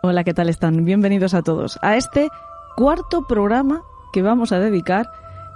[0.00, 0.84] Hola, ¿qué tal están?
[0.84, 2.28] Bienvenidos a todos a este
[2.76, 3.82] cuarto programa
[4.12, 5.06] que vamos a dedicar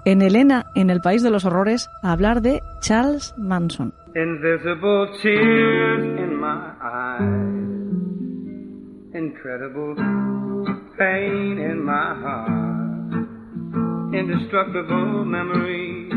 [0.05, 3.95] en Elena, en el País de los Horrores, a hablar de Charles Manson.
[4.17, 7.23] Invisible tears in my eyes,
[9.15, 9.95] incredible
[10.99, 13.13] pain in my heart,
[14.13, 16.13] indestructible memories,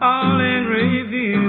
[0.00, 1.47] all in review.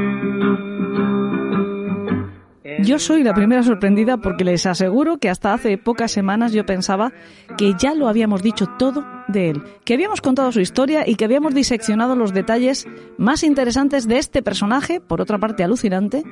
[2.89, 7.13] Yo soy la primera sorprendida porque les aseguro que hasta hace pocas semanas yo pensaba
[7.55, 11.25] que ya lo habíamos dicho todo de él, que habíamos contado su historia y que
[11.25, 12.87] habíamos diseccionado los detalles
[13.19, 16.23] más interesantes de este personaje, por otra parte alucinante,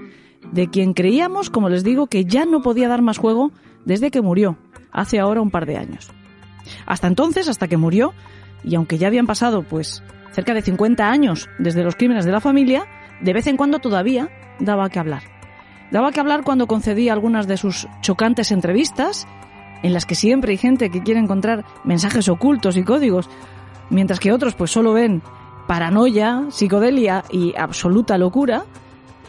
[0.51, 3.51] de quien creíamos, como les digo, que ya no podía dar más juego
[3.85, 4.57] desde que murió,
[4.91, 6.09] hace ahora un par de años.
[6.87, 8.15] Hasta entonces, hasta que murió,
[8.63, 10.01] y aunque ya habían pasado pues
[10.31, 12.87] cerca de 50 años desde los crímenes de la familia,
[13.21, 15.36] de vez en cuando todavía daba que hablar.
[15.91, 19.27] Daba que hablar cuando concedía algunas de sus chocantes entrevistas,
[19.83, 23.29] en las que siempre hay gente que quiere encontrar mensajes ocultos y códigos,
[23.89, 25.21] mientras que otros pues solo ven
[25.67, 28.65] paranoia, psicodelia y absoluta locura,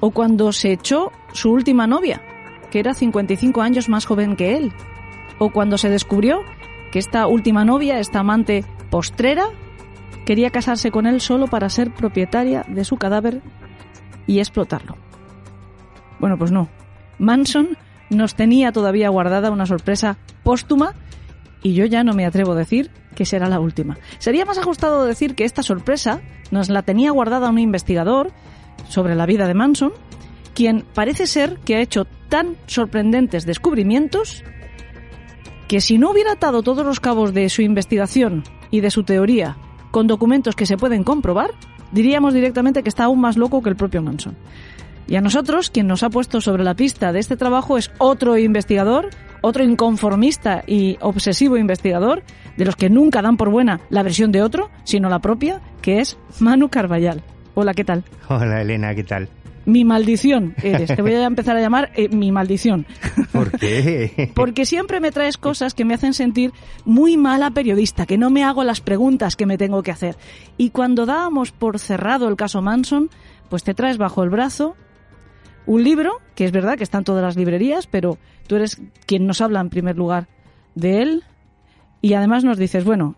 [0.00, 2.22] o cuando se echó su última novia,
[2.70, 4.72] que era 55 años más joven que él,
[5.38, 6.40] o cuando se descubrió
[6.92, 9.46] que esta última novia, esta amante postrera,
[10.24, 13.42] quería casarse con él solo para ser propietaria de su cadáver
[14.26, 15.07] y explotarlo.
[16.18, 16.68] Bueno, pues no.
[17.18, 17.76] Manson
[18.10, 20.94] nos tenía todavía guardada una sorpresa póstuma
[21.62, 23.98] y yo ya no me atrevo a decir que será la última.
[24.18, 28.30] Sería más ajustado decir que esta sorpresa nos la tenía guardada un investigador
[28.88, 29.92] sobre la vida de Manson,
[30.54, 34.44] quien parece ser que ha hecho tan sorprendentes descubrimientos
[35.66, 39.56] que si no hubiera atado todos los cabos de su investigación y de su teoría
[39.90, 41.50] con documentos que se pueden comprobar,
[41.92, 44.36] diríamos directamente que está aún más loco que el propio Manson.
[45.08, 48.36] Y a nosotros, quien nos ha puesto sobre la pista de este trabajo es otro
[48.36, 49.08] investigador,
[49.40, 52.22] otro inconformista y obsesivo investigador,
[52.58, 56.00] de los que nunca dan por buena la versión de otro, sino la propia, que
[56.00, 57.22] es Manu Carballal.
[57.54, 58.04] Hola, ¿qué tal?
[58.28, 59.30] Hola, Elena, ¿qué tal?
[59.64, 60.94] Mi maldición eres.
[60.94, 62.86] Te voy a empezar a llamar eh, mi maldición.
[63.32, 64.30] ¿Por qué?
[64.34, 66.52] Porque siempre me traes cosas que me hacen sentir
[66.84, 70.16] muy mala periodista, que no me hago las preguntas que me tengo que hacer.
[70.58, 73.08] Y cuando dábamos por cerrado el caso Manson,
[73.48, 74.76] pues te traes bajo el brazo
[75.68, 79.26] un libro, que es verdad que está en todas las librerías, pero tú eres quien
[79.26, 80.26] nos habla en primer lugar
[80.74, 81.24] de él
[82.00, 83.16] y además nos dices, bueno,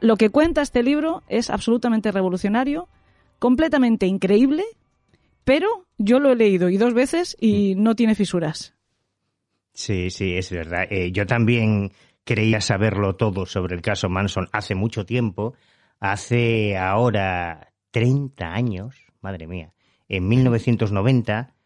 [0.00, 2.88] lo que cuenta este libro es absolutamente revolucionario,
[3.40, 4.62] completamente increíble,
[5.42, 8.76] pero yo lo he leído y dos veces y no tiene fisuras.
[9.74, 10.84] Sí, sí, es verdad.
[10.90, 11.90] Eh, yo también
[12.22, 15.54] creía saberlo todo sobre el caso Manson hace mucho tiempo,
[15.98, 19.72] hace ahora 30 años, madre mía,
[20.08, 21.57] en 1990 Em,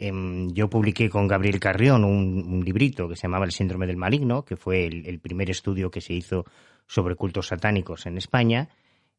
[0.00, 4.56] yo publiqué con Gabriel Carrión un, librito que se llamaba El síndrome del maligno, que
[4.56, 6.46] fue el, primer estudio que se hizo
[6.86, 8.70] sobre cultos satánicos en España,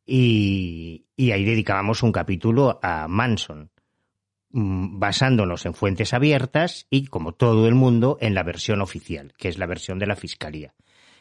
[0.06, 3.70] y, ahí dedicábamos un capítulo a Manson,
[4.50, 9.50] mm, basándonos en fuentes abiertas y, como todo el mundo, en la versión oficial, que
[9.50, 10.74] es la versión de la Fiscalía.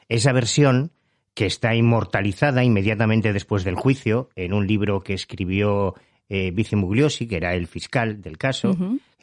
[0.08, 0.92] Esa versión,
[1.34, 5.94] que está inmortalizada inmediatamente después del juicio, en un libro que escribió
[6.30, 8.76] eh, Mugliosi, que era el fiscal del caso,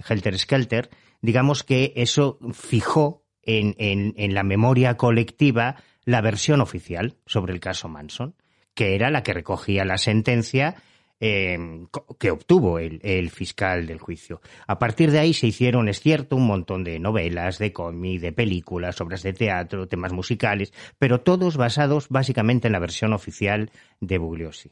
[0.07, 0.90] Helter Skelter,
[1.22, 7.88] digamos que eso fijó en, en, la memoria colectiva la versión oficial sobre el caso
[7.88, 8.35] Manson,
[8.73, 10.75] que era la que recogía la sentencia
[11.22, 11.88] em,
[12.19, 14.41] que obtuvo el, el, fiscal del juicio.
[14.67, 18.34] A partir de ahí se hicieron, es cierto, un montón de novelas, de cómic, de
[18.34, 24.17] películas, obras de teatro, temas musicales, pero todos basados básicamente en la versión oficial de
[24.17, 24.72] Bugliosi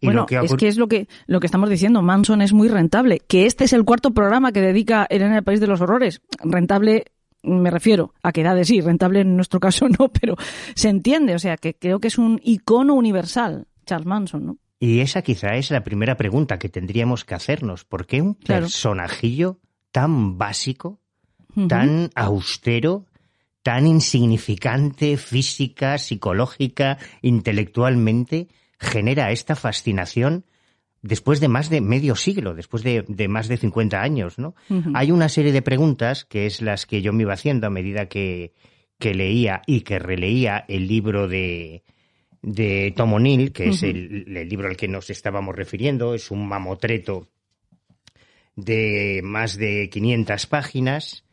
[0.00, 2.02] bueno, es que es lo que, lo que estamos diciendo.
[2.02, 3.20] Manson es muy rentable.
[3.20, 6.20] Que este es el cuarto programa que dedica Elena el País de los Horrores.
[6.42, 7.04] Rentable,
[7.42, 8.80] me refiero a que da de sí.
[8.80, 10.36] Rentable en nuestro caso no, pero
[10.74, 11.34] se entiende.
[11.34, 14.58] O sea, que creo que es un icono universal, Charles Manson, ¿no?
[14.78, 17.84] Y esa quizá es la primera pregunta que tendríamos que hacernos.
[17.84, 19.60] ¿Por qué un personajillo
[19.92, 20.98] tan básico,
[21.68, 23.06] tan austero,
[23.62, 28.48] tan insignificante física, psicológica, intelectualmente,
[28.82, 30.44] genera esta fascinación
[31.02, 34.54] después de más de medio siglo, después de, más de 50 años, ¿no?
[34.94, 38.06] Hay una serie de preguntas que es las que yo me iba haciendo a medida
[38.06, 38.52] que,
[39.00, 41.82] leía y que releía el libro de,
[42.40, 47.28] de Tom O'Neill, que es el, libro al que nos estábamos refiriendo, es un mamotreto
[48.54, 51.24] de más de 500 páginas,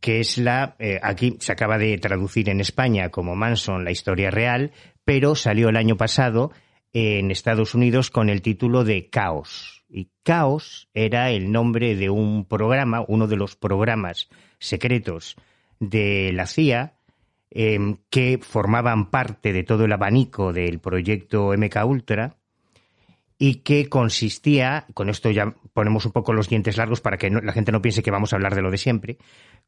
[0.00, 4.30] que es la, eh, aquí se acaba de traducir en España como Manson, la historia
[4.30, 4.72] real,
[5.04, 6.52] pero salió el año pasado
[6.98, 9.84] en Estados Unidos con el título de Caos.
[9.86, 15.36] Y Caos era el nombre de un programa, uno de los programas secretos
[15.78, 16.94] de la CIA
[17.50, 22.38] em, que formaban parte de todo el abanico del proyecto MK Ultra
[23.36, 27.52] y que consistía, con esto ya ponemos un poco los dientes largos para que la
[27.52, 29.18] gente no piense que vamos a hablar de lo de siempre,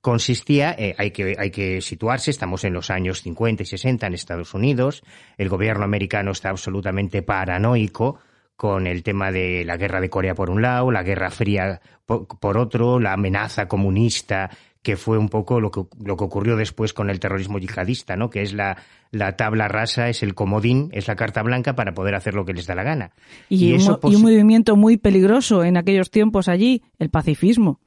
[0.01, 4.15] consistía, eh, hay, que, hay que situarse, estamos en los años 50 y 60 en
[4.15, 5.05] Estados Unidos,
[5.37, 8.19] el gobierno americano está absolutamente paranoico
[8.57, 12.57] con el tema de la guerra de Corea por un lado, la guerra fría por,
[12.57, 14.51] otro, la amenaza comunista
[14.83, 18.31] que fue un poco lo que, lo que ocurrió después con el terrorismo yihadista, ¿no?
[18.31, 18.79] que es la,
[19.11, 22.53] la tabla rasa, es el comodín, es la carta blanca para poder hacer lo que
[22.53, 23.13] les da la gana.
[23.49, 27.81] Y, un, movimiento muy peligroso en aquellos tiempos allí, el pacifismo.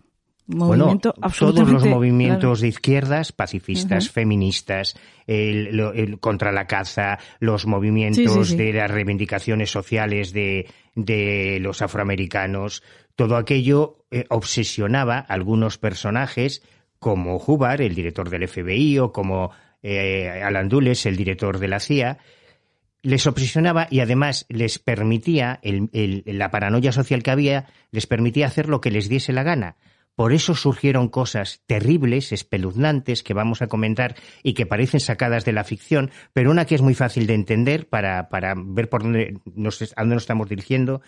[0.47, 4.95] Movimiento bueno, todos los movimientos de izquierdas, pacifistas, feministas,
[5.25, 12.83] el, contra la caza, los movimientos de las reivindicaciones sociales de, de los afroamericanos,
[13.15, 16.63] todo aquello eh, obsesionaba a algunos personajes
[17.01, 19.49] como Hubbard, el director del FBI, o como
[19.81, 22.19] eh, Alan Dulles, el director de la CIA,
[23.01, 28.81] les obsesionaba y además les permitía, la paranoia social que había, les permitía hacer lo
[28.81, 29.77] que les diese la gana.
[30.13, 34.13] Por eso surgieron cosas terribles, espeluznantes, que vamos a comentar
[34.43, 37.89] y que parecen sacadas de la ficción, pero una que es muy fácil de entender
[37.89, 41.01] para, para ver por dónde nos, a dónde nos estamos dirigiendo,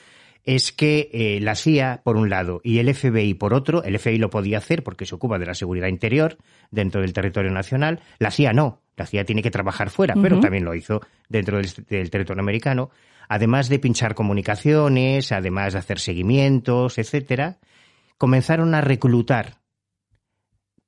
[0.44, 4.18] es que eh, la CIA, por un lado, y el FBI, por otro, el FBI
[4.18, 6.38] lo podía hacer porque se ocupa de la seguridad interior
[6.69, 10.66] dentro del territorio nacional, la CIA no, la CIA tiene que trabajar fuera, pero también
[10.66, 12.92] lo hizo dentro del, del, territorio americano,
[13.30, 17.60] además de pinchar comunicaciones, además de hacer seguimientos, etcétera,
[18.18, 19.57] comenzaron a reclutar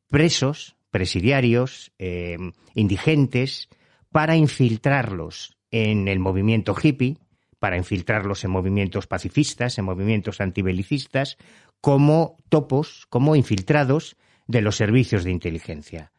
[0.10, 2.38] presos, presidiarios, eh,
[2.74, 3.70] indigentes,
[4.12, 7.18] para infiltrarlos en el movimiento hippie,
[7.66, 11.40] para infiltrarlos en movimientos pacifistas, en movimientos antibelicistas,
[11.82, 16.12] como topos, como infiltrados de los servicios de inteligencia.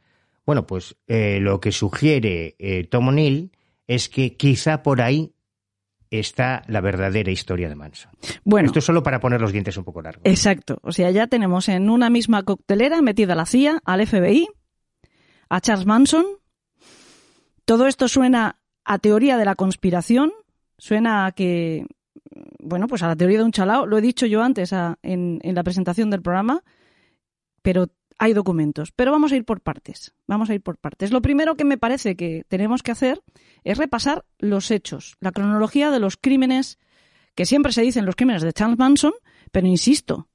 [0.45, 3.53] Bueno, pues eh, lo que sugiere eh, Tom O'Neill
[3.87, 5.37] es que quizá por ahí
[6.11, 8.11] está la verdadera historia de Manson.
[8.43, 10.23] Bueno, esto es solo para poner los dientes un poco largos.
[10.25, 10.81] Exacto.
[10.83, 14.49] O sea, ya tenemos en una misma coctelera metida la CIA, al FBI,
[15.49, 16.27] a Charles Manson.
[17.65, 20.33] Todo esto suena a teoría de la conspiración,
[20.79, 21.87] Suena a que,
[22.59, 25.55] bueno, pues a la teoría de un chalao, lo he dicho yo antes en, en
[25.55, 26.63] la presentación del programa,
[27.63, 27.89] pero
[28.19, 28.93] hay documentos.
[28.93, 30.15] Pero vamos a ir por partes.
[30.27, 31.13] Vamos a ir por partes.
[31.13, 33.23] Lo primero que me parece que tenemos que hacer
[33.65, 36.79] es repasar los hechos, la cronología de los crímenes
[37.35, 39.13] que siempre se dicen los crímenes de Charles Manson,
[39.53, 40.29] pero insisto,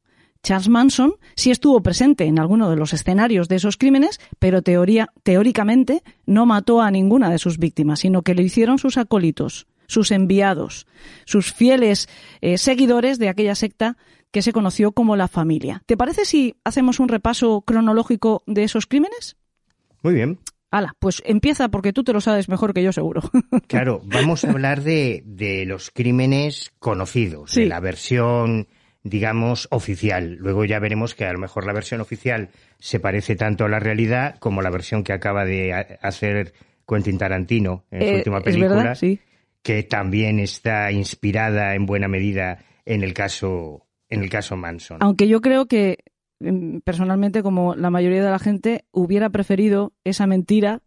[0.43, 5.09] Charles Manson sí estuvo presente en alguno de los escenarios de esos crímenes, pero teoría,
[5.23, 10.11] teóricamente no mató a ninguna de sus víctimas, sino que lo hicieron sus acólitos, sus
[10.11, 10.87] enviados,
[11.25, 12.07] sus fieles
[12.39, 13.97] eh, seguidores de aquella secta
[14.31, 15.83] que se conoció como la familia.
[15.85, 19.35] ¿Te parece si hacemos un repaso cronológico de esos crímenes?
[20.01, 20.39] Muy bien.
[20.71, 23.21] Hala, pues empieza porque tú te lo sabes mejor que yo seguro.
[23.67, 28.67] Claro, vamos a hablar de, de los crímenes conocidos, de la versión,
[29.03, 30.35] digamos, oficial.
[30.39, 32.49] Luego ya veremos que a lo mejor la versión oficial
[32.79, 36.53] se parece tanto a la realidad como la versión que acaba de hacer
[36.87, 38.75] Quentin Tarantino en su eh, última película.
[38.75, 39.19] verdad, sí
[39.63, 44.97] que también está inspirada en buena medida en el caso en el caso Manson.
[45.01, 45.99] Aunque yo creo que
[46.39, 50.81] em, personalmente como la mayoría de la gente hubiera preferido esa mentira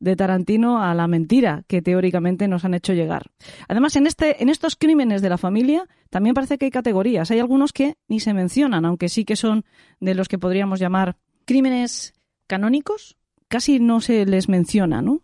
[0.00, 3.32] de Tarantino a la mentira que teóricamente nos han hecho llegar.
[3.66, 7.30] Además, en, este, en estos crímenes de la familia también parece que hay categorías.
[7.30, 9.64] Hay algunos que ni se mencionan, aunque sí que son
[10.00, 12.14] de los que podríamos llamar crímenes
[12.46, 13.16] canónicos.
[13.48, 15.22] Casi no se les menciona, ¿no?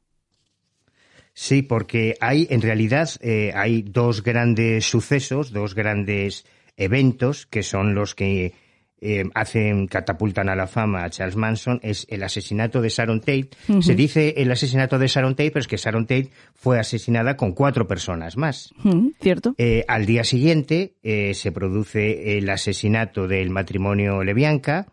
[1.34, 7.94] Sí, porque hay, en realidad, eh, hay dos grandes sucesos, dos grandes eventos que son
[7.94, 8.54] los que
[9.00, 13.50] eh, hacen, catapultan a la fama a Charles Manson, es el asesinato de Sharon Tate.
[13.80, 17.52] Se dice el asesinato de Sharon Tate, pero es que Sharon Tate fue asesinada con
[17.52, 18.72] cuatro personas más.
[19.20, 19.56] Cierto.
[19.58, 24.86] Eh, al día siguiente se produce el asesinato del matrimonio Lebianca,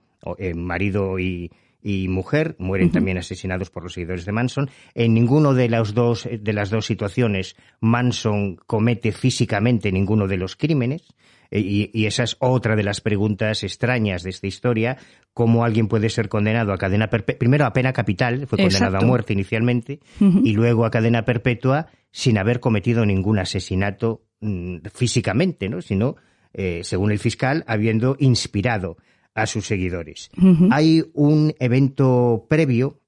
[0.55, 4.69] marido y, y mujer mueren también asesinados por los seguidores de Manson.
[4.93, 10.55] En ninguno de las dos de las dos situaciones Manson comete físicamente ninguno de los
[10.55, 11.03] crímenes.
[11.50, 14.97] E, y, esa es otra de las preguntas extrañas de esta historia,
[15.33, 19.01] cómo alguien puede ser condenado a cadena perpetua, primero a pena capital, fue condenado a
[19.01, 25.81] muerte inicialmente, y luego a cadena perpetua sin haber cometido ningún asesinato mm, físicamente, ¿no?
[25.81, 26.15] sino,
[26.53, 28.95] eh, según el fiscal, habiendo inspirado
[29.33, 30.29] a sus seguidores.
[30.71, 33.00] Hay un evento previo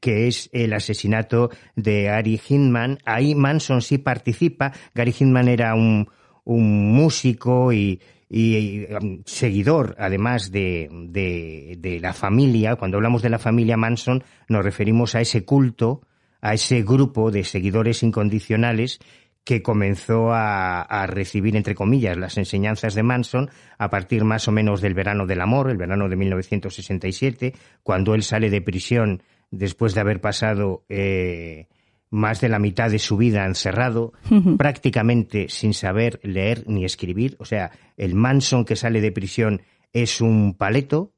[0.00, 2.98] que es el asesinato de Gary Hinman.
[3.04, 4.72] Ahí Manson sí participa.
[4.94, 6.08] Gary Hinman era un,
[6.44, 12.76] un músico y, y, um, seguidor, además de, de, de, la familia.
[12.76, 16.00] Cuando hablamos de la familia Manson, nos referimos a ese culto,
[16.40, 19.00] a ese grupo de seguidores incondicionales
[19.44, 24.52] que comenzó a, a, recibir, entre comillas, las enseñanzas de Manson a partir más o
[24.52, 29.94] menos del verano del amor, el verano de 1967, cuando él sale de prisión después
[29.94, 31.68] de haber pasado eh,
[32.10, 34.12] más de la mitad de su vida encerrado,
[34.56, 37.36] prácticamente sin saber leer ni escribir.
[37.40, 41.12] O sea, el Manson que sale de prisión es un paleto,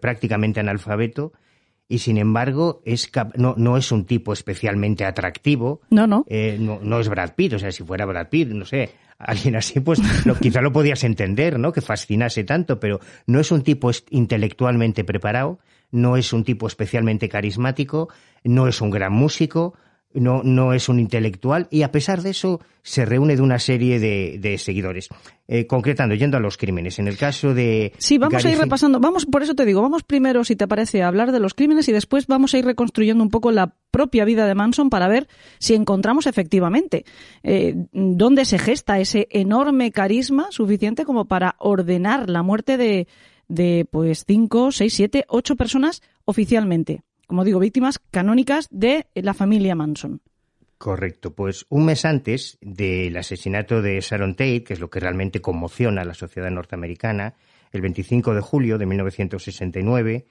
[0.00, 1.32] prácticamente analfabeto,
[1.88, 5.80] y sin embargo es no, no es un tipo especialmente atractivo.
[5.90, 6.24] No, no.
[6.28, 6.80] Eh, no.
[6.82, 7.00] no.
[7.00, 10.34] es Brad Pitt, o sea, si fuera Brad Pitt, no sé, alguien así, pues lo,
[10.36, 11.72] quizá lo podías entender, ¿no?
[11.72, 15.58] Que fascinase tanto, pero no es un tipo intelectualmente preparado,
[15.90, 18.08] no es un tipo especialmente carismático,
[18.44, 19.74] no es un gran músico,
[20.14, 23.98] no, no es un intelectual y a pesar de eso se reúne de una serie
[23.98, 25.08] de, de seguidores.
[25.48, 27.92] Eh, concretando, yendo a los crímenes, en el caso de...
[27.98, 31.02] Sí, vamos a ir repasando, vamos, por eso te digo, vamos primero, si te parece,
[31.02, 34.24] a hablar de los crímenes y después vamos a ir reconstruyendo un poco la propia
[34.24, 37.04] vida de Manson para ver si encontramos efectivamente
[37.42, 43.06] eh, dónde se gesta ese enorme carisma suficiente como para ordenar la muerte de,
[43.48, 49.74] de pues cinco, seis, siete, ocho personas oficialmente como digo, víctimas canónicas de la familia
[49.74, 50.20] Manson.
[50.78, 51.34] Correcto.
[51.34, 56.02] Pues un mes antes del asesinato de Sharon Tate, que es lo que realmente conmociona
[56.02, 57.34] a la sociedad norteamericana,
[57.72, 60.26] el 25 de julio de 1969,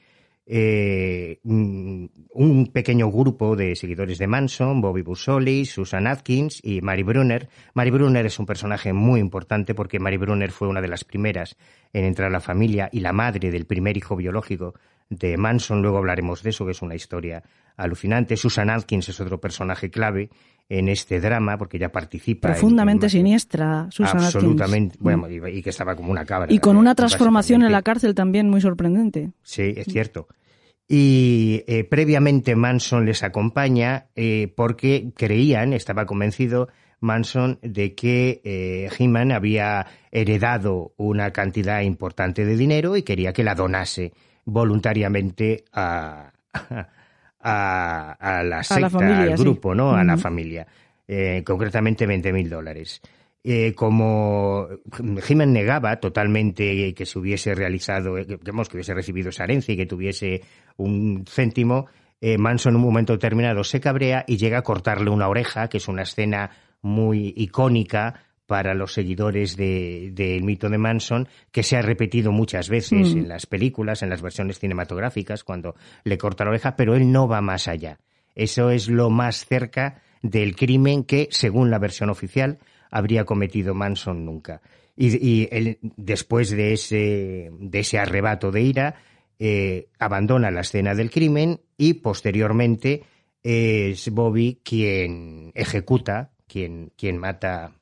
[0.48, 7.50] eh, un pequeño grupo de seguidores de Manson, Bobby Busoli, Susan Atkins y Mary Brunner.
[7.74, 11.58] Mary Brunner es un personaje muy importante porque Mary Brunner fue una de las primeras
[11.94, 14.76] en entrar a la familia y la madre del primer hijo biológico
[15.10, 17.44] de Manson, luego hablaremos de eso, que es una historia
[17.78, 18.38] alucinante.
[18.38, 20.30] Susan Atkins es otro personaje clave
[20.68, 22.50] en este drama, porque ella participa.
[22.50, 25.04] Profundamente siniestra, Susan Absolutamente, Atkins.
[25.04, 26.52] bueno, y, y, que estaba como una cabra.
[26.52, 29.32] Y con una transformación en la cárcel también muy sorprendente.
[29.44, 30.28] Sí, es cierto.
[30.88, 36.70] Y eh, previamente Manson les acompaña eh, porque creían, estaba convencido
[37.00, 43.44] Manson de que eh, He-Man había heredado una cantidad importante de dinero y quería que
[43.44, 44.14] la donase
[44.46, 46.32] voluntariamente a,
[47.40, 49.78] a, a la secta, familia, al grupo, sí.
[49.78, 49.90] ¿no?
[49.92, 50.06] A uh -huh.
[50.06, 50.68] la familia.
[51.08, 53.02] Eh, concretamente 20 mil dólares.
[53.44, 54.68] Eh, como
[55.22, 59.78] Jiménez negaba totalmente que se hubiese realizado, que, digamos, que hubiese recibido esa herencia y
[59.78, 60.42] que tuviese
[60.78, 61.86] un céntimo,
[62.22, 65.78] eh, Manson en un momento determinado se cabrea y llega a cortarle una oreja, que
[65.78, 66.50] es una escena
[66.82, 72.32] muy icónica para los seguidores del de, de mito de Manson, que se ha repetido
[72.32, 73.18] muchas veces mm.
[73.18, 77.28] en las películas, en las versiones cinematográficas, cuando le corta la oreja, pero él no
[77.28, 78.00] va más allá.
[78.36, 82.60] Eso es lo más cerca del crimen que, según la versión oficial,
[82.92, 84.62] habría cometido Manson nunca.
[84.96, 88.96] Y, y él, después de ese, de ese arrebato de ira,
[89.38, 93.04] eh, abandona la escena del crimen y posteriormente
[93.44, 97.74] es Bobby quien ejecuta, quien, quien mata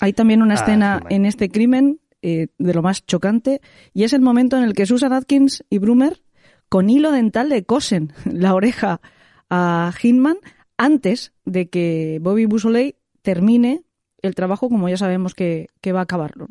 [0.00, 3.60] hay también una escena ah, en este crimen eh, de lo más chocante
[3.94, 6.22] y es el momento en el que Susan Atkins y Brumer
[6.68, 9.00] con hilo dental le cosen la oreja
[9.48, 10.36] a Hinman
[10.76, 13.82] antes de que Bobby Busoley termine
[14.22, 16.46] el trabajo como ya sabemos que, que va a acabarlo.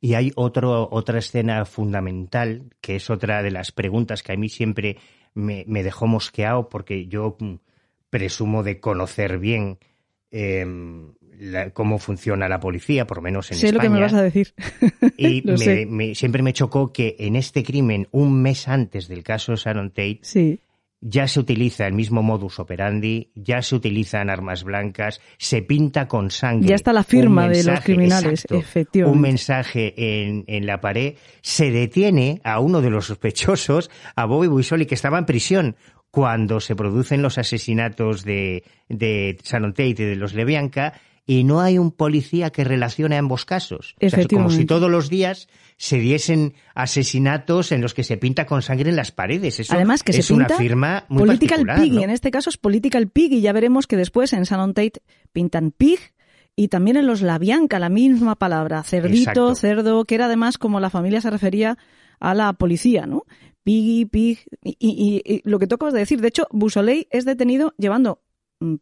[0.00, 4.48] Y hay otro, otra escena fundamental, que es otra de las preguntas que a mí
[4.48, 4.96] siempre
[5.34, 7.54] me, me dejó mosqueado, porque yo mm,
[8.08, 9.78] presumo de conocer bien
[10.30, 10.64] eh,
[11.40, 13.82] la, cómo funciona la policía, por lo menos en sé España.
[13.82, 14.54] lo que me vas a decir.
[15.16, 19.54] y me, me, siempre me chocó que en este crimen, un mes antes del caso
[19.56, 20.60] Sharon Tate, sí.
[21.00, 26.30] ya se utiliza el mismo modus operandi, ya se utilizan armas blancas, se pinta con
[26.30, 26.68] sangre.
[26.68, 29.16] Ya está la firma mensaje, de los criminales, exacto, efectivamente.
[29.16, 31.14] Un mensaje en, en, la pared.
[31.40, 35.76] Se detiene a uno de los sospechosos, a Bobby Buisoli, que estaba en prisión
[36.10, 41.60] cuando se producen los asesinatos de, de Sharon Tate y de los Levianca, y no
[41.60, 43.94] hay un policía que relacione ambos casos.
[44.02, 45.46] O sea, como si todos los días
[45.76, 49.60] se diesen asesinatos en los que se pinta con sangre en las paredes.
[49.60, 52.02] Eso Además que es se pinta una firma muy political pig, ¿no?
[52.02, 55.70] en este caso es political pig, y ya veremos que después en Shannon Tate pintan
[55.70, 56.00] pig,
[56.56, 59.54] y también en los Labianca, la misma palabra, cerdito, Exacto.
[59.54, 61.78] cerdo, que era además como la familia se refería
[62.18, 63.22] a la policía, ¿no?
[63.62, 67.72] Piggy, pig, y, y, y, lo que tocas de decir, de hecho, Busoley es detenido
[67.78, 68.20] llevando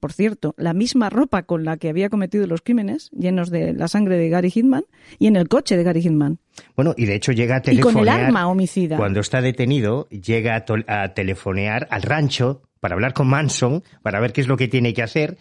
[0.01, 3.89] por cierto, la misma ropa con la que había cometido los crímenes, llenos de la
[3.89, 4.85] sangre de Gary Hitman,
[5.19, 6.39] y en el coche de Gary Hitman.
[6.77, 7.95] Bueno, y de hecho llega a Y telefonear.
[7.95, 8.97] con el arma homicida.
[8.97, 14.33] Cuando está detenido, llega a, a telefonear al rancho para hablar con Manson, para ver
[14.33, 15.39] qué es lo que tiene que hacer.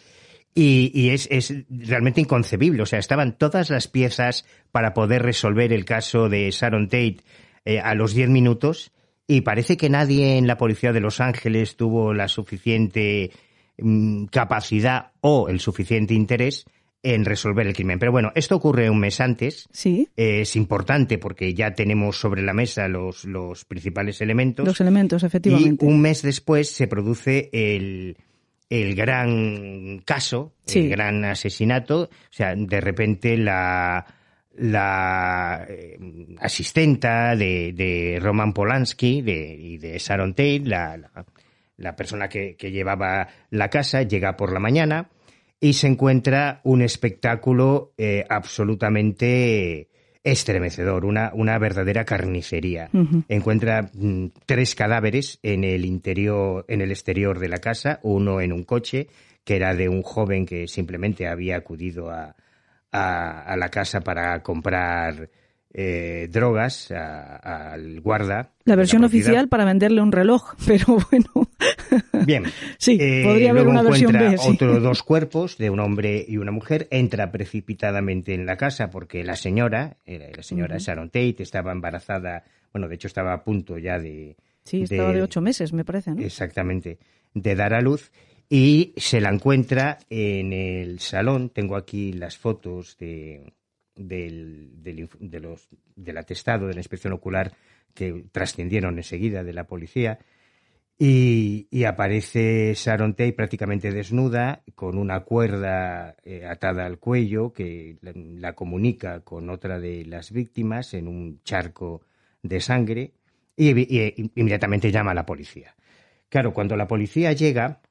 [0.60, 2.82] Y, es, realmente inconcebible.
[2.82, 7.18] O sea, estaban todas las piezas para poder resolver el caso de Sharon Tate
[7.64, 8.92] eh, a los 10 minutos
[9.28, 13.47] y parece que nadie en la policía de Los Ángeles tuvo la suficiente mm,
[14.32, 16.66] capacidad o el suficiente interés
[17.04, 18.00] en resolver el crimen.
[18.00, 19.68] Pero bueno, esto ocurre un mes antes.
[19.72, 20.10] Sí.
[20.16, 24.66] es importante porque ya tenemos sobre la mesa los, los principales elementos.
[24.66, 25.86] Los elementos, efectivamente.
[25.86, 28.18] Y un mes después se produce el,
[28.70, 32.04] el gran caso, el gran asesinato.
[32.04, 34.06] O sea, de repente la,
[34.58, 35.98] la eh,
[36.40, 41.26] asistenta de, de, Roman Polanski de, y de Sharon Tate, la, la,
[41.96, 45.10] persona que, que, llevaba la casa, llega por la mañana
[45.60, 49.90] y se encuentra un espectáculo eh, absolutamente
[50.24, 52.90] estremecedor, una, una verdadera carnicería.
[53.30, 58.52] Encuentra mm, tres cadáveres en el interior, en el exterior de la casa, uno en
[58.52, 59.08] un coche,
[59.44, 62.36] que era de un joven que simplemente había acudido a,
[62.92, 65.30] a, la casa para comprar
[65.74, 68.52] eh, drogas al guarda.
[68.66, 71.50] La versión oficial para venderle un reloj, pero bueno.
[72.26, 72.46] Bien.
[72.78, 74.38] sí, eh, podría haber una versión B.
[74.40, 76.88] Otros dos cuerpos de un hombre y una mujer.
[76.92, 82.44] Entra precipitadamente en la casa porque la señora, la señora Sharon Tate, estaba embarazada.
[82.72, 84.36] Bueno, de hecho estaba a punto ya de.
[84.64, 86.22] Sí, estaba de, ocho meses, me parece, ¿no?
[86.22, 86.98] Exactamente.
[87.34, 88.12] De dar a luz
[88.50, 91.50] y se la encuentra en el salón.
[91.50, 93.54] Tengo aquí las fotos de,
[93.98, 97.54] del, de los, del atestado de la inspección ocular
[97.94, 100.20] que trascendieron enseguida de la policía.
[101.00, 108.54] Y, aparece Sharon Tate prácticamente desnuda, con una cuerda eh, atada al cuello que la,
[108.54, 112.02] comunica con otra de las víctimas en un charco
[112.42, 113.14] de sangre
[113.56, 115.76] y, y, inmediatamente llama a la policía.
[116.30, 117.82] Claro, cuando la policía llega,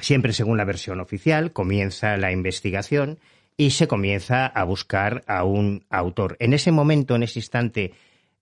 [0.00, 3.20] siempre según la versión oficial, comienza la investigación
[3.56, 6.36] y se comienza a buscar a un autor.
[6.40, 7.92] En ese momento, en ese instante,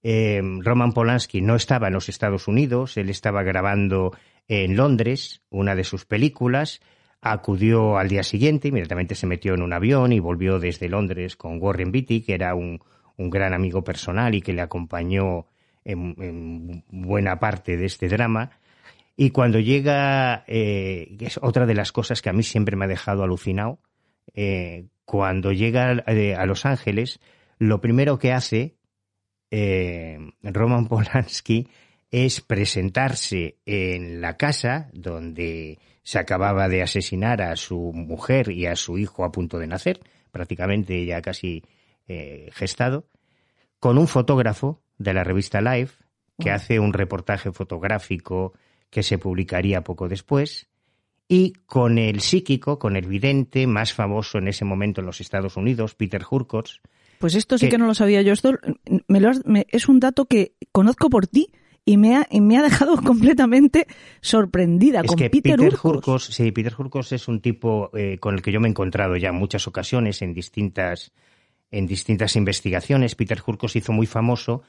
[0.02, 4.12] eh, Roman Polanski no estaba en los Estados Unidos, él estaba grabando
[4.48, 6.80] en Londres una de sus películas,
[7.20, 11.62] acudió al día siguiente, inmediatamente se metió en un avión y volvió desde Londres con
[11.62, 12.80] Warren Beatty, que era un,
[13.16, 15.46] gran amigo personal y que le acompañó
[15.84, 18.50] en, buena parte de este drama.
[19.16, 22.88] Y cuando llega, eh, es otra de las cosas que a mí siempre me ha
[22.88, 23.78] dejado alucinado,
[24.34, 27.20] eh, cuando llega eh, a Los Ángeles,
[27.58, 28.76] lo primero que hace
[29.50, 31.68] Roman Polanski
[32.10, 38.76] es presentarse en la casa donde se acababa de asesinar a su mujer y a
[38.76, 41.62] su hijo a punto de nacer, prácticamente ya casi
[42.52, 43.08] gestado,
[43.78, 46.02] con un fotógrafo de la revista Life
[46.38, 48.52] que hace un reportaje fotográfico
[48.90, 50.68] que se publicaría poco después,
[51.28, 55.56] y con el psíquico, con el vidente más famoso en ese momento en los Estados
[55.56, 56.80] Unidos, Peter Hurkos.
[57.18, 58.32] Pues esto sí que, no lo sabía yo.
[58.32, 58.58] Esto
[59.06, 61.52] me es un dato que conozco por ti
[61.84, 63.86] y me ha, me ha dejado completamente
[64.20, 66.26] sorprendida es con que Peter, Peter Hurkos.
[66.26, 69.30] Sí, Peter Hurkos es un tipo eh, con el que yo me he encontrado ya
[69.30, 71.12] en muchas ocasiones en distintas,
[71.70, 73.14] en distintas investigaciones.
[73.14, 74.62] Peter Hurkos hizo muy famoso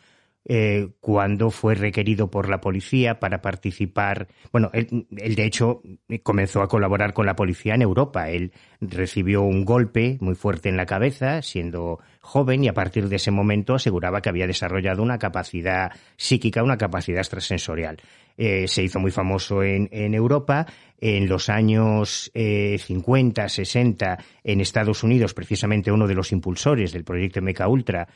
[0.46, 4.28] eh, cuando fue requerido por la policía para participar.
[4.52, 5.82] Bueno, él, de hecho
[6.22, 8.30] comenzó a colaborar con la policía en Europa.
[8.30, 8.52] Él
[8.82, 13.32] recibió un golpe muy fuerte en la cabeza siendo joven y a partir de ese
[13.32, 18.02] momento aseguraba que había desarrollado una capacidad psíquica, una capacidad extrasensorial.
[18.36, 20.66] Eh, se hizo muy famoso en, Europa.
[21.00, 27.06] En los años 50, eh, 60, en Estados Unidos, precisamente uno de los impulsores del
[27.06, 28.08] proyecto MK Ultra,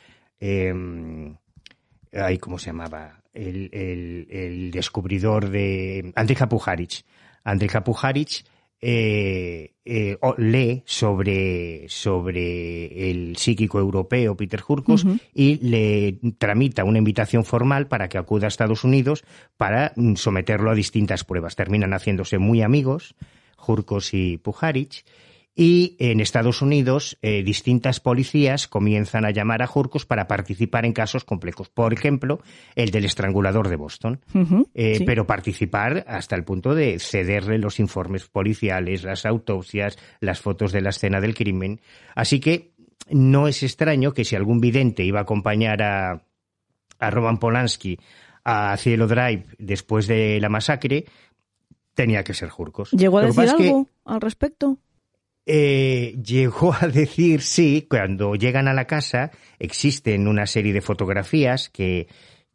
[2.12, 3.20] ay, ¿cómo se llamaba?
[3.32, 7.04] El, el, descubridor de Andrija Pujaric.
[7.44, 8.44] Andrija Pujaric
[8.80, 17.44] eh, eh, lee sobre, sobre el psíquico europeo Peter Hurkos y le tramita una invitación
[17.44, 19.24] formal para que acuda a Estados Unidos
[19.56, 21.56] para mm, someterlo a distintas pruebas.
[21.56, 23.16] Terminan haciéndose muy amigos,
[23.66, 25.04] Hurkos y Pujaric,
[25.60, 30.92] y en Estados Unidos, eh, distintas policías comienzan a llamar a Jurcos para participar en
[30.92, 31.68] casos complejos.
[31.68, 32.40] Por ejemplo,
[32.76, 34.20] el del estrangulador de Boston.
[34.72, 40.70] Eh, pero participar hasta el punto de cederle los informes policiales, las autopsias, las fotos
[40.70, 41.80] de la escena del crimen.
[42.14, 42.74] Así que
[43.10, 46.22] no es extraño que si algún vidente iba a acompañar a,
[47.00, 47.98] a Roman Polanski
[48.44, 51.06] a Cielo Drive después de la masacre,
[51.94, 52.92] tenía que ser Jurcos.
[52.92, 54.78] ¿Llegó a decir algo al respecto?
[55.50, 61.70] Eh, llegó a decir sí, cuando llegan a la casa existen una serie de fotografías
[61.70, 62.06] que,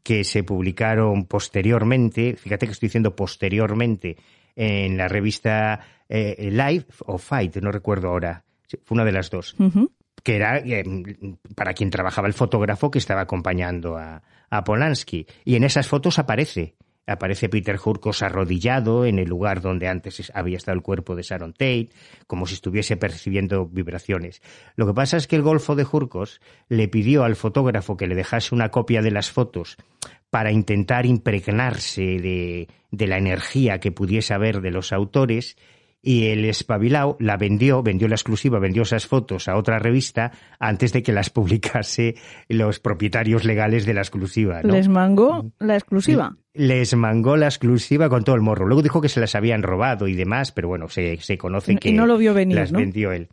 [0.03, 4.17] que se publicaron posteriormente, fíjate que estoy diciendo posteriormente,
[4.56, 8.43] en la revista eh, Life o Fight, no recuerdo ahora,
[8.84, 9.56] fue una de las dos,
[10.21, 10.84] que era eh,
[11.56, 15.25] para quien trabajaba el fotógrafo que estaba acompañando a, a Polanski.
[15.45, 16.75] Y en esas fotos aparece
[17.06, 21.54] Aparece Peter Hurkos arrodillado en el lugar donde antes había estado el cuerpo de Sharon
[21.54, 21.89] Tate,
[22.28, 24.42] como si estuviese percibiendo vibraciones.
[24.76, 26.39] Lo que pasa es que el Golfo de Hurkos
[26.70, 29.78] le pidió al fotógrafo que le dejase una copia de las fotos
[30.30, 35.58] para intentar impregnarse de, de la energía que pudiese haber de los autores
[36.06, 40.92] y el espabilao la vendió, vendió la exclusiva, vendió esas fotos a otra revista antes
[40.92, 42.16] de que las publicase
[42.50, 44.62] los propietarios legales de la exclusiva.
[44.63, 46.36] ¿Les mangó la exclusiva?
[46.56, 48.68] Les mangó la exclusiva con todo el morro.
[48.68, 51.89] Luego dijo que se las habían robado y demás, pero bueno, se, se conoce que
[51.89, 53.28] y no lo vio venir, las vendió él.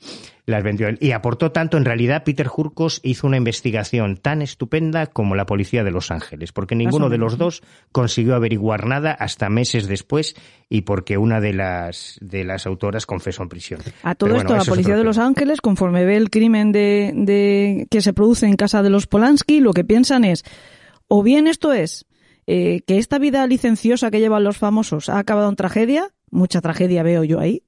[0.47, 0.97] Las vendió él.
[1.03, 5.85] Y aportó tanto, en realidad, Peter Hurkos hizo una investigación tan estupenda como la policía
[5.85, 10.35] de Los Ángeles, porque ninguno de los dos consiguió averiguar nada hasta meses después
[10.71, 13.81] y porque una de las, de las autoras confesó en prisión.
[14.03, 18.01] A todo esto, la policía de Los Ángeles, conforme ve el crimen de, de que
[18.01, 20.43] se produce en casa de los Polanski, lo que piensan es,
[21.07, 22.07] o bien esto es
[22.53, 27.05] eh, que esta vida licenciosa que llevan los famosos ha acabado en tragedia, mucha tragedia
[27.05, 27.63] veo yo ahí,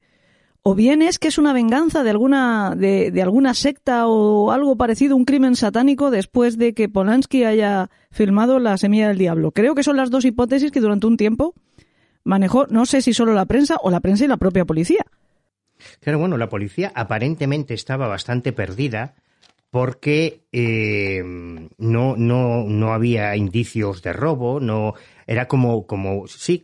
[0.62, 5.14] o bien es que es una venganza de alguna, de, alguna secta o algo parecido,
[5.14, 9.52] un crimen satánico después de que Polanski haya filmado La Semilla del Diablo.
[9.52, 11.54] Creo que son las dos hipótesis que durante un tiempo
[12.24, 15.06] manejó, no sé si solo la prensa o la prensa y la propia policía.
[16.00, 19.14] Claro, bueno, la policía aparentemente estaba bastante perdida
[19.72, 24.92] porque eh, no, no, no había indicios de robo, no
[25.26, 26.60] era como, como sí,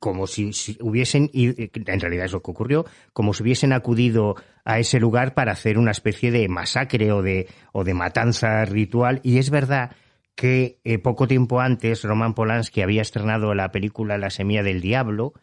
[0.00, 4.98] como, si, hubiesen, en realidad es lo que ocurrió, como si hubiesen acudido a ese
[4.98, 9.20] lugar para hacer una especie de masacre o de, o de matanza ritual.
[9.22, 9.92] Y es verdad
[10.34, 15.34] que eh, poco tiempo antes Roman Polanski había estrenado la película La semilla del diablo,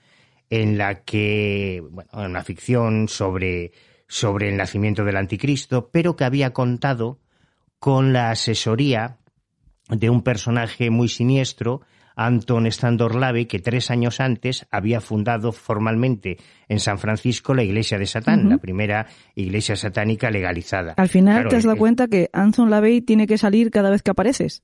[0.49, 3.71] en la que, bueno, una ficción sobre
[4.11, 7.19] sobre el nacimiento del anticristo, pero que había contado
[7.79, 9.19] con la asesoría
[9.87, 11.79] de un personaje muy siniestro,
[12.17, 18.05] Anton Standorlave, que tres años antes había fundado formalmente en San Francisco la Iglesia de
[18.05, 20.93] Satán, la primera iglesia satánica legalizada.
[20.97, 24.11] Al final te has dado cuenta que Anton Lavey tiene que salir cada vez que
[24.11, 24.61] apareces.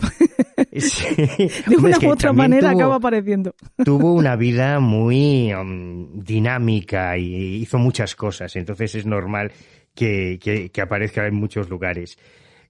[0.70, 3.54] de una u otra manera acaba apareciendo.
[3.84, 9.52] tuvo una vida muy um, dinámica y hizo muchas cosas, entonces es normal
[9.94, 10.38] que,
[10.72, 12.18] que, aparezca en muchos lugares.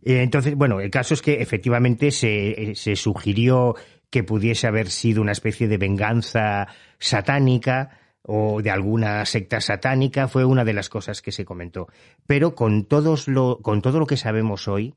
[0.03, 3.75] Eh, entonces, bueno, el caso es que efectivamente se, se sugirió
[4.11, 6.67] que pudiese haber sido una especie de venganza
[6.99, 11.89] satánica o de alguna secta satánica, fue una de las cosas que se comentó.
[12.27, 14.95] Pero con, todos lo, con todo lo que sabemos hoy,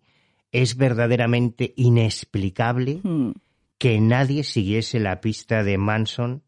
[0.53, 3.31] es verdaderamente inexplicable hmm.
[3.77, 6.43] que nadie siguiese la pista de Manson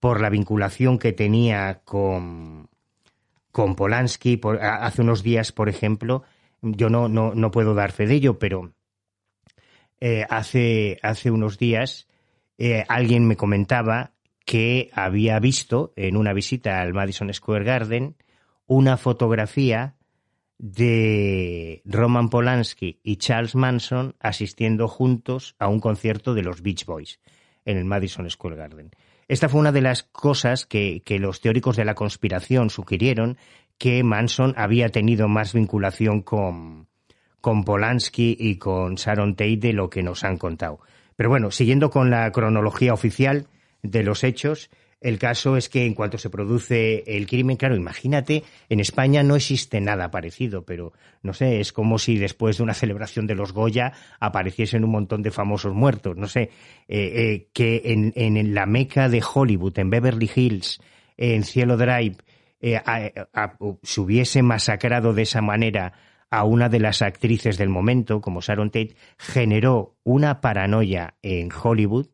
[0.00, 2.68] por la vinculación que tenía con,
[3.52, 4.40] con Polanski.
[4.60, 6.24] hace unos días, por ejemplo,
[6.60, 8.72] yo no, no, no puedo dar fe de ello, pero
[10.00, 12.08] eh, hace, hace unos días
[12.58, 18.16] eh, alguien me comentaba que había visto en una visita al Madison Square Garden
[18.66, 19.94] una fotografía
[20.62, 27.18] de Roman Polanski y Charles Manson asistiendo juntos a un concierto de los Beach Boys
[27.64, 28.92] en el Madison Square Garden.
[29.26, 33.38] Esta fue una de las cosas que, los teóricos de la conspiración sugirieron
[33.76, 36.86] que Manson había tenido más vinculación con,
[37.40, 40.78] con Polanski y con Sharon Tate de lo que nos han contado.
[41.16, 43.48] Pero bueno, siguiendo con la cronología oficial
[43.82, 44.70] de los hechos,
[45.02, 49.36] el caso es que en cuanto se produce el crimen, claro, imagínate, en España no
[49.36, 53.52] existe nada parecido, pero no sé, es como si después de una celebración de los
[53.52, 56.50] Goya apareciesen un montón de famosos muertos, no sé, eh,
[56.88, 60.80] eh, que en, la meca de Hollywood, en Beverly Hills,
[61.16, 62.16] en Cielo Drive,
[62.60, 62.80] eh,
[63.82, 65.94] se hubiese masacrado de esa manera
[66.30, 72.06] a una de las actrices del momento, como Sharon Tate, generó una paranoia en Hollywood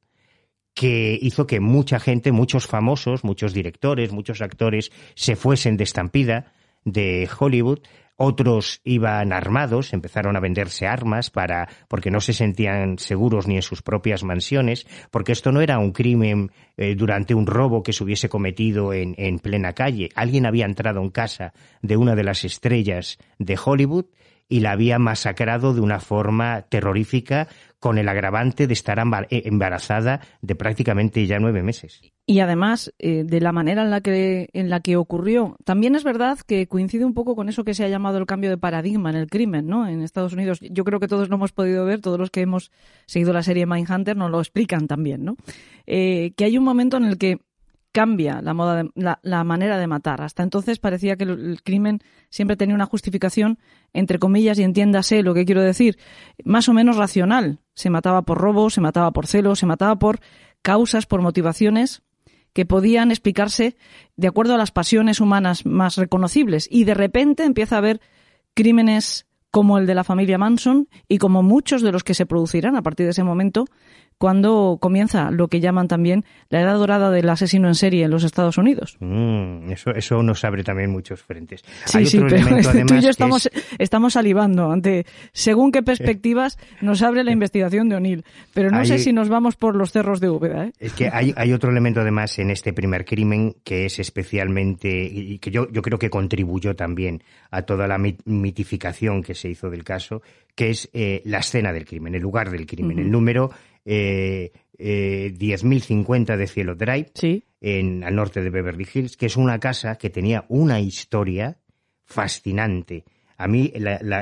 [0.78, 6.52] que hizo que mucha gente, muchos famosos, muchos directores, muchos actores se fuesen de estampida
[6.84, 7.80] de Hollywood.
[8.14, 13.62] Otros iban armados, empezaron a venderse armas para, porque no se sentían seguros ni en
[13.62, 18.04] sus propias mansiones, porque esto no era un crimen eh, durante un robo que se
[18.04, 20.10] hubiese cometido en, en plena calle.
[20.14, 24.06] Alguien había entrado en casa de una de las estrellas de Hollywood
[24.48, 27.48] y la había masacrado de una forma terrorífica
[27.80, 32.00] con el agravante de estar eh, embarazada de prácticamente ya nueve meses.
[32.26, 36.04] Y además, eh, de la manera en la, que, en la que ocurrió, también es
[36.04, 39.10] verdad que coincide un poco con eso que se ha llamado el cambio de paradigma
[39.10, 39.86] en el crimen, ¿no?
[39.86, 42.70] En Estados Unidos, yo creo que todos lo hemos podido ver, todos los que hemos
[43.06, 45.36] seguido la serie Mindhunter nos lo explican también, ¿no?
[45.86, 47.38] Eh, que hay un momento en el que
[47.92, 50.22] cambia la, moda la, manera de matar.
[50.22, 53.58] Hasta entonces parecía que el, crimen siempre tenía una justificación,
[53.92, 55.98] entre comillas, y entiéndase lo que quiero decir,
[56.44, 57.60] más o menos racional.
[57.74, 60.20] Se mataba por robo, se mataba por celo, se mataba por
[60.62, 62.02] causas, por motivaciones
[62.52, 63.76] que podían explicarse
[64.16, 66.66] de acuerdo a las pasiones humanas más reconocibles.
[66.70, 68.00] Y de repente empieza a haber
[68.54, 72.76] crímenes como el de la familia Manson y como muchos de los que se producirán
[72.76, 73.66] a partir de ese momento,
[74.18, 78.24] cuando comienza lo que llaman también la edad dorada del asesino en serie en los
[78.24, 78.96] Estados Unidos.
[79.00, 81.64] Mm, eso, eso nos abre también muchos frentes.
[81.86, 82.38] Sí, sí, pero
[82.86, 87.96] tú y yo estamos, estamos salivando ante según qué perspectivas nos abre la investigación de
[87.96, 88.24] O'Neill.
[88.52, 90.66] Pero no sé si nos vamos por los cerros de Úbeda.
[90.66, 90.72] ¿eh?
[90.78, 95.38] Es que hay, hay otro elemento además en este primer crimen que es especialmente, y
[95.38, 99.84] que yo, yo creo que contribuyó también a toda la mitificación que se hizo del
[99.84, 100.22] caso,
[100.54, 103.50] que es eh, la escena del crimen, el lugar del crimen, el número
[103.84, 107.12] eh, eh, 10.050 de Cielo Drive,
[107.60, 111.58] en, al norte de Beverly Hills, que es una casa que tenía una historia
[112.04, 113.04] fascinante.
[113.36, 113.72] A mí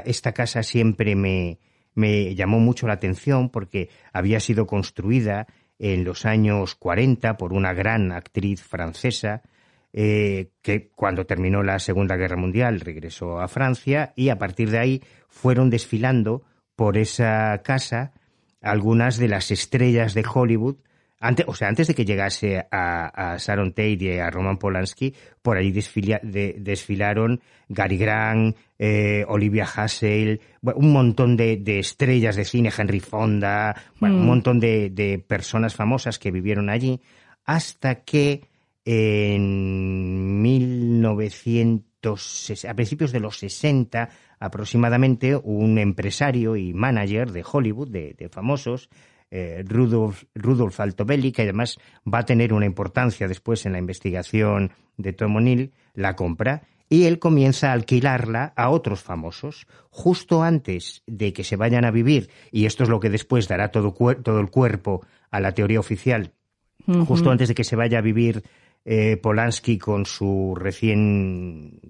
[0.04, 1.58] esta casa siempre me,
[1.94, 5.46] me llamó mucho la atención porque había sido construida
[5.78, 9.42] en los años 40 por una gran actriz francesa
[9.92, 14.78] eh, que cuando terminó la Segunda Guerra Mundial regresó a Francia y a partir de
[14.78, 16.42] ahí fueron desfilando
[16.74, 18.12] por esa casa
[18.62, 20.76] algunas de las estrellas de Hollywood,
[21.18, 25.14] antes, o sea, antes de que llegase a, a Sharon Tate y a Roman Polanski,
[25.40, 33.00] por allí desfilaron Gary Grant, eh, Olivia Hassel, un montón de, estrellas de cine, Henry
[33.00, 34.26] Fonda, un mm.
[34.26, 37.00] montón de, de, personas famosas que vivieron allí,
[37.46, 38.42] hasta que
[38.84, 48.28] en 1900, a principios de los 60, aproximadamente un empresario y manager de Hollywood, de,
[48.30, 48.88] famosos,
[49.30, 54.72] eh, Rudolf, Rudolf, Altobelli, que además va a tener una importancia después en la investigación
[54.96, 61.02] de Tom O'Neill, la compra y él comienza a alquilarla a otros famosos justo antes
[61.06, 64.40] de que se vayan a vivir, y esto es lo que después dará todo, todo
[64.40, 66.32] el cuerpo a la teoría oficial,
[67.06, 68.44] justo antes de que se vaya a vivir
[68.84, 71.80] eh, Polanski con su recién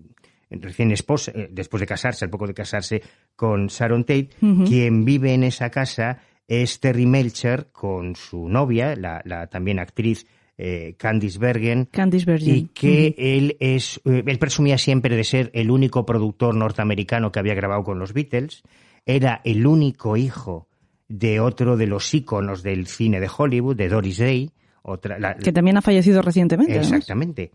[0.50, 3.02] recién esposa, eh, después de casarse, al poco de casarse
[3.34, 4.30] con Sharon Tate,
[4.66, 10.26] quien vive en esa casa es Terry Melcher con su novia, la, también actriz
[10.58, 11.88] eh, Candice Bergen,
[12.40, 17.40] y que él es, eh, él presumía siempre de ser el único productor norteamericano que
[17.40, 18.62] había grabado con los Beatles,
[19.04, 20.68] era el único hijo
[21.08, 24.50] de otro de los íconos del cine de Hollywood, de Doris Day,
[24.82, 26.76] otra, que también ha fallecido recientemente.
[26.76, 27.50] Exactamente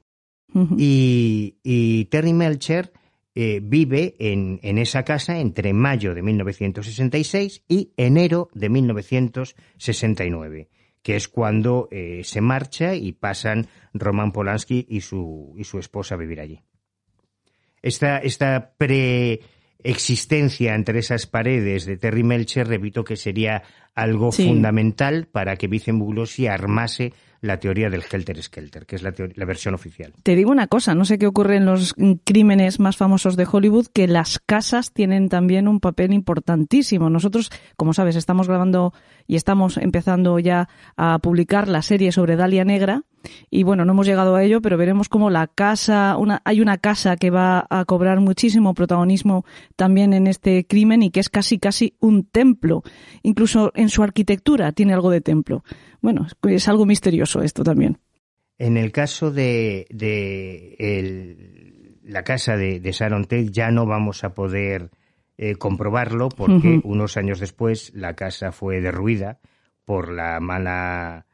[0.54, 2.92] y, Terry Melcher
[3.34, 10.70] eh, vive en, esa casa entre mayo de 1966 y enero de 1969,
[11.02, 16.16] que es cuando eh, se marcha y pasan Roman Polanski y su, y su esposa
[16.16, 16.62] a vivir allí.
[17.82, 23.64] Esta, esta preexistencia entre esas paredes de Terry Melcher, repito que sería
[23.96, 29.14] algo fundamental para que Vicen Buglossi armase la teoría del Helter Skelter, que es la,
[29.36, 30.14] la, versión oficial.
[30.22, 33.88] Te digo una cosa, no sé qué ocurre en los crímenes más famosos de Hollywood,
[33.92, 37.10] que las casas tienen también un papel importantísimo.
[37.10, 38.94] Nosotros, como sabes, estamos grabando
[39.32, 40.68] y estamos empezando ya
[40.98, 43.04] a publicar la serie sobre Dalia Negra.
[43.50, 46.78] Y bueno, no hemos llegado a ello, pero veremos cómo la casa, una, hay una
[46.78, 49.46] casa que va a cobrar muchísimo protagonismo
[49.78, 52.84] también en este crimen y que es casi casi un templo.
[53.24, 55.64] Incluso en su arquitectura tiene algo de templo.
[56.02, 58.00] Bueno, es algo misterioso esto también.
[58.58, 59.88] En el caso de,
[62.04, 64.92] la casa de, Sharon Tate ya no vamos a poder
[65.38, 69.40] eh, comprobarlo porque unos años después la casa fue derruida
[69.86, 71.26] por la mala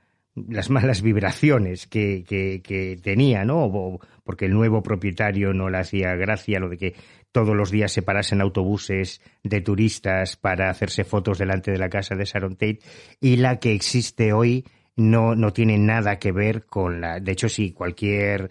[0.47, 3.99] las malas vibraciones que, que, tenía, ¿no?
[4.23, 6.95] porque el nuevo propietario no le hacía gracia lo de que
[7.31, 12.15] todos los días se parasen autobuses de turistas para hacerse fotos delante de la casa
[12.15, 12.79] de Sharon Tate
[13.19, 17.19] y la que existe hoy no, no tiene nada que ver con la...
[17.19, 18.49] De hecho, si cualquier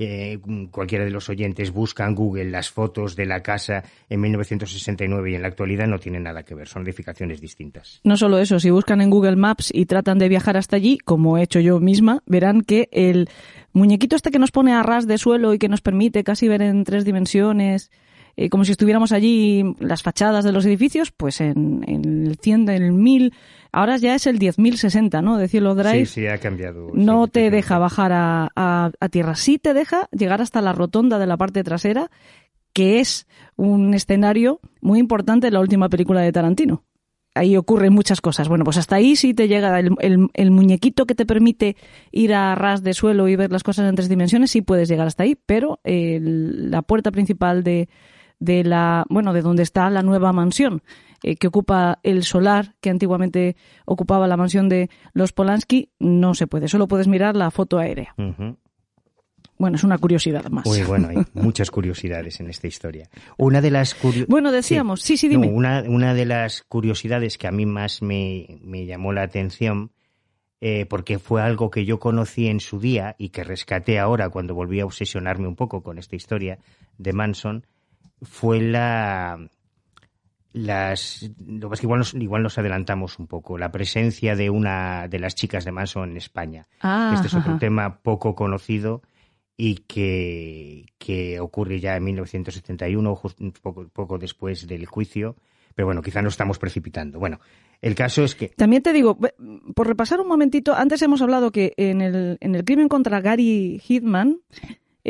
[0.00, 0.38] eh,
[0.70, 5.34] cualquiera de los oyentes busca en Google las fotos de la casa en 1969 y
[5.34, 8.00] en la actualidad no tienen nada que ver, son edificaciones distintas.
[8.04, 11.36] No solo eso, si buscan en Google Maps y tratan de viajar hasta allí, como
[11.36, 13.28] he hecho yo misma, verán que el
[13.72, 16.62] muñequito este que nos pone a ras de suelo y que nos permite casi ver
[16.62, 17.90] en tres dimensiones
[18.40, 22.68] eh, como si estuviéramos allí las fachadas de los edificios, pues en, en el 100,
[22.68, 23.34] en el 1000,
[23.72, 25.38] ahora ya es el 10.060, ¿no?
[25.38, 26.06] De Cielo Drive.
[26.06, 26.90] Sí, sí, ha cambiado.
[26.94, 29.34] No sí, te deja bajar a, a- a tierra.
[29.34, 32.10] Sí te deja llegar hasta la rotonda de la parte trasera,
[32.72, 36.84] que es un escenario muy importante en la última película de Tarantino.
[37.34, 38.48] Ahí ocurren muchas cosas.
[38.48, 41.76] Bueno, pues hasta ahí sí te llega el, el- el muñequito que te permite
[42.12, 45.06] ir a ras de suelo y ver las cosas en tres dimensiones, sí puedes llegar
[45.08, 47.88] hasta ahí, pero el- la puerta principal de,
[48.40, 50.82] de la, bueno, de donde está la nueva mansión,
[51.22, 56.46] eh, que ocupa el solar que antiguamente ocupaba la mansión de los Polanski, no se
[56.46, 56.68] puede.
[56.68, 58.14] Solo puedes mirar la foto aérea.
[59.58, 60.66] Bueno, es una curiosidad más.
[60.66, 63.08] Muy bueno, hay muchas curiosidades en esta historia.
[63.36, 63.96] Una de las
[64.28, 65.48] Bueno, decíamos, sí, sí, dime.
[65.48, 69.90] No, una, una de las curiosidades que a mí más me, me llamó la atención,
[70.60, 74.54] eh, porque fue algo que yo conocí en su día y que rescaté ahora cuando
[74.54, 76.60] volví a obsesionarme un poco con esta historia
[76.96, 77.66] de Manson,
[78.22, 79.38] fue la
[80.52, 84.50] las lo que es que igual nos, igual nos adelantamos un poco la presencia de
[84.50, 87.60] una de las chicas de Manson en España Ah, este es otro ajá.
[87.60, 89.02] tema poco conocido
[89.60, 95.34] y que, que ocurre ya en 1971, justo poco, poco después del juicio.
[95.74, 97.18] Pero bueno, quizá nos estamos precipitando.
[97.18, 97.40] Bueno,
[97.82, 98.48] el caso es que...
[98.50, 99.18] También te digo,
[99.74, 103.80] por repasar un momentito, antes hemos hablado que en el, en el crimen contra Gary
[103.82, 104.40] Hitman,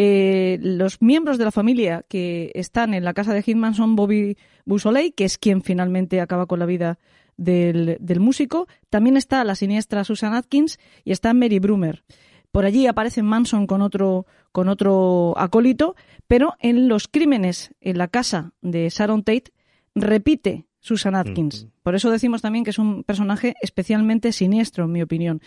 [0.01, 4.37] eh, los miembros de la familia que están en la casa de Hitman son Bobby
[4.65, 7.01] Beausoleil, que es quien finalmente acaba con la vida
[7.37, 8.69] del, del músico.
[8.91, 12.05] También está la siniestra Susan Atkins y está Mary Brumer.
[12.53, 15.97] Por allí aparece Manson con otro, con otro acólito,
[16.29, 19.53] pero en los crímenes en la casa de Sharon Tate
[19.97, 21.67] repite Susan Atkins.
[21.83, 25.41] Por eso decimos también que es un personaje especialmente siniestro, en mi opinión.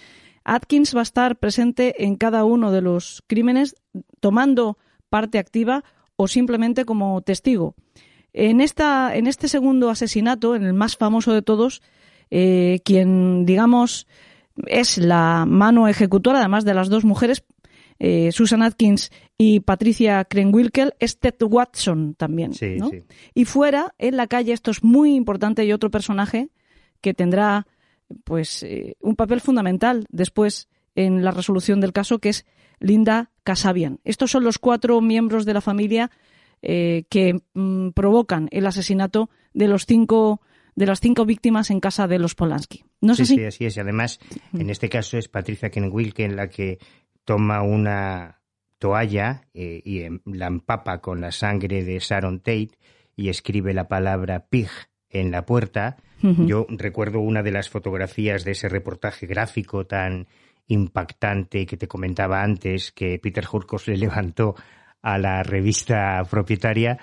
[0.43, 3.75] Atkins va a estar presente en cada uno de los crímenes,
[4.19, 4.77] tomando
[5.09, 5.83] parte activa
[6.15, 7.75] o simplemente como testigo.
[8.33, 11.81] En, esta, en este segundo asesinato, en el más famoso de todos,
[12.29, 14.07] eh, quien, digamos,
[14.67, 17.43] es la mano ejecutora, además de las dos mujeres,
[17.99, 22.53] eh, Susan Atkins y Patricia Krenwinkel, es Ted Watson también.
[22.53, 22.89] Sí, ¿no?
[22.89, 23.03] sí.
[23.33, 26.49] Y fuera, en la calle, esto es muy importante, y otro personaje
[27.01, 27.67] que tendrá
[28.23, 32.45] pues eh, un papel fundamental después en la resolución del caso, que es
[32.79, 33.99] Linda Casabian.
[34.03, 36.11] Estos son los cuatro miembros de la familia
[36.61, 40.41] eh, que mm, provocan el asesinato de los cinco
[40.73, 42.85] de las cinco víctimas en casa de los Polanski.
[43.01, 43.35] ¿No es sí, así?
[43.35, 43.77] sí, así es.
[43.77, 44.19] Además,
[44.53, 46.79] en este caso es Patricia Kenwilke la que
[47.25, 48.41] toma una
[48.79, 52.71] toalla eh, y em- la empapa con la sangre de Sharon Tate
[53.15, 54.69] y escribe la palabra pig
[55.09, 55.97] en la puerta.
[56.21, 60.27] Yo recuerdo una de las fotografías de ese reportaje gráfico tan
[60.67, 64.55] impactante que te comentaba antes que Peter Hurkos le levantó
[65.01, 66.97] a la revista propietaria.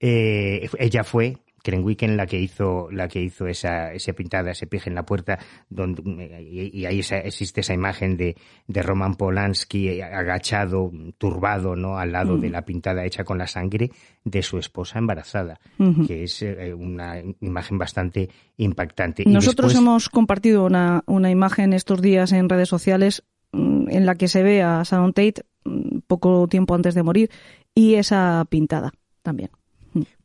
[0.00, 4.88] Eh, ella fue Krenwicken la que hizo la que hizo esa, esa pintada, ese pije
[4.90, 5.38] en la puerta,
[5.70, 6.02] donde,
[6.42, 11.98] y, y ahí esa- existe esa imagen de, de Roman Polanski agachado, turbado, ¿no?
[11.98, 13.90] al lado de la pintada hecha con la sangre
[14.24, 15.58] de su esposa embarazada,
[16.06, 19.22] que es eh, una imagen bastante impactante.
[19.26, 23.22] Y Nosotros después- hemos compartido una, una imagen estos días en redes sociales
[23.52, 27.30] mm, en la que se ve a Sharon Tate mm, poco tiempo antes de morir
[27.74, 29.50] y esa pintada también.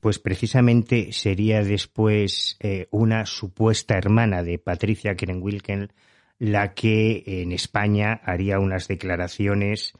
[0.08, 5.92] Pues precisamente sería después eh, una supuesta hermana de Patricia Krenwilken
[6.40, 9.92] la que en España haría unas declaraciones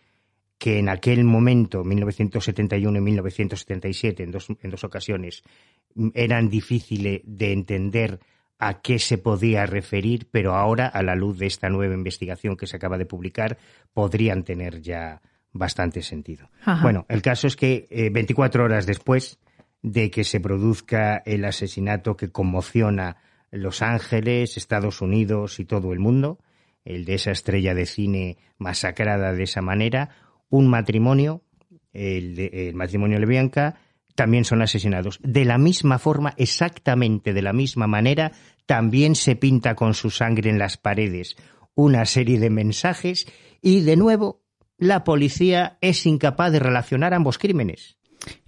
[0.58, 5.44] que en aquel momento, 1971 y 1977, en dos, en dos ocasiones,
[6.14, 8.22] eran difíciles de entender
[8.60, 12.66] a qué se podía referir, pero ahora, a la luz de esta nueva investigación que
[12.66, 13.58] se acaba de publicar,
[13.94, 16.50] podrían tener ya bastante sentido.
[16.64, 16.82] Ajá.
[16.82, 19.38] Bueno, el caso es que eh, 24 horas después
[19.82, 23.18] de que se produzca el asesinato que conmociona
[23.52, 26.40] Los Ángeles, Estados Unidos y todo el mundo,
[26.84, 30.10] el de esa estrella de cine masacrada de esa manera,
[30.50, 31.44] un matrimonio,
[31.94, 33.76] el, de- el matrimonio de Bianca,
[34.16, 35.20] también son asesinados.
[35.22, 38.32] De la misma forma, exactamente de la misma manera,
[38.66, 41.36] también se pinta con su sangre en las paredes
[41.76, 43.28] una serie de mensajes
[43.62, 44.42] y, de nuevo,
[44.80, 47.97] la policía es incapaz de relacionar ambos crímenes.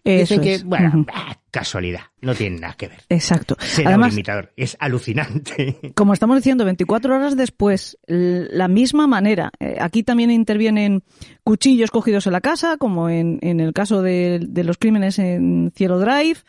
[0.03, 0.63] Eso Dicen que, es.
[0.63, 3.01] bueno, ah, casualidad, no tiene nada que ver.
[3.10, 3.55] Exacto.
[3.60, 5.78] Será Además, un imitador, es alucinante.
[5.95, 9.51] como estamos diciendo, 24 horas después, la misma manera.
[9.59, 11.03] Eh, aquí también intervienen
[11.43, 15.72] cuchillos cogidos en la casa, como en, en el caso de, de los crímenes en
[15.76, 16.39] Cielo Drive.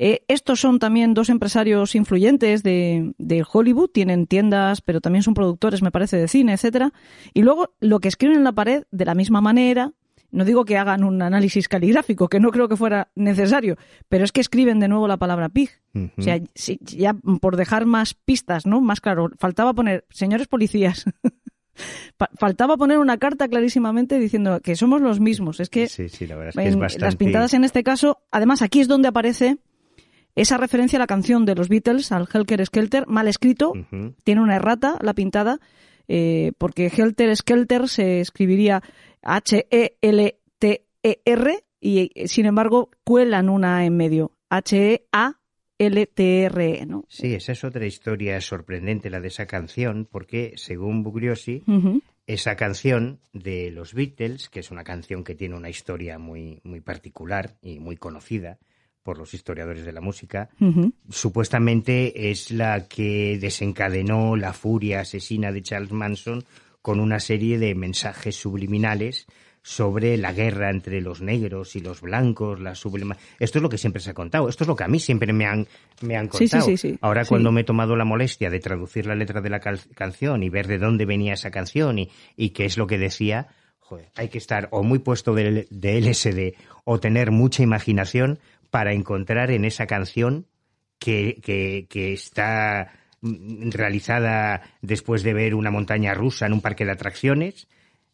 [0.00, 5.34] Eh, estos son también dos empresarios influyentes de, de Hollywood, tienen tiendas, pero también son
[5.34, 6.92] productores, me parece, de cine, etcétera.
[7.34, 9.92] Y luego lo que escriben en la pared, de la misma manera,
[10.30, 13.76] no digo que hagan un análisis caligráfico, que no creo que fuera necesario,
[14.08, 15.70] pero es que escriben de nuevo la palabra pig.
[16.16, 16.38] O sea,
[16.80, 18.80] ya por dejar más pistas, ¿no?
[18.80, 21.06] Más claro, faltaba poner, señores policías,
[22.38, 25.60] faltaba poner una carta clarísimamente diciendo que somos los mismos.
[25.60, 25.88] Es que,
[26.98, 29.58] las pintadas en este caso, además aquí es donde aparece
[30.34, 33.72] esa referencia a la canción de los Beatles, al Helter Skelter, mal escrito,
[34.22, 35.58] tiene una errata la pintada,
[36.06, 38.82] eh, porque Helter Skelter se escribiría
[39.22, 40.44] H-E-L-T-E-R
[41.80, 44.32] y sin embargo cuelan una en medio.
[44.50, 45.36] H-E-A-L-T-R-E,
[46.86, 47.04] ¿no?
[47.08, 51.62] Sí, esa es otra historia sorprendente, la de esa canción, porque según Bugliosi,
[52.26, 56.80] esa canción de los Beatles, que es una canción que tiene una historia muy, muy
[56.80, 58.58] particular y muy conocida,
[59.08, 60.50] por los historiadores de la música,
[61.08, 66.44] supuestamente es la que desencadenó la furia asesina de Charles Manson
[66.88, 69.26] con una serie de mensajes subliminales
[69.60, 72.72] sobre la guerra entre los negros y los blancos, la.
[72.72, 75.34] Esto es lo que siempre se ha contado, esto es lo que a mí siempre
[75.34, 75.68] me han,
[76.00, 76.66] me han contado.
[77.02, 80.48] Ahora cuando me he tomado la molestia de traducir la letra de la canción y
[80.48, 83.48] ver de dónde venía esa canción y, y qué es lo que decía,
[84.16, 88.38] hay que estar o muy puesto de, de LSD o tener mucha imaginación
[88.70, 90.46] para encontrar en esa canción
[90.98, 92.92] que, que, que está
[93.22, 97.68] realizada después de ver una montaña rusa en un parque de atracciones,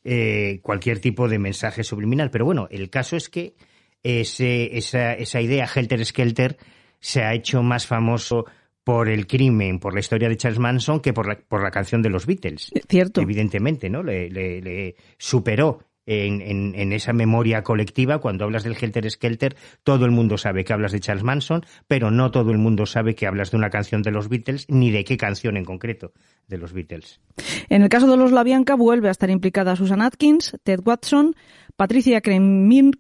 [0.05, 2.31] eh, cualquier tipo de mensaje subliminal.
[2.31, 3.55] Pero bueno, el caso es que
[4.03, 6.59] ese, esa, esa idea, Helter Skelter,
[7.01, 8.47] se ha hecho más famoso
[8.83, 12.03] por el crimen, por la historia de Charles Manson, que por la, por la canción
[12.03, 12.71] de los Beatles.
[12.89, 13.23] Cierto.
[13.23, 14.03] Evidentemente, ¿no?
[14.03, 20.05] Le, le, le superó en, en, esa memoria colectiva, cuando hablas del Helter Skelter, todo
[20.05, 23.27] el mundo sabe que hablas de Charles Manson, pero no todo el mundo sabe que
[23.27, 26.13] hablas de una canción de los Beatles, ni de qué canción en concreto
[26.47, 27.21] de los Beatles.
[27.69, 31.35] En el caso de los Labianca vuelve a estar implicada Susan Atkins, Ted Watson,
[31.77, 32.91] Patricia Krenwinkel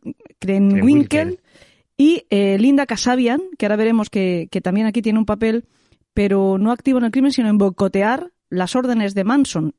[1.96, 5.66] y eh, Linda Casabian, que ahora veremos que, que también aquí tiene un papel,
[6.14, 9.74] pero no activo en el crimen, sino en boicotear las órdenes de Manson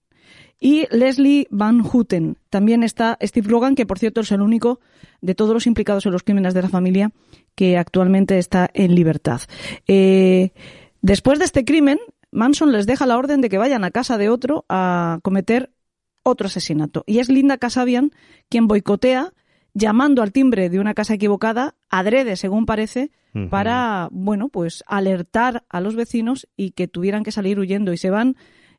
[0.59, 2.37] y Leslie Van Houten.
[2.49, 4.79] También está Steve Logan, que por cierto es el único
[5.21, 7.11] de todos los implicados en los crímenes de la familia
[7.55, 9.41] que actualmente está en libertad.
[9.87, 10.51] Eh,
[11.01, 11.99] después de este crimen,
[12.31, 15.71] Manson les deja la orden de que vayan a casa de otro a cometer
[16.23, 17.03] otro asesinato.
[17.05, 18.11] Y es Linda Casabian
[18.49, 19.33] quien boicotea
[19.73, 23.11] llamando al timbre de una casa equivocada, adrede, según parece,
[23.49, 28.09] para, bueno, pues alertar a los vecinos y que tuvieran que salir huyendo y se
[28.09, 28.37] van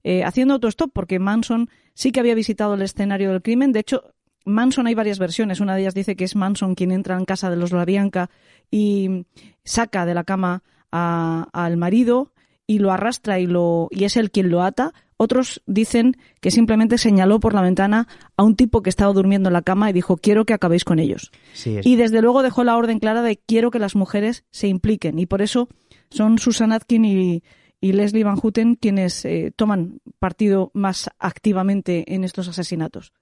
[0.08, 3.72] eh, haciendo autostop, porque Manson sí que había visitado el escenario del crimen.
[3.72, 5.58] De hecho, Manson hay varias versiones.
[5.58, 8.30] Una de ellas dice que es Manson quien entra en casa de los Labianca
[8.70, 9.26] y
[9.64, 12.32] saca de la cama al marido
[12.68, 14.94] y lo arrastra y, lo, y es él quien lo ata.
[15.16, 19.54] Otros dicen que simplemente señaló por la ventana a un tipo que estaba durmiendo en
[19.54, 21.32] la cama y dijo quiero que acabéis con ellos.
[21.64, 25.18] Y desde luego dejó la orden clara de quiero que las mujeres se impliquen.
[25.18, 25.68] Y por eso
[26.10, 27.42] son Susan Atkin y,
[27.80, 33.12] y Leslie Van Houten quienes eh, toman partido más activamente en estos asesinatos.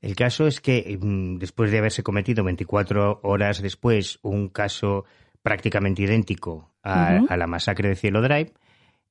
[0.00, 5.04] El caso es que mm, después de haberse cometido 24 horas después un caso
[5.42, 8.52] prácticamente idéntico a, a la masacre de Cielo Drive,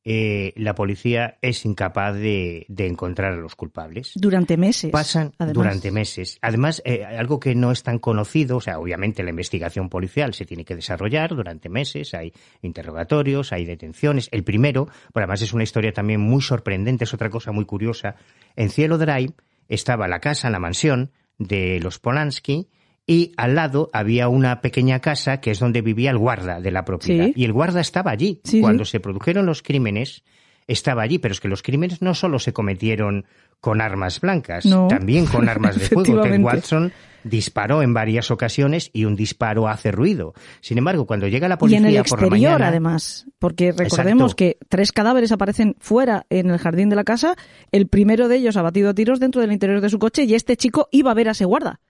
[0.04, 4.14] eh, la policía es incapaz de, encontrar a los culpables.
[4.16, 4.92] Durante meses.
[4.92, 6.40] Pasan durante meses.
[6.42, 10.46] Además, eh, algo que no es tan conocido, o sea, obviamente la investigación policial se
[10.46, 14.28] tiene que desarrollar durante meses, hay interrogatorios, hay detenciones.
[14.32, 18.16] El primero, pero además es una historia también muy sorprendente, es otra cosa muy curiosa.
[18.56, 19.34] En Cielo Drive
[19.68, 22.70] estaba la casa, la mansión de los Polanski,
[23.12, 26.86] y al lado había una pequeña casa que es donde vivía el guarda de la
[26.86, 27.28] propiedad.
[27.36, 28.40] Y el guarda estaba allí.
[28.62, 30.24] Cuando se produjeron los crímenes,
[30.66, 33.26] estaba allí, pero es que los crímenes no solo se cometieron
[33.60, 36.22] con armas blancas, también con armas de fuego.
[36.22, 36.94] Ted Watson
[37.26, 40.34] disparó en varias ocasiones y un disparo hace ruido.
[40.62, 43.74] Sin embargo, cuando llega la policía y en el exterior, por la mañana, además, porque
[43.74, 47.36] recordemos que tres cadáveres aparecen fuera en el jardín de la casa,
[47.74, 50.34] el primero de ellos ha batido a tiros dentro del interior de su coche y
[50.34, 51.82] este chico iba a ver a ese guarda.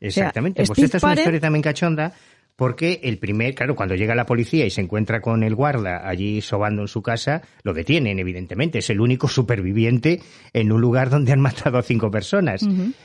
[0.00, 0.64] Exactamente.
[0.64, 2.14] pues esta es una historia también cachonda
[2.60, 6.42] porque el primer, claro, cuando llega la policía y se encuentra con el guarda allí
[6.42, 8.80] sobando en su casa, lo detienen, evidentemente.
[8.80, 10.20] Es el único superviviente
[10.52, 12.60] en un lugar donde han matado a cinco personas.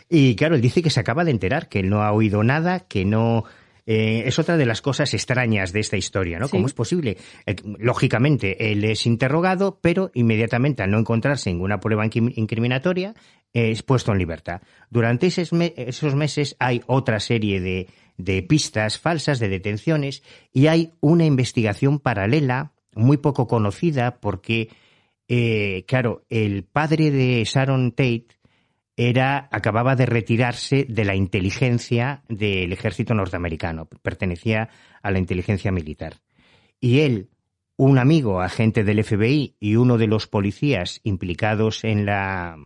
[0.10, 2.82] Y claro, él dice que se acaba de enterar, que él no ha oído nada,
[2.82, 3.46] que no...
[3.86, 6.50] Eh, es otra de las cosas extrañas de esta historia, ¿no?
[6.50, 7.18] ¿Cómo es posible?
[7.46, 13.14] Eh, lógicamente, él es interrogado, pero inmediatamente al no encontrarse ninguna prueba incriminatoria,
[13.54, 14.62] es puesto en libertad.
[14.90, 21.26] Durante esos, meses hay otra serie de, de pistas falsas, de detenciones, y hay una
[21.26, 24.70] investigación paralela muy poco conocida porque,
[25.28, 28.28] eh, claro, el padre de Sharon Tate
[28.98, 34.70] era acababa de retirarse de la inteligencia del ejército norteamericano, pertenecía
[35.02, 36.22] a la inteligencia militar.
[36.80, 37.30] Y él,
[37.78, 42.58] un amigo agente del FBI y uno de los policías implicados en la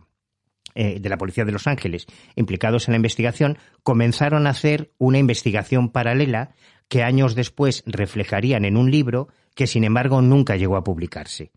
[0.76, 2.06] eh, de la policía de Los Ángeles
[2.36, 6.52] implicados en la investigación comenzaron a hacer una investigación paralela
[6.88, 11.50] que años después reflejarían en un libro que sin embargo nunca llegó a publicarse.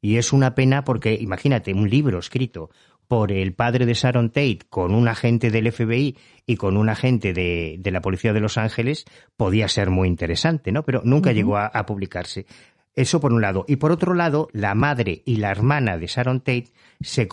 [0.00, 2.70] Y es una pena porque, imagínate, un libro escrito
[3.10, 7.32] por el padre de Sharon Tate con un agente del FBI y con un agente
[7.32, 9.04] de, de la Policía de Los Ángeles
[9.36, 10.84] podía ser muy interesante, ¿no?
[10.84, 12.46] Pero nunca llegó a, a, publicarse.
[12.94, 13.64] Eso por un lado.
[13.66, 16.68] Y por otro lado, la madre y la hermana de Sharon Tate
[17.00, 17.26] se,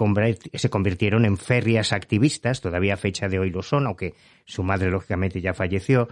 [0.54, 4.16] se convirtieron en férreas activistas, todavía a fecha de hoy lo son, aunque
[4.46, 6.08] su madre lógicamente ya falleció,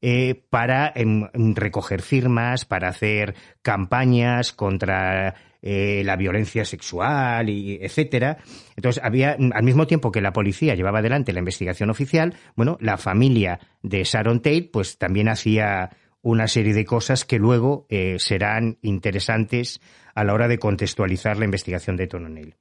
[0.00, 8.38] eh, para em, recoger firmas, para hacer campañas contra eh, la violencia sexual y etcétera.
[8.76, 12.96] Entonces había al mismo tiempo que la policía llevaba adelante la investigación oficial, bueno, la
[12.96, 15.90] familia de Sharon Tate pues también hacía
[16.22, 19.80] una serie de cosas que luego eh, serán interesantes
[20.14, 22.54] a la hora de contextualizar la investigación de Tononel.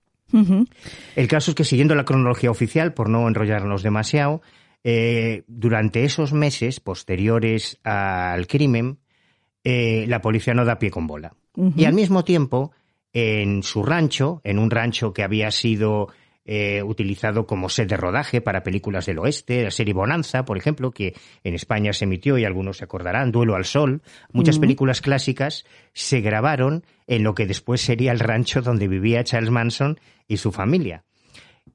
[1.16, 4.42] El caso es que siguiendo la cronología oficial, por no enrollarnos demasiado,
[4.84, 9.00] eh, durante esos meses posteriores al crimen,
[9.64, 11.34] eh, la policía no da pie con bola.
[11.76, 12.72] Y al mismo tiempo,
[13.14, 16.10] en su rancho, en un rancho que había sido
[16.52, 20.90] eh, utilizado como set de rodaje para películas del oeste, la serie Bonanza, por ejemplo,
[20.90, 24.02] que en España se emitió y algunos se acordarán, Duelo al Sol,
[24.32, 29.52] muchas películas clásicas se grabaron en lo que después sería el rancho donde vivía Charles
[29.52, 31.04] Manson y su familia.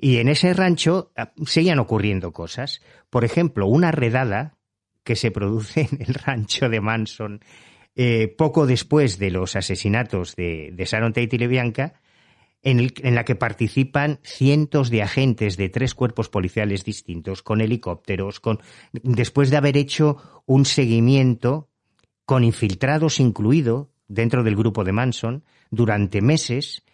[0.00, 2.82] Y en ese rancho ah, seguían ocurriendo cosas.
[3.10, 4.56] Por ejemplo, una redada
[5.04, 7.40] que se produce en el rancho de Manson
[7.96, 12.00] eh, poco después de los asesinatos de, de Sharon Tate y Levianca,
[12.62, 18.40] en, en, la que participan cientos de agentes de tres cuerpos policiales distintos, con helicópteros,
[18.40, 18.60] con,
[18.92, 21.68] después de haber hecho un seguimiento
[22.24, 26.84] con infiltrados incluido dentro del grupo de Manson durante meses,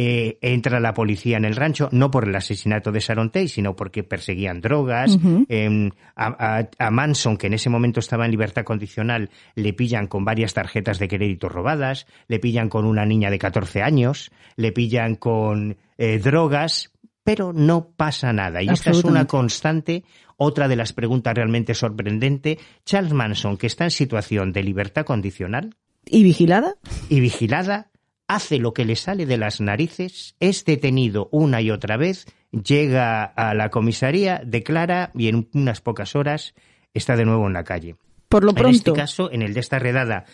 [0.00, 3.74] eh, entra la policía en el rancho, no por el asesinato de Sharon Tate, sino
[3.74, 5.18] porque perseguían drogas.
[5.48, 10.06] eh, a, a, a, Manson, que en ese momento estaba en libertad condicional, le pillan
[10.06, 14.70] con varias tarjetas de crédito robadas, le pillan con una niña de 14 años, le
[14.70, 16.92] pillan con eh, drogas,
[17.24, 18.62] pero no pasa nada.
[18.62, 20.04] Y esta es una constante.
[20.36, 25.74] Otra de las preguntas realmente sorprendente, Charles Manson, que está en situación de libertad condicional.
[26.06, 26.76] ¿Y vigilada?
[27.08, 27.90] Y vigilada,
[28.28, 33.24] hace lo que le sale de las narices, es detenido una y otra vez, llega
[33.24, 36.54] a la comisaría, declara y en unas pocas horas
[36.94, 37.96] está de nuevo en la calle.
[38.28, 38.68] Por lo pronto.
[38.68, 40.26] En este caso, en el de esta redada,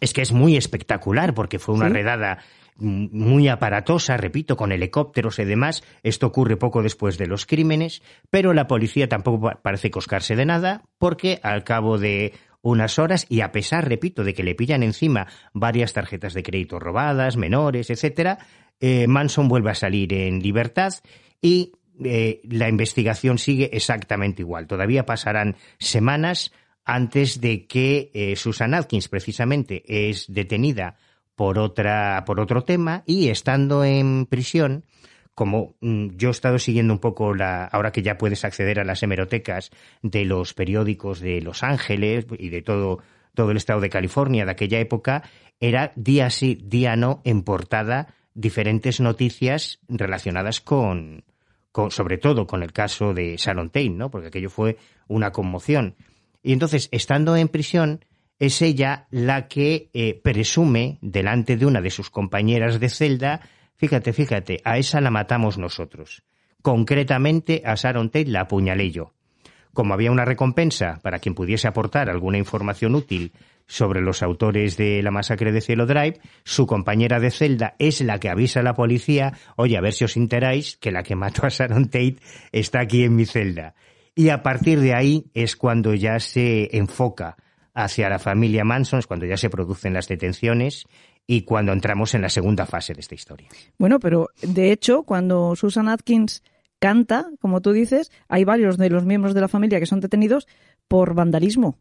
[0.00, 1.94] es que es muy espectacular porque fue una ¿Sí?
[1.94, 2.38] redada
[2.76, 5.84] muy aparatosa, repito, con helicópteros y demás.
[6.02, 10.82] Esto ocurre poco después de los crímenes, pero la policía tampoco parece coscarse de nada
[10.98, 12.34] porque al cabo de
[12.64, 16.80] unas horas y a pesar, repito, de que le pillan encima varias tarjetas de crédito
[16.80, 18.38] robadas, menores, etcétera,
[18.80, 20.94] eh, Manson vuelve a salir en libertad
[21.40, 24.66] y eh, la investigación sigue exactamente igual.
[24.66, 26.52] Todavía pasarán semanas
[26.84, 30.96] antes de que eh, Susan Atkins precisamente es detenida
[31.34, 34.84] por otra por otro tema y estando en prisión
[35.34, 38.84] como mm, yo he estado siguiendo un poco la, ahora que ya puedes acceder a
[38.84, 39.70] las hemerotecas
[40.02, 43.00] de los periódicos de Los Ángeles y de todo,
[43.34, 45.22] todo el estado de California de aquella época,
[45.60, 51.24] era día sí, día no, en portada diferentes noticias relacionadas con,
[51.72, 54.10] con sobre todo con el caso de Sharon Tate, ¿no?
[54.10, 54.76] Porque aquello fue
[55.08, 55.96] una conmoción.
[56.42, 58.04] Y entonces, estando en prisión,
[58.38, 63.40] es ella la que eh, presume delante de una de sus compañeras de celda
[63.76, 66.22] Fíjate, fíjate, a esa la matamos nosotros.
[66.62, 69.12] Concretamente a Sharon Tate la apuñalé yo.
[69.72, 73.32] Como había una recompensa para quien pudiese aportar alguna información útil
[73.66, 78.20] sobre los autores de la masacre de Cielo Drive, su compañera de celda es la
[78.20, 81.44] que avisa a la policía, oye, a ver si os enteráis que la que mató
[81.44, 82.16] a Sharon Tate
[82.52, 83.74] está aquí en mi celda.
[84.14, 87.36] Y a partir de ahí es cuando ya se enfoca
[87.74, 90.86] hacia la familia Manson, es cuando ya se producen las detenciones
[91.26, 93.48] y cuando entramos en la segunda fase de esta historia.
[93.78, 96.42] Bueno, pero de hecho, cuando Susan Atkins
[96.78, 100.46] canta, como tú dices, hay varios de los miembros de la familia que son detenidos
[100.86, 101.78] por vandalismo.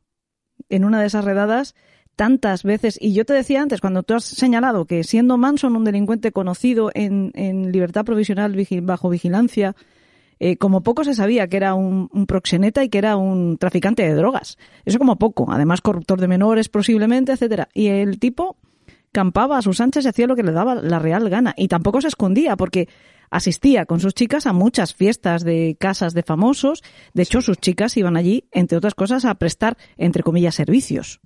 [0.69, 1.75] En una de esas redadas,
[2.15, 5.83] tantas veces, y yo te decía antes, cuando tú has señalado que siendo Manson un
[5.83, 7.31] delincuente conocido en,
[7.71, 9.75] libertad provisional bajo vigilancia,
[10.39, 14.03] eh, como poco se sabía que era un, un, proxeneta y que era un traficante
[14.03, 14.57] de drogas.
[14.85, 15.51] Eso como poco.
[15.51, 17.69] Además, corruptor de menores, posiblemente, etcétera.
[17.73, 18.57] Y el tipo
[19.13, 21.53] campaba a sus anchas y hacía lo que le daba la real gana.
[21.55, 22.89] Y tampoco se escondía, porque
[23.29, 26.83] asistía con sus chicas a muchas fiestas de casas de famosos.
[27.13, 31.21] De hecho, sus chicas iban allí, entre otras cosas, a prestar, entre comillas, servicios.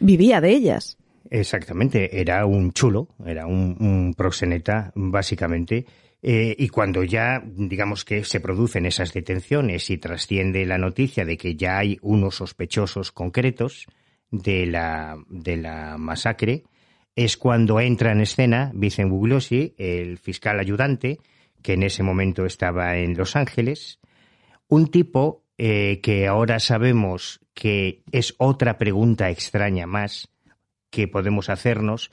[0.00, 0.98] Vivía de ellas.
[1.30, 5.86] Exactamente, era un chulo, era un, proxeneta, básicamente.
[6.22, 11.36] Eh, y cuando ya, digamos que se producen esas detenciones y trasciende la noticia de
[11.36, 13.86] que ya hay unos sospechosos concretos
[14.30, 16.64] de la, de la masacre,
[17.16, 21.18] es cuando entra en escena Vicente Bugliosi, el fiscal ayudante,
[21.62, 24.00] que en ese momento estaba en Los Ángeles,
[24.68, 30.28] un tipo eh, que ahora sabemos que es otra pregunta extraña más
[30.90, 32.10] que podemos hacernos,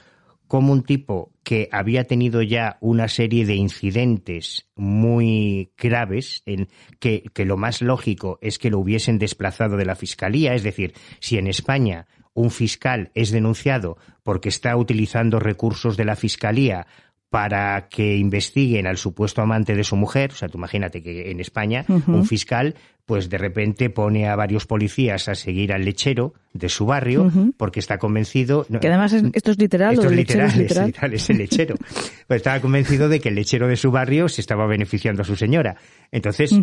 [0.48, 6.68] como un tipo que había tenido ya una serie de incidentes muy graves, en
[7.00, 10.94] que, que, lo más lógico es que lo hubiesen desplazado de la fiscalía, es decir,
[11.20, 16.88] si en España un fiscal es denunciado porque está utilizando recursos de la fiscalía
[17.32, 21.40] para que investiguen al supuesto amante de su mujer, o sea, tú imagínate que en
[21.40, 22.76] España un fiscal
[23.06, 27.80] pues de repente pone a varios policías a seguir al lechero de su barrio porque
[27.80, 31.76] está convencido que además esto es literal esto es literal, es literal, es, el lechero.
[32.28, 35.38] Pues estaba convencido de que el lechero de su barrio se estaba beneficiando a su
[35.38, 35.78] señora.
[36.12, 36.54] Entonces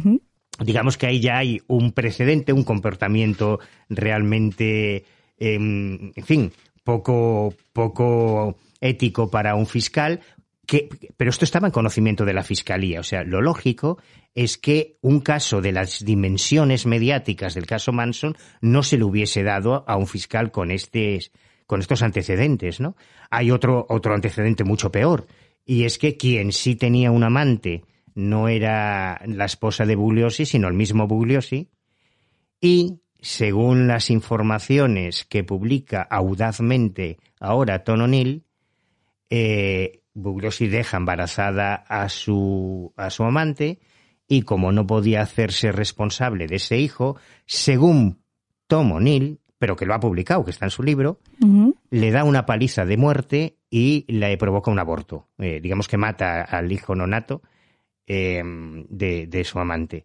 [0.62, 3.58] digamos que ahí ya hay un precedente un comportamiento
[3.88, 5.04] realmente
[5.38, 6.52] em, en fin
[6.84, 10.20] poco poco ético para un fiscal
[11.16, 13.00] pero esto estaba en conocimiento de la Fiscalía.
[13.00, 13.98] O sea, lo lógico
[14.34, 19.42] es que un caso de las dimensiones mediáticas del caso Manson no se le hubiese
[19.42, 20.68] dado a un fiscal con,
[21.66, 22.96] con estos antecedentes, ¿no?
[23.30, 25.26] Hay otro, otro antecedente mucho peor,
[25.64, 27.84] y es que quien sí tenía un amante
[28.14, 31.70] no era la esposa de Bugliosi, sino el mismo Bugliosi,
[32.60, 38.44] y según las informaciones que publica audazmente ahora Ton O'Neill,
[39.30, 43.78] eh, Bugliosi deja embarazada a su, a su amante
[44.26, 47.16] y como no podía hacerse responsable de ese hijo,
[47.46, 48.20] según
[48.66, 51.18] Tom O'Neill, pero que lo ha publicado, que está en su libro,
[51.90, 55.28] le da una paliza de muerte y le provoca un aborto.
[55.38, 57.42] Eh, digamos que mata al hijo nonato
[58.06, 58.42] eh,
[58.88, 60.04] de, de su amante.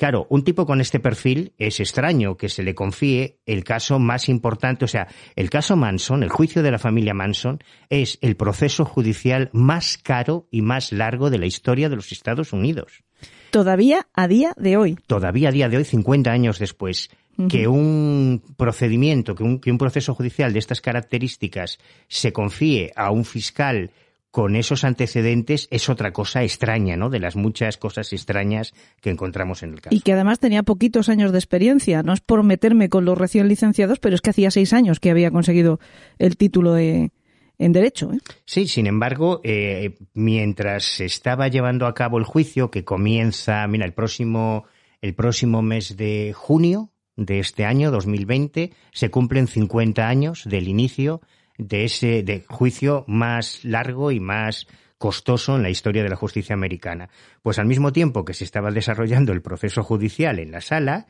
[0.00, 4.30] Claro, un tipo con este perfil es extraño que se le confíe el caso más
[4.30, 7.58] importante, o sea, el caso Manson, el juicio de la familia Manson,
[7.90, 12.54] es el proceso judicial más caro y más largo de la historia de los Estados
[12.54, 13.04] Unidos.
[13.50, 14.96] Todavía a día de hoy.
[15.06, 17.10] Todavía a día de hoy, 50 años después,
[17.50, 21.78] que un procedimiento, que un, que un proceso judicial de estas características
[22.08, 23.90] se confíe a un fiscal
[24.30, 27.10] con esos antecedentes es otra cosa extraña, ¿no?
[27.10, 29.94] De las muchas cosas extrañas que encontramos en el caso.
[29.94, 32.02] Y que además tenía poquitos años de experiencia.
[32.02, 35.10] No es por meterme con los recién licenciados, pero es que hacía seis años que
[35.10, 35.80] había conseguido
[36.18, 37.10] el título de,
[37.58, 38.12] en derecho.
[38.12, 38.18] ¿eh?
[38.44, 43.84] Sí, sin embargo, eh, mientras se estaba llevando a cabo el juicio, que comienza, mira,
[43.84, 44.64] el próximo,
[45.02, 51.20] el próximo mes de junio de este año, 2020, se cumplen 50 años del inicio
[51.60, 54.66] de ese de juicio más largo y más
[54.98, 57.08] costoso en la historia de la justicia americana.
[57.42, 61.06] Pues al mismo tiempo que se estaba desarrollando el proceso judicial en la sala,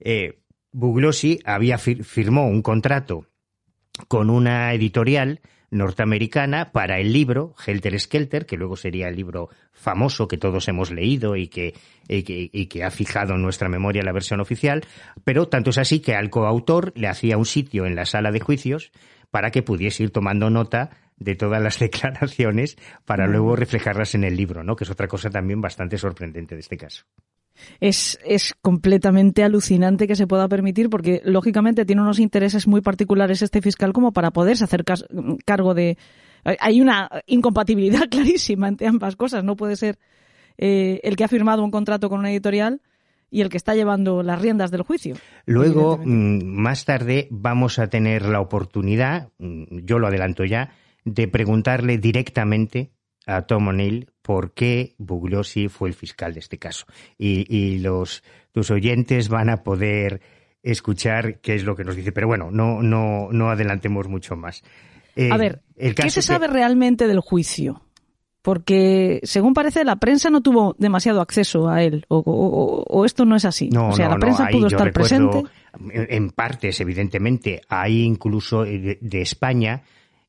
[0.00, 0.40] eh,
[0.72, 3.26] Buglosi había firmó un contrato
[4.08, 10.26] con una editorial norteamericana para el libro Helter Skelter, que luego sería el libro famoso
[10.26, 11.74] que todos hemos leído y que,
[12.08, 14.86] y que, y que ha fijado en nuestra memoria la versión oficial,
[15.24, 18.40] pero tanto es así que al coautor le hacía un sitio en la sala de
[18.40, 18.90] juicios
[19.30, 24.36] para que pudiese ir tomando nota de todas las declaraciones para luego reflejarlas en el
[24.36, 24.76] libro, ¿no?
[24.76, 27.04] Que es otra cosa también bastante sorprendente de este caso.
[27.80, 33.42] Es, es completamente alucinante que se pueda permitir porque, lógicamente, tiene unos intereses muy particulares
[33.42, 34.84] este fiscal como para poderse hacer
[35.44, 35.98] cargo de...
[36.44, 39.42] Hay una incompatibilidad clarísima entre ambas cosas.
[39.42, 39.98] No puede ser
[40.56, 42.80] eh, el que ha firmado un contrato con una editorial
[43.30, 45.16] y el que está llevando las riendas del juicio.
[45.46, 50.72] Luego, mm, más tarde, vamos a tener la oportunidad, mm, yo lo adelanto ya,
[51.04, 52.92] de preguntarle directamente
[53.26, 56.86] a Tom O'Neill por qué Bugliosi fue el fiscal de este caso.
[57.18, 58.22] Y, los
[58.52, 60.20] tus oyentes van a poder
[60.62, 62.12] escuchar qué es lo que nos dice.
[62.12, 64.62] Pero bueno, no, no, no adelantemos mucho más.
[65.30, 67.82] a ver, ¿qué se sabe realmente del juicio?
[68.42, 73.44] Porque según parece la prensa no tuvo demasiado acceso a él o, esto no es
[73.44, 73.68] así.
[73.70, 75.44] No, o sea, la prensa pudo estar presente.
[75.90, 79.82] En partes, evidentemente, hay incluso de, España.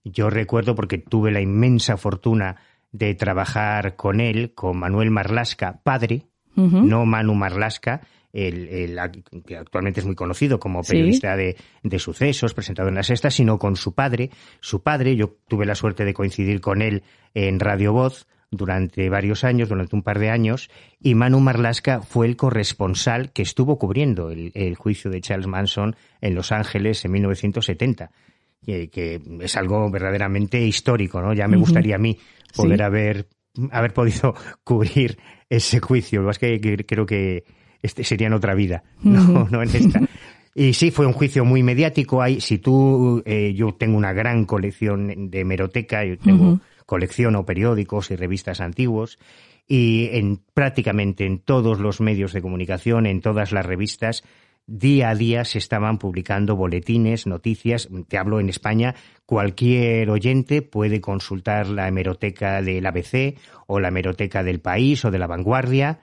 [0.04, 2.58] Yo recuerdo porque tuve la inmensa fortuna
[2.92, 8.02] de trabajar con él, con Manuel Marlasca, padre, no Manu Marlasca,
[8.34, 9.00] el,
[9.46, 13.58] que actualmente es muy conocido como periodista de, de, sucesos, presentado en la sexta, sino
[13.58, 14.30] con su padre.
[14.60, 17.04] Su padre, yo tuve la suerte de coincidir con él
[17.34, 20.70] en Radio Voz durante varios años, durante un par de años,
[21.00, 26.36] y Manu Marlasca fue el corresponsal que estuvo cubriendo el, juicio de Charles Manson en
[26.36, 28.12] Los Ángeles en 1970.
[28.66, 31.34] Que, que es algo verdaderamente histórico, ¿no?
[31.34, 32.20] Ya me gustaría a mí
[32.56, 33.28] poder haber,
[33.72, 35.18] haber podido cubrir
[35.50, 36.22] ese juicio.
[36.22, 37.46] Lo que, que creo que
[37.82, 40.02] este sería en otra vida, no, no en esta.
[40.56, 42.22] Y sí, fue un juicio muy mediático.
[42.22, 48.10] Hay, si tú, eh, yo tengo una gran colección de hemeroteca, yo tengo colecciono periódicos
[48.12, 49.20] y revistas antiguos
[49.68, 54.24] y en prácticamente en todos los medios de comunicación, en todas las revistas,
[54.66, 57.88] día a día se estaban publicando boletines, noticias.
[58.08, 58.96] Te hablo en España,
[59.28, 65.20] cualquier oyente puede consultar la hemeroteca del ABC o la hemeroteca del País o de
[65.20, 66.00] la Vanguardia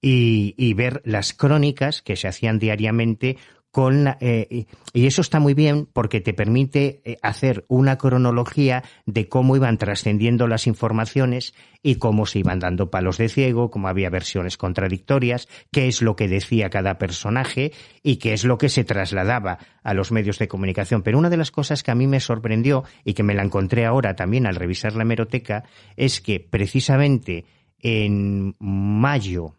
[0.00, 3.36] y, y ver las crónicas que se hacían diariamente
[3.70, 9.28] con eh, y eso está muy bien porque te permite eh, hacer una cronología de
[9.28, 14.10] cómo iban trascendiendo las informaciones y cómo se iban dando palos de ciego, cómo había
[14.10, 17.72] versiones contradictorias, qué es lo que decía cada personaje
[18.02, 21.02] y qué es lo que se trasladaba a los medios de comunicación.
[21.02, 23.86] Pero una de las cosas que a mí me sorprendió y que me la encontré
[23.86, 25.62] ahora también al revisar la hemeroteca
[25.96, 27.44] es que precisamente
[27.78, 29.54] en mayo,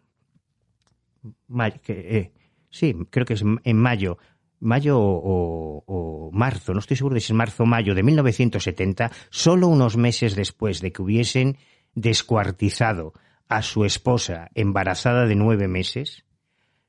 [1.88, 2.32] eh,
[2.70, 4.18] sí, creo que es en mayo,
[4.60, 9.68] mayo o, marzo, no estoy seguro de si es marzo o mayo de 1970, solo
[9.68, 11.58] unos meses después de que hubiesen
[11.94, 13.12] descuartizado
[13.48, 16.24] a su esposa embarazada de nueve meses,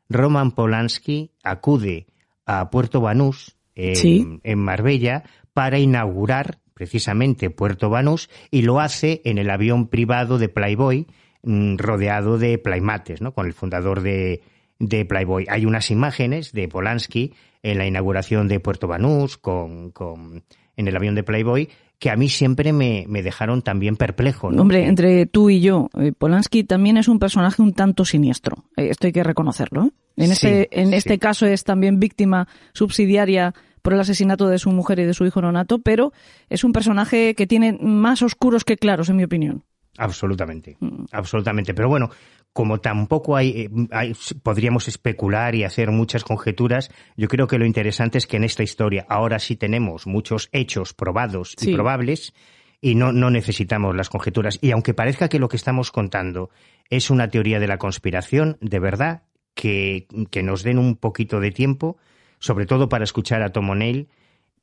[0.10, 2.08] Roman Polanski acude
[2.46, 5.24] a Puerto Banús, en, en Marbella,
[5.54, 11.08] para inaugurar precisamente Puerto Banús y lo hace en el avión privado de Playboy,
[11.44, 13.34] rodeado de playmates, ¿no?
[13.34, 14.42] Con el fundador de,
[14.80, 15.46] de Playboy.
[15.50, 20.44] Hay unas imágenes de Polanski en la inauguración de Puerto Banús con, con
[20.76, 21.70] en el avión de Playboy
[22.00, 24.48] que a mí siempre me, me dejaron también perplejo.
[24.48, 28.66] Hombre, entre tú y yo, eh, Polanski también es un personaje un tanto siniestro.
[28.76, 29.86] Eh, esto hay que reconocerlo.
[29.86, 29.92] ¿eh?
[30.18, 35.00] En, este, en este caso es también víctima subsidiaria por el asesinato de su mujer
[35.00, 36.12] y de su hijo nonato, pero
[36.50, 39.64] es un personaje que tiene más oscuros que claros, en mi opinión.
[39.98, 41.06] Absolutamente, mm.
[41.12, 41.74] absolutamente.
[41.74, 42.10] Pero bueno,
[42.52, 44.14] como tampoco hay, hay,
[44.44, 48.64] podríamos especular y hacer muchas conjeturas, yo creo que lo interesante es que en esta
[48.64, 52.34] historia ahora sí tenemos muchos hechos probados y probables
[52.80, 54.60] y no, no necesitamos las conjeturas.
[54.62, 56.50] Y aunque parezca que lo que estamos contando
[56.90, 59.24] es una teoría de la conspiración, de verdad,
[59.56, 61.98] que, que nos den un poquito de tiempo,
[62.40, 64.10] sobre todo para escuchar a Tom O'Neill,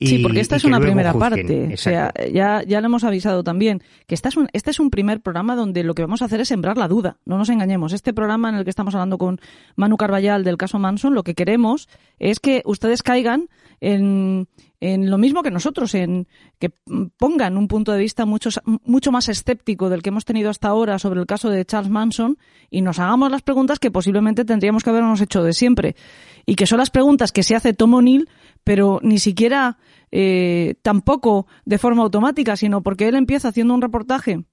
[0.00, 1.70] sí, porque esta es una primera parte.
[1.74, 4.90] O sea, ya, ya lo hemos avisado también, que esta es un, este es un
[4.90, 7.18] primer programa donde lo que vamos a hacer es sembrar la duda.
[7.24, 7.92] No nos engañemos.
[7.92, 9.40] Este programa en el que estamos hablando con
[9.76, 11.88] Manu Carballal del caso Manson, lo que queremos
[12.18, 13.48] es que ustedes caigan
[13.80, 14.48] en,
[14.80, 16.26] en lo mismo que nosotros, en
[16.58, 16.70] que
[17.18, 18.50] pongan un punto de vista mucho,
[18.84, 22.38] mucho más escéptico del que hemos tenido hasta ahora sobre el caso de Charles Manson
[22.70, 25.96] y nos hagamos las preguntas que posiblemente tendríamos que habernos hecho de siempre.
[26.46, 28.28] Y que son las preguntas que se hace Tom O'Neill,
[28.64, 29.78] pero ni siquiera
[30.10, 34.44] eh, tampoco de forma automática, sino porque él empieza haciendo un reportaje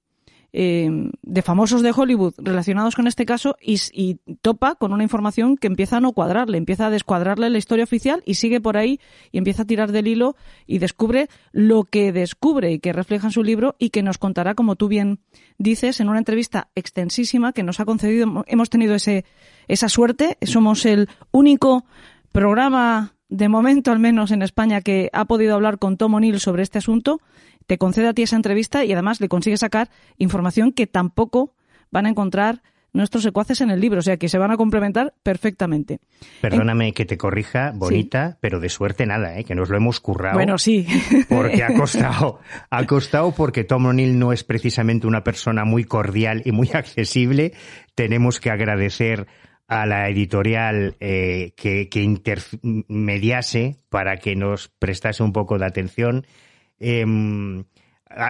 [0.53, 0.89] eh,
[1.22, 5.97] de famosos de Hollywood relacionados con este caso y, topa con una información que empieza
[5.97, 8.99] a no cuadrarle, empieza a descuadrarle la historia oficial y sigue por ahí
[9.32, 10.36] y empieza a tirar del hilo
[10.66, 14.55] y descubre lo que descubre y que refleja en su libro y que nos contará,
[14.55, 15.20] como tú bien
[15.58, 19.26] dices, en una entrevista extensísima que nos ha concedido, hemos tenido ese,
[19.68, 21.84] esa suerte, somos el único
[22.32, 26.63] programa de momento al menos en España, que ha podido hablar con Tom O'Neill sobre
[26.63, 27.19] este asunto,
[27.65, 31.53] te concede a ti esa entrevista y además le consigue sacar información que tampoco
[31.91, 32.61] van a encontrar
[32.93, 35.99] nuestros secuaces en el libro, o sea que se van a complementar perfectamente.
[36.41, 39.43] Perdóname que te corrija, bonita, pero de suerte nada, ¿eh?
[39.43, 40.36] que nos lo hemos currado.
[40.36, 40.88] Bueno, sí.
[41.30, 46.41] Porque ha costado, ha costado porque Tom O'Neill no es precisamente una persona muy cordial
[46.45, 47.53] y muy accesible.
[47.93, 49.28] Tenemos que agradecer
[49.68, 56.26] a la editorial eh, que, que, intermediase para que nos prestase un poco de atención.
[56.80, 57.65] Em,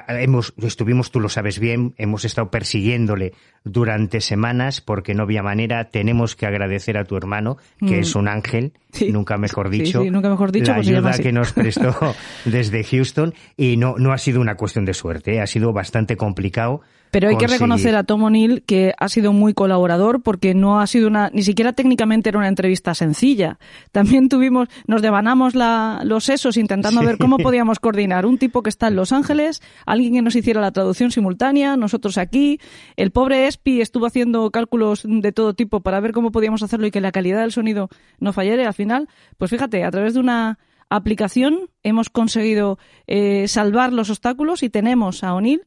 [0.07, 3.33] hemos, estuvimos, tú lo sabes bien, hemos estado persiguiéndole
[3.63, 5.89] durante semanas porque no había manera.
[5.89, 7.99] Tenemos que agradecer a tu hermano, que mm.
[7.99, 8.73] es un ángel,
[9.11, 11.95] nunca mejor dicho, nunca mejor dicho la pues ayuda que nos prestó
[12.45, 13.33] desde Houston.
[13.55, 15.41] Y no, no ha sido una cuestión de suerte, ¿eh?
[15.41, 16.81] ha sido bastante complicado
[17.11, 20.87] pero hay que reconocer a Tom O'Neill que ha sido muy colaborador porque no ha
[20.87, 23.59] sido una, ni siquiera técnicamente era una entrevista sencilla.
[23.91, 28.69] También tuvimos, nos devanamos la, los sesos intentando ver cómo podíamos coordinar un tipo que
[28.69, 32.59] está en Los Ángeles, alguien que nos hiciera la traducción simultánea, nosotros aquí.
[32.95, 36.91] El pobre Espi estuvo haciendo cálculos de todo tipo para ver cómo podíamos hacerlo y
[36.91, 37.89] que la calidad del sonido
[38.19, 38.67] no fallara.
[38.67, 44.63] Al final, pues fíjate, a través de una aplicación hemos conseguido eh, salvar los obstáculos
[44.63, 45.63] y tenemos a O'Neill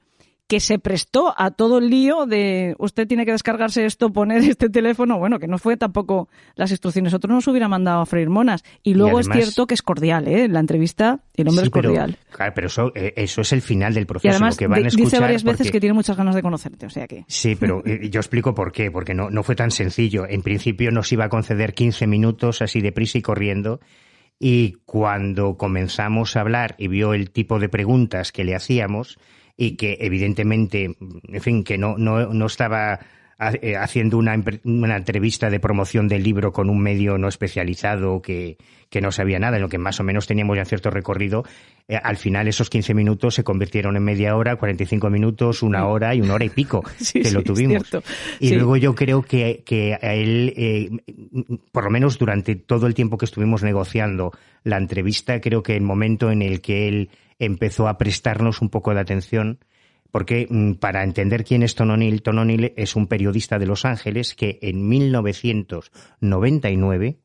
[0.51, 4.68] que se prestó a todo el lío de usted tiene que descargarse esto, poner este
[4.68, 8.64] teléfono, bueno, que no fue tampoco las instrucciones, otros nos hubiera mandado a freír monas.
[8.82, 10.46] Y luego es cierto que es cordial, ¿eh?
[10.46, 12.16] En la entrevista el hombre es cordial.
[12.18, 14.26] Pero, claro, pero eso, eh, eso es el final del proceso.
[14.26, 16.90] Y además que van a dice varias veces que tiene muchas ganas de conocerte, o
[16.90, 17.24] sea que...
[17.28, 20.26] Sí, pero eh, yo explico por qué, porque no, no fue tan sencillo.
[20.28, 23.78] En principio nos iba a conceder 15 minutos así de prisa y corriendo
[24.40, 29.16] y cuando comenzamos a hablar y vio el tipo de preguntas que le hacíamos,
[29.61, 30.97] y que evidentemente,
[31.29, 32.99] en fin, que no, no, no estaba
[33.61, 38.57] eh, haciendo una, una, entrevista de promoción del libro con un medio no especializado que,
[38.89, 41.45] que, no sabía nada, en lo que más o menos teníamos ya cierto recorrido,
[41.89, 46.15] eh, al final esos 15 minutos se convirtieron en media hora, 45 minutos, una hora
[46.15, 46.83] y una hora y pico
[47.13, 47.83] que lo tuvimos.
[48.39, 50.89] Y luego yo creo que, que a él, eh,
[51.71, 54.33] por lo menos durante todo el tiempo que estuvimos negociando
[54.65, 58.95] la entrevista, creo que el momento en el que él empezó a prestarnos un poco
[58.95, 59.59] de atención
[60.11, 63.84] porque mm, para entender quién es Ton O'Neill, Ton O'Neill es un periodista de Los
[63.84, 67.18] Ángeles que en 1999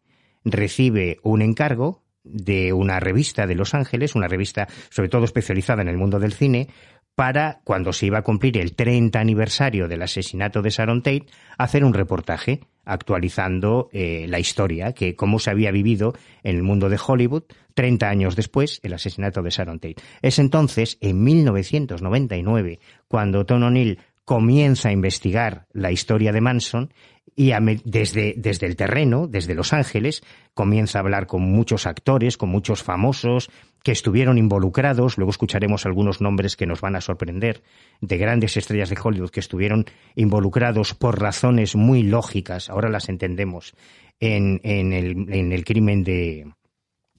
[0.44, 5.90] recibe un encargo de una revista de Los Ángeles, una revista sobre todo especializada en
[5.90, 6.70] el mundo del cine,
[7.16, 11.86] para, cuando se iba a cumplir el 30 aniversario del asesinato de Sharon Tate, hacer
[11.86, 16.14] un reportaje actualizando eh, la historia, que cómo se había vivido
[16.44, 20.02] en el mundo de Hollywood 30 años después el asesinato de Sharon Tate.
[20.22, 26.94] Es entonces, en 1999, cuando Tom O'Neill comienza a investigar la historia de Manson
[27.36, 27.52] y
[27.84, 30.24] desde, desde el terreno, desde Los Ángeles,
[30.54, 33.50] comienza a hablar con muchos actores, con muchos famosos
[33.86, 35.20] que estuvieron involucrados.
[35.20, 37.62] Luego escucharemos algunos nombres que nos van a sorprender
[38.02, 43.76] de grandes estrellas de Hollywood que estuvieron involucrados por razones muy lógicas, ahora las entendemos,
[44.20, 46.52] en, el crimen de,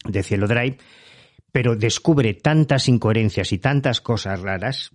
[0.04, 0.78] de Cielo Drive,
[1.52, 4.90] pero descubre tantas incoherencias y tantas cosas raras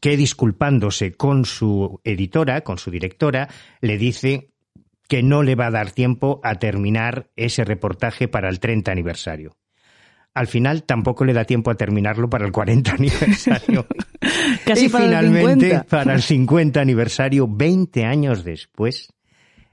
[0.00, 3.48] que disculpándose con su editora, con su directora,
[3.80, 4.50] le dice
[5.06, 9.59] que no le va a dar tiempo a terminar ese reportaje para el 30 aniversario.
[10.34, 13.86] Al final tampoco le da tiempo a terminarlo para el 40 aniversario.
[14.64, 19.12] Casi y para finalmente, el para el 50 aniversario, 20 años después,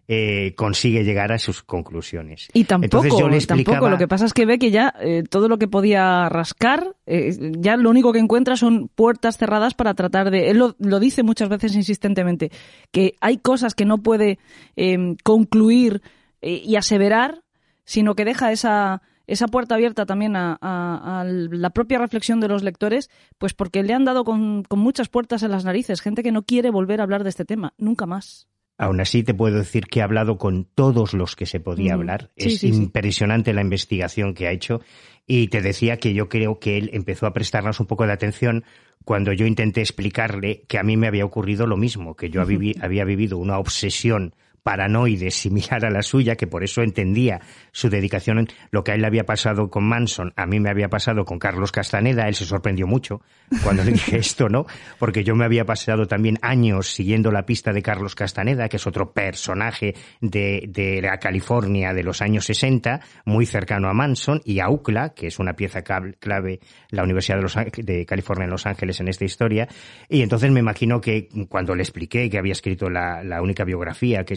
[0.09, 2.47] eh, consigue llegar a sus conclusiones.
[2.53, 3.75] Y tampoco, Entonces yo le explicaba...
[3.75, 3.89] tampoco.
[3.91, 7.35] Lo que pasa es que ve que ya eh, todo lo que podía rascar, eh,
[7.59, 10.49] ya lo único que encuentra son puertas cerradas para tratar de.
[10.49, 12.51] Él lo, lo dice muchas veces insistentemente,
[12.91, 14.39] que hay cosas que no puede
[14.77, 16.01] em, concluir
[16.41, 17.41] eh, y aseverar,
[17.83, 22.47] sino que deja esa esa puerta abierta también a, a, a, la propia reflexión de
[22.47, 26.23] los lectores, pues porque le han dado con, con muchas puertas en las narices, gente
[26.23, 28.47] que no quiere volver a hablar de este tema, nunca más.
[28.79, 31.99] Aún así, te puedo decir que he hablado con todos los que se podía Mm,
[31.99, 32.29] hablar.
[32.37, 32.77] sí, es sí, sí.
[32.77, 34.81] impresionante la investigación que ha hecho.
[35.25, 38.63] Y te decía que yo creo que él empezó a prestarnos un poco de atención
[39.03, 43.03] cuando yo intenté explicarle que a mí me había ocurrido lo mismo, que yo había
[43.05, 47.39] vivido una obsesión paranoide similar a la suya, que por eso entendía
[47.71, 50.69] su dedicación, en lo que a él le había pasado con Manson, a mí me
[50.69, 53.21] había pasado con Carlos Castaneda, él se sorprendió mucho
[53.63, 54.65] cuando le dije esto, ¿no?
[54.99, 58.87] Porque yo me había pasado también años siguiendo la pista de Carlos Castaneda, que es
[58.87, 64.59] otro personaje de, de la California de los años 60, muy cercano a Manson, y
[64.59, 68.65] a UCLA, que es una pieza clave, la Universidad de, los, de California en Los
[68.65, 69.67] Ángeles en esta historia,
[70.09, 74.25] y entonces me imagino que cuando le expliqué que había escrito la, la única biografía
[74.25, 74.35] que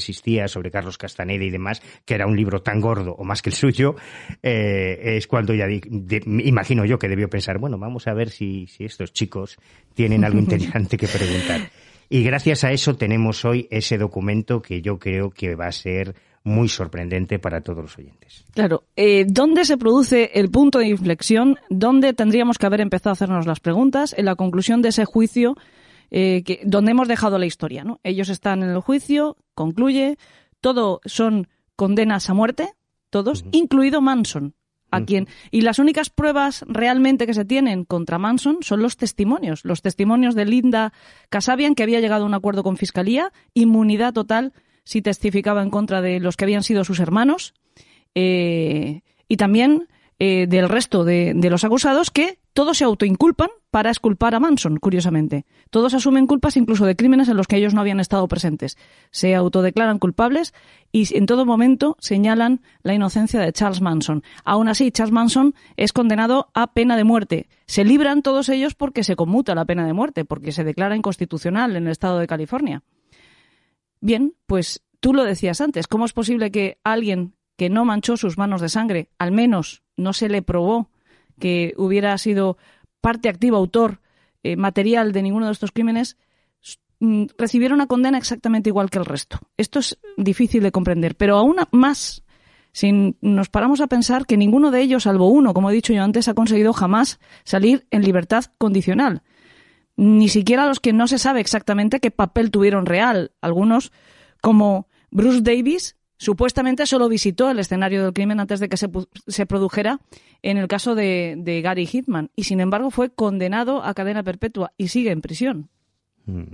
[0.49, 3.57] sobre Carlos Castaneda y demás, que era un libro tan gordo o más que el
[3.57, 3.95] suyo,
[4.43, 8.31] eh, es cuando ya di- de- imagino yo que debió pensar, bueno, vamos a ver
[8.31, 9.59] si, si estos chicos
[9.95, 11.71] tienen algo interesante que preguntar.
[12.09, 16.15] Y gracias a eso tenemos hoy ese documento que yo creo que va a ser
[16.43, 18.45] muy sorprendente para todos los oyentes.
[18.55, 21.57] Claro, eh, ¿dónde se produce el punto de inflexión?
[21.69, 24.15] ¿Dónde tendríamos que haber empezado a hacernos las preguntas?
[24.17, 25.55] En la conclusión de ese juicio,
[26.11, 28.01] eh, que, donde hemos dejado la historia, ¿no?
[28.03, 30.19] Ellos están en el juicio, concluye,
[30.61, 32.73] todo son condenas a muerte,
[33.11, 34.55] todos, incluido Manson.
[34.93, 39.65] A quien, y las únicas pruebas realmente que se tienen contra Manson son los testimonios.
[39.65, 40.93] Los testimonios de Linda
[41.29, 44.53] Casabian, que había llegado a un acuerdo con Fiscalía, inmunidad total
[44.83, 47.55] si testificaba en contra de los que habían sido sus hermanos.
[48.17, 49.87] Eh, y también
[50.23, 54.77] eh, del resto de, de, los acusados que todos se autoinculpan para esculpar a Manson,
[54.77, 55.47] curiosamente.
[55.71, 58.77] Todos asumen culpas incluso de crímenes en los que ellos no habían estado presentes.
[59.11, 60.53] Se autodeclaran culpables
[60.93, 64.23] y en todo momento señalan la inocencia de Charles Manson.
[64.45, 67.49] Aún así, Charles Manson es condenado a pena de muerte.
[67.65, 71.77] Se libran todos ellos porque se conmuta la pena de muerte, porque se declara inconstitucional
[71.77, 72.83] en el estado de California.
[74.03, 78.39] Bien, pues tú lo decías antes, ¿cómo es posible que alguien que no manchó sus
[78.39, 80.89] manos de sangre, al menos no se le probó
[81.39, 82.57] que hubiera sido
[83.03, 84.01] parte activa, autor
[84.43, 86.17] eh, material de ninguno de estos crímenes,
[87.01, 89.41] mm, recibiera una condena exactamente igual que el resto.
[89.59, 92.25] Esto es difícil de comprender, pero aún más,
[92.73, 96.03] si nos paramos a pensar que ninguno de ellos, salvo uno, como he dicho yo
[96.03, 99.21] antes, ha conseguido jamás salir en libertad condicional.
[99.97, 103.33] Ni siquiera los que no se sabe exactamente qué papel tuvieron real.
[103.43, 103.93] Algunos,
[104.41, 108.91] como Bruce Davis, supuestamente solo visitó el escenario del crimen antes de que se,
[109.27, 110.01] se produjera
[110.43, 114.73] en el caso de, de, Gary Hitman y sin embargo fue condenado a cadena perpetua
[114.77, 115.71] y sigue en prisión.
[116.27, 116.45] Mm.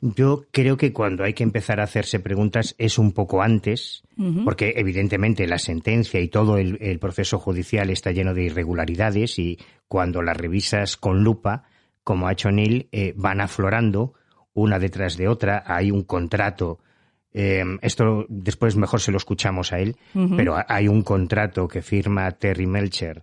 [0.00, 4.02] Yo creo que cuando hay que empezar a hacerse preguntas es un poco antes,
[4.44, 9.58] porque evidentemente la sentencia y todo el, el, proceso judicial está lleno de irregularidades y
[9.88, 11.64] cuando las revisas con lupa,
[12.04, 14.12] como ha hecho Neil, eh, van aflorando
[14.52, 15.64] una detrás de otra.
[15.66, 16.78] Hay un contrato
[17.38, 19.98] eh, esto después mejor se lo escuchamos a él,
[20.38, 23.22] pero hay un contrato que firma Terry Melcher,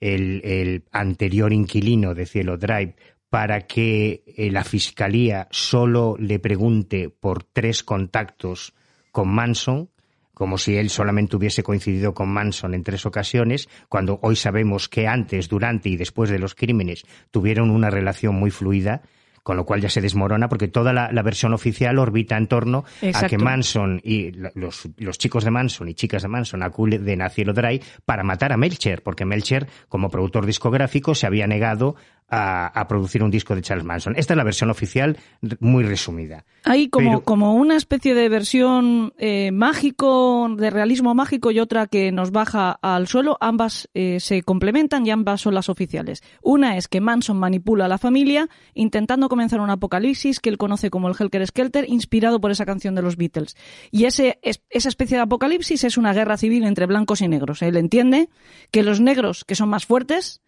[0.00, 2.96] el, anterior inquilino de Cielo Drive,
[3.30, 8.74] para que eh, la fiscalía solo le pregunte por tres contactos
[9.12, 9.90] con Manson,
[10.34, 15.06] como si él solamente hubiese coincidido con Manson en tres ocasiones, cuando hoy sabemos que
[15.06, 19.02] antes, durante y después de los crímenes tuvieron una relación muy fluida
[19.42, 22.84] con lo cual ya se desmorona porque toda la, versión oficial orbita en torno
[23.14, 27.28] a que Manson y los, los, chicos de Manson y chicas de Manson acuden a
[27.28, 31.96] Cielo Dry para matar a Melcher, porque Melcher, como productor discográfico, se había negado
[32.34, 34.14] a, producir un disco de Charles Manson.
[34.16, 35.18] Esta es la versión oficial
[35.60, 36.44] muy resumida.
[36.64, 42.10] Hay como, como una especie de versión eh, mágico, de realismo mágico y otra que
[42.10, 43.36] nos baja al suelo.
[43.40, 46.22] Ambas eh, se complementan y ambas son las oficiales.
[46.42, 50.90] Una es que Manson manipula a la familia intentando comenzar un apocalipsis que él conoce
[50.90, 53.56] como el Helker Skelter, inspirado por esa canción de los Beatles.
[53.90, 57.60] Y ese, esa especie de apocalipsis es una guerra civil entre blancos y negros.
[57.60, 58.30] Él entiende
[58.70, 60.41] que los negros, que son más fuertes,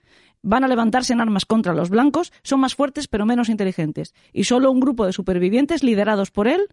[0.45, 4.15] van a levantarse en armas contra los blancos, son más fuertes pero menos inteligentes.
[4.33, 6.69] Y solo un grupo de supervivientes liderados por él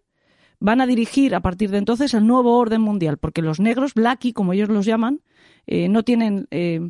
[0.60, 4.32] van a dirigir a partir de entonces el nuevo orden mundial, porque los negros, Blackie,
[4.32, 5.20] como ellos los llaman,
[5.66, 6.80] eh, no tienen eh,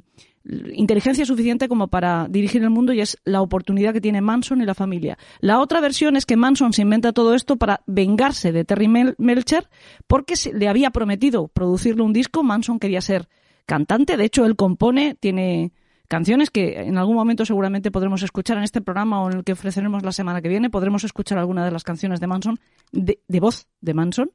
[0.75, 4.67] inteligencia suficiente como para dirigir el mundo y es la oportunidad que tiene Manson y
[4.67, 5.17] la familia.
[5.41, 9.69] La otra versión es que Manson se inventa todo esto para vengarse de Terry Melcher
[10.07, 12.43] porque le había prometido producirle un disco.
[12.43, 13.29] Manson quería ser
[13.67, 15.73] cantante, de hecho él compone, tiene
[16.09, 19.53] canciones que en algún momento seguramente podremos escuchar en este programa o en el que
[19.53, 20.71] ofreceremos la semana que viene.
[20.71, 22.59] Podremos escuchar alguna de las canciones de Manson,
[22.93, 24.31] de, voz de Manson.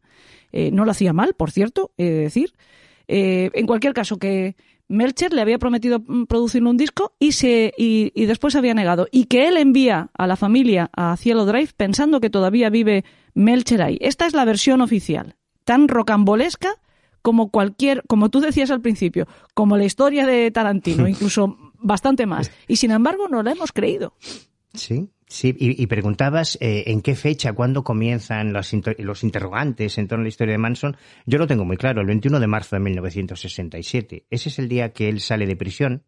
[0.52, 2.54] Eh, no lo hacía mal, por cierto, he de decir.
[3.08, 4.56] Eh, en cualquier caso, que
[4.90, 9.08] Melcher le había prometido mm, producir un disco y, se, y, y, después había negado.
[9.12, 13.04] Y que él envía a la familia a Cielo Drive pensando que todavía vive
[13.34, 13.98] Melcher ahí.
[14.02, 16.76] Esta es la versión oficial, tan rocambolesca
[17.22, 22.52] como cualquier, como tú decías al principio, como la historia de Tarantino, incluso bastante más.
[22.68, 24.14] Y sin embargo, no la hemos creído.
[24.74, 25.56] Sí, sí.
[25.58, 30.30] Y, preguntabas eh, en qué fecha, cuándo comienzan los, los, interrogantes en torno a la
[30.30, 30.98] historia de Manson.
[31.26, 34.26] Yo lo tengo muy claro, el 21 de marzo de 1967.
[34.30, 36.04] Ese es el día que él sale de prisión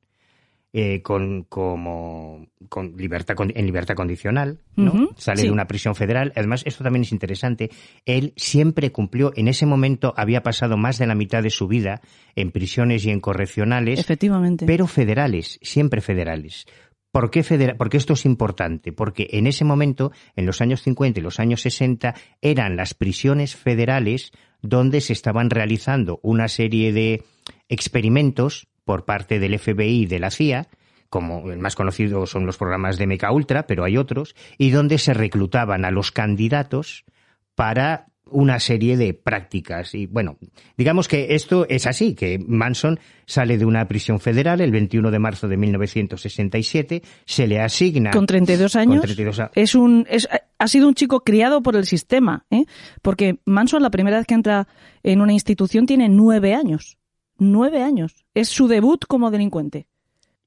[0.72, 5.10] eh, con, como, con libertad, en libertad condicional, ¿no?
[5.18, 6.32] Sale de una prisión federal.
[6.36, 7.72] Además, esto también es interesante.
[8.06, 12.02] Él siempre cumplió, en ese momento había pasado más de la mitad de su vida
[12.36, 14.00] en prisiones y en correccionales.
[14.00, 14.68] Efectivamente.
[14.68, 16.68] Pero federales, siempre federales.
[17.12, 17.76] ¿Por qué federal?
[17.76, 21.62] Porque esto es importante, porque en ese momento, en los años 50 y los años
[21.62, 27.24] 60, eran las prisiones federales donde se estaban realizando una serie de
[27.70, 30.68] experimentos por parte del FBI y de la CIA,
[31.12, 34.98] como el más conocido son los programas de MK Ultra, pero hay otros, y donde
[34.98, 37.06] se reclutaban a los candidatos
[37.54, 39.94] para una serie de prácticas.
[39.94, 40.40] Y bueno,
[40.76, 45.20] digamos que esto es así, que Manson sale de una prisión federal el 21 de
[45.20, 48.10] marzo de 1967, se le asigna...
[48.10, 49.06] Con 32 años.
[49.54, 50.28] Es un, es,
[50.58, 52.66] ha sido un chico criado por el sistema, ¿eh?
[53.04, 54.68] porque Manson la primera vez que entra
[55.04, 56.99] en una institución tiene nueve años
[57.40, 58.26] nueve años.
[58.34, 59.88] Es su debut como delincuente.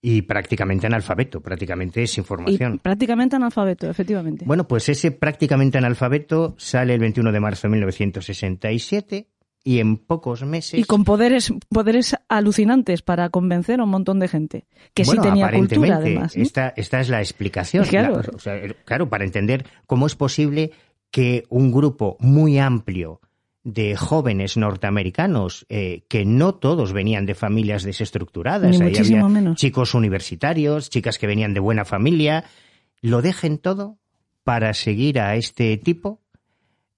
[0.04, 2.80] Y prácticamente analfabeto, prácticamente es información.
[2.80, 4.44] prácticamente analfabeto, efectivamente.
[4.44, 9.28] Bueno, pues ese prácticamente analfabeto sale el 21 de marzo de 1967
[9.62, 10.80] y en pocos meses.
[10.80, 14.64] Y con poderes, poderes alucinantes para convencer a un montón de gente.
[14.92, 16.36] Que sí tenía cultura, además.
[16.36, 17.84] Esta, esta es la explicación.
[17.84, 18.22] Claro.
[18.84, 20.72] claro, para entender cómo es posible
[21.12, 23.20] que un grupo muy amplio
[23.64, 28.80] de jóvenes norteamericanos eh, que no todos venían de familias desestructuradas.
[28.80, 29.56] Había menos.
[29.56, 32.44] chicos universitarios, chicas que venían de buena familia,
[33.00, 33.98] lo dejen todo
[34.42, 36.22] para seguir a este tipo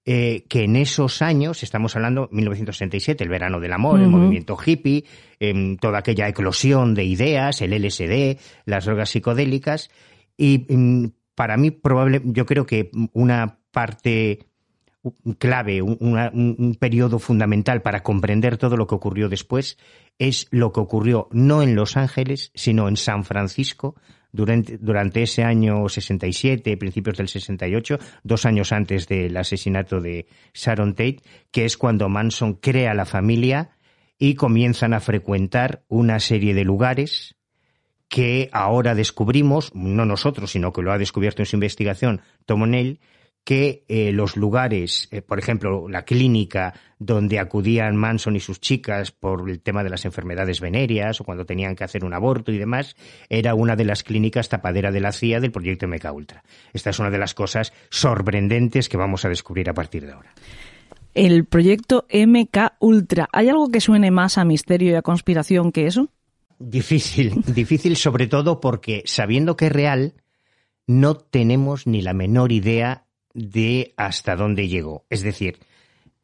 [0.07, 5.05] eh, que en esos años, estamos hablando 1967, el verano del amor, el movimiento hippie,
[5.41, 9.91] em, toda aquella eclosión de ideas, el LSD, las drogas psicodélicas,
[10.37, 14.41] y em, para mí probable, yo creo que una parte
[15.39, 19.79] clave, un, un, periodo fundamental para comprender todo lo que ocurrió después
[20.19, 23.97] es lo que ocurrió no en Los Ángeles, sino en San Francisco
[24.33, 30.95] durante, durante ese año 67, principios del 68, dos años antes del asesinato de Sharon
[30.95, 33.71] Tate, que es cuando Manson crea la familia
[34.19, 37.37] y comienzan a frecuentar una serie de lugares
[38.09, 43.01] que ahora descubrimos, no nosotros, sino que lo ha descubierto en su investigación Tom O'Neill,
[43.45, 49.13] que eh, los lugares, eh, por ejemplo, la clínica donde acudían Manson y sus chicas
[49.13, 52.59] por el tema de las enfermedades venéreas o cuando tenían que hacer un aborto y
[52.59, 52.97] demás,
[53.29, 56.43] era una de las clínicas tapadera de la CIA del proyecto MK Ultra.
[56.73, 60.33] Esta es una de las cosas sorprendentes que vamos a descubrir a partir de ahora.
[61.13, 65.87] El proyecto MK Ultra, ¿hay algo que suene más a misterio y a conspiración que
[65.87, 66.09] eso?
[66.59, 70.15] Difícil, difícil sobre todo porque sabiendo que es real,
[70.87, 73.05] no tenemos ni la menor idea
[73.35, 75.05] de hasta dónde llegó.
[75.11, 75.59] Es decir,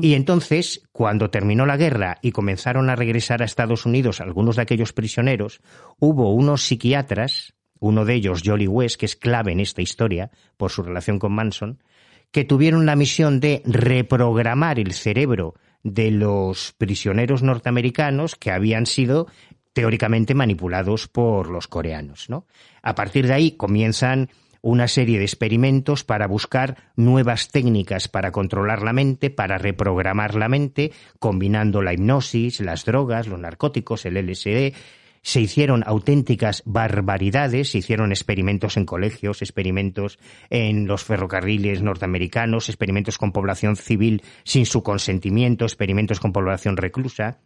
[0.00, 4.62] Y entonces, cuando terminó la guerra y comenzaron a regresar a Estados Unidos algunos de
[4.62, 5.60] aquellos prisioneros,
[5.98, 10.70] hubo unos psiquiatras uno de ellos, Jolly West, que es clave en esta historia por
[10.70, 11.82] su relación con Manson,
[12.30, 19.26] que tuvieron la misión de reprogramar el cerebro de los prisioneros norteamericanos que habían sido
[19.72, 22.28] teóricamente manipulados por los coreanos.
[22.28, 22.46] ¿no?
[22.82, 24.28] A partir de ahí comienzan
[24.62, 30.48] una serie de experimentos para buscar nuevas técnicas para controlar la mente, para reprogramar la
[30.48, 34.74] mente, combinando la hipnosis, las drogas, los narcóticos, el LSD,
[35.22, 40.18] se hicieron auténticas barbaridades, se hicieron experimentos en colegios, experimentos
[40.48, 47.40] en los ferrocarriles norteamericanos, experimentos con población civil sin su consentimiento, experimentos con población reclusa.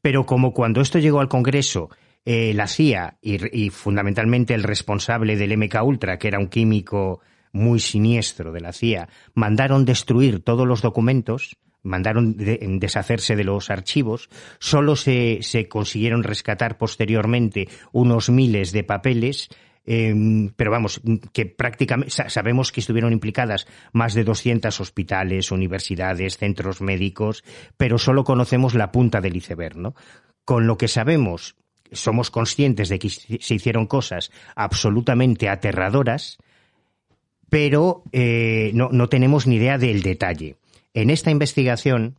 [0.00, 1.90] Pero como cuando esto llegó al Congreso,
[2.24, 7.20] eh, la CIA y, y, fundamentalmente el responsable del MK Ultra, que era un químico
[7.52, 14.28] muy siniestro de la CIA, mandaron destruir todos los documentos, mandaron deshacerse de los archivos,
[14.58, 19.48] solo se, se, consiguieron rescatar posteriormente unos miles de papeles,
[19.86, 21.00] em, pero vamos,
[21.32, 27.44] que prácticamente sabemos que estuvieron implicadas más de 200 hospitales, universidades, centros médicos,
[27.76, 29.94] pero solo conocemos la punta del iceberg, ¿no?
[30.44, 31.56] Con lo que sabemos,
[31.92, 36.38] somos conscientes de que se hicieron cosas absolutamente aterradoras,
[37.48, 40.56] pero eh, no, no tenemos ni idea del detalle.
[40.94, 42.18] En esta investigación,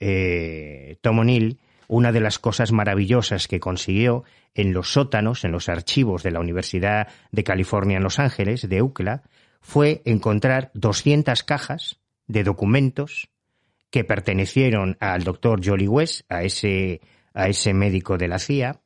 [0.00, 1.58] eh, Tom O'Neill,
[1.88, 4.24] una de las cosas maravillosas que consiguió
[4.54, 8.82] en los sótanos, en los archivos de la Universidad de California en Los Ángeles, de
[8.82, 9.22] UCLA,
[9.60, 13.28] fue encontrar 200 cajas de documentos
[13.90, 17.00] que pertenecieron al doctor Jolly West, a ese,
[17.34, 18.80] a ese médico de la CIA,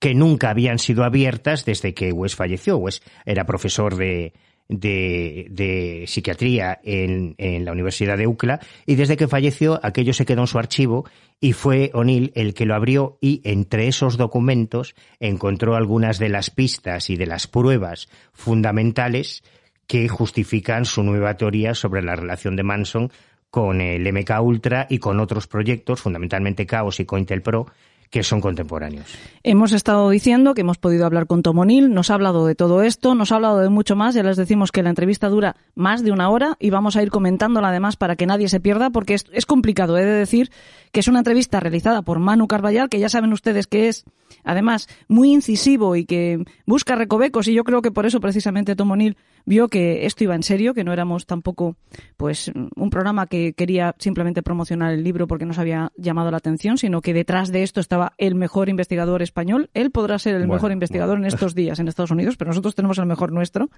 [0.00, 2.78] que nunca habían sido abiertas desde que West falleció.
[2.78, 4.32] West era profesor de,
[4.68, 7.34] de, psiquiatría en,
[7.64, 11.08] la Universidad de UCLA y desde que falleció aquello se quedó en su archivo
[11.40, 16.50] y fue O'Neill el que lo abrió y entre esos documentos encontró algunas de las
[16.50, 19.42] pistas y de las pruebas fundamentales
[19.86, 23.12] que justifican su nueva teoría sobre la relación de Manson
[23.50, 27.66] con el MK Ultra y con otros proyectos, fundamentalmente Chaos y COINTELPRO,
[28.10, 29.06] que son contemporáneos.
[29.42, 32.82] Hemos estado diciendo que hemos podido hablar con Tom O'Neill, nos ha hablado de todo
[32.82, 36.02] esto, nos ha hablado de mucho más, ya les decimos que la entrevista dura más
[36.02, 39.14] de una hora y vamos a ir comentándola además para que nadie se pierda porque
[39.14, 40.50] es, complicado, he de decir
[40.92, 44.04] que es una entrevista realizada por Manu Carballal, que ya saben ustedes que es
[44.44, 48.90] además muy incisivo y que busca recovecos y yo creo que por eso precisamente Tom
[48.90, 51.76] O'Neill vio que esto iba en serio, que no éramos tampoco
[52.16, 56.76] pues un programa que quería simplemente promocionar el libro porque nos había llamado la atención,
[56.76, 59.70] sino que detrás de esto estaba el mejor investigador español.
[59.72, 62.98] Él podrá ser el mejor investigador en estos días en Estados Unidos, pero nosotros tenemos
[62.98, 63.70] el mejor nuestro,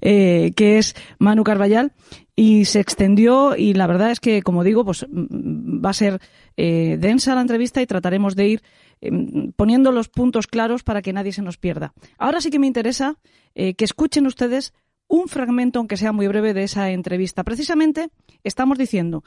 [0.00, 1.92] eh, que es Manu Carballal
[2.36, 6.20] y se extendió y la verdad es que, como digo, pues mm, va a ser
[6.56, 8.62] eh, densa la entrevista y trataremos de ir
[9.00, 11.92] em, poniendo los puntos claros para que nadie se nos pierda.
[12.18, 13.16] Ahora sí que me interesa
[13.54, 14.72] eh, que escuchen ustedes
[15.08, 17.42] un fragmento, aunque sea muy breve, de esa entrevista.
[17.42, 18.10] Precisamente
[18.44, 19.24] estamos diciendo,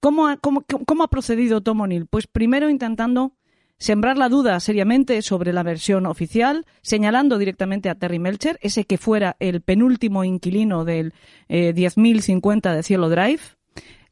[0.00, 2.06] ¿cómo ha, procedido Tom O'Neill?
[2.06, 3.32] Pues primero intentando
[3.76, 8.96] sembrar la duda seriamente sobre la versión oficial, señalando directamente a Terry Melcher, ese que
[8.96, 11.12] fuera el penúltimo inquilino del
[11.48, 13.40] eh, 10.050 de Cielo Drive.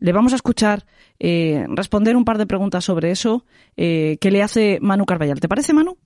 [0.02, 0.84] Le vamos a escuchar
[1.20, 3.46] eh, responder un par de preguntas sobre eso
[3.76, 5.38] eh, que le hace Manu Carballal.
[5.38, 5.96] ¿Te parece, Manu?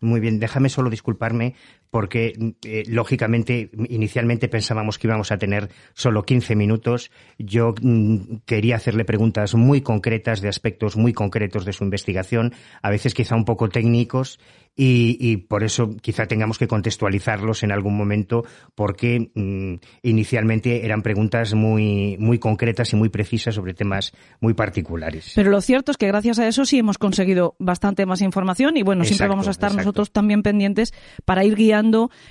[0.00, 1.54] Muy bien, déjame solo disculparme
[1.90, 7.10] porque, eh, lógicamente, inicialmente pensábamos que íbamos a tener solo 15 minutos.
[7.38, 12.52] Yo mm, quería hacerle preguntas muy concretas de aspectos muy concretos de su investigación,
[12.82, 14.38] a veces quizá un poco técnicos,
[14.80, 18.44] y, por eso quizá tengamos que contextualizarlos en algún momento,
[18.76, 25.32] porque mm, inicialmente eran preguntas muy, muy concretas y muy precisas sobre temas muy particulares.
[25.34, 28.84] Pero lo cierto es que gracias a eso sí hemos conseguido bastante más información y
[28.84, 30.94] bueno, siempre vamos a estar nosotros también pendientes
[31.24, 31.77] para ir guiando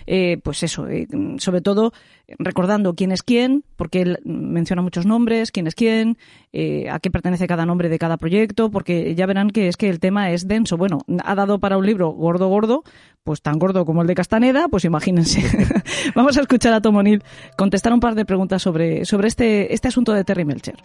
[0.06, 1.07] eh, pues eso, eh,
[1.38, 1.94] sobre todo
[2.40, 6.18] recordando quién es quién, porque él menciona muchos nombres, quién es quién,
[6.52, 9.90] eh, a qué pertenece cada nombre de cada proyecto, porque ya verán que es que
[9.90, 10.78] el tema es denso.
[10.78, 12.84] Bueno, ha dado para un libro gordo, gordo,
[13.24, 15.44] pues tan gordo como el de Castaneda, pues imagínense.
[16.15, 17.24] Vamos a escuchar a Tom O'Neill
[17.56, 20.76] contestar un par de preguntas sobre, sobre este, este asunto de Terry Melcher.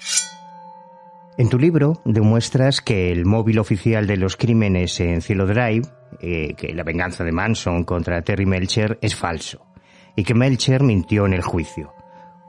[1.38, 5.88] En tu libro demuestras que el móvil oficial de los crímenes en Cielo Drive,
[6.20, 9.66] eh, que la venganza de Manson contra Terry Melcher, es falso
[10.14, 11.94] y que Melcher mintió en el juicio.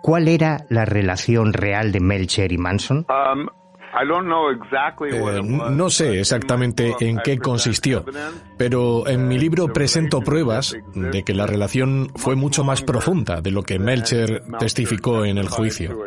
[0.01, 3.05] ¿Cuál era la relación real de Melcher y Manson?
[3.09, 3.47] Um,
[5.11, 8.05] eh, no sé exactamente en qué consistió,
[8.57, 13.51] pero en mi libro presento pruebas de que la relación fue mucho más profunda de
[13.51, 15.97] lo que Melcher testificó en el juicio.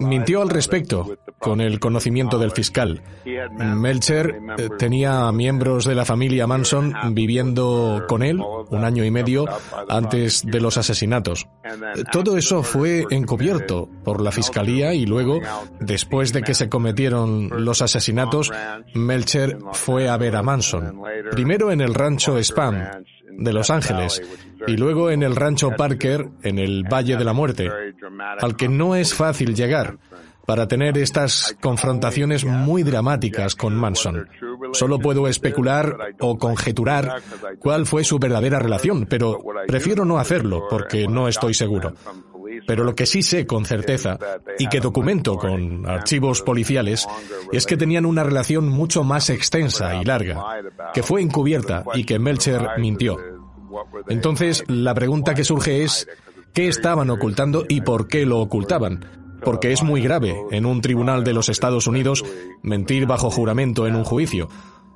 [0.00, 3.02] Mintió al respecto, con el conocimiento del fiscal.
[3.58, 9.46] Melcher eh, tenía miembros de la familia Manson viviendo con él un año y medio
[9.88, 11.48] antes de los asesinatos.
[12.12, 15.40] Todo eso fue encubierto por la fiscalía y luego,
[15.80, 18.50] después de que se cometieron los asesinatos,
[18.94, 21.02] Melcher fue a ver a Manson.
[21.30, 23.04] Primero en el rancho Spam
[23.36, 24.22] de Los Ángeles
[24.66, 27.70] y luego en el rancho Parker en el Valle de la Muerte,
[28.40, 29.98] al que no es fácil llegar
[30.46, 34.26] para tener estas confrontaciones muy dramáticas con Manson.
[34.72, 37.20] Solo puedo especular o conjeturar
[37.58, 41.92] cuál fue su verdadera relación, pero prefiero no hacerlo porque no estoy seguro.
[42.66, 44.18] Pero lo que sí sé con certeza,
[44.58, 47.06] y que documento con archivos policiales,
[47.52, 50.42] es que tenían una relación mucho más extensa y larga,
[50.92, 53.18] que fue encubierta y que Melcher mintió.
[54.08, 56.08] Entonces, la pregunta que surge es,
[56.52, 59.04] ¿qué estaban ocultando y por qué lo ocultaban?
[59.42, 62.24] Porque es muy grave en un tribunal de los Estados Unidos
[62.62, 64.48] mentir bajo juramento en un juicio,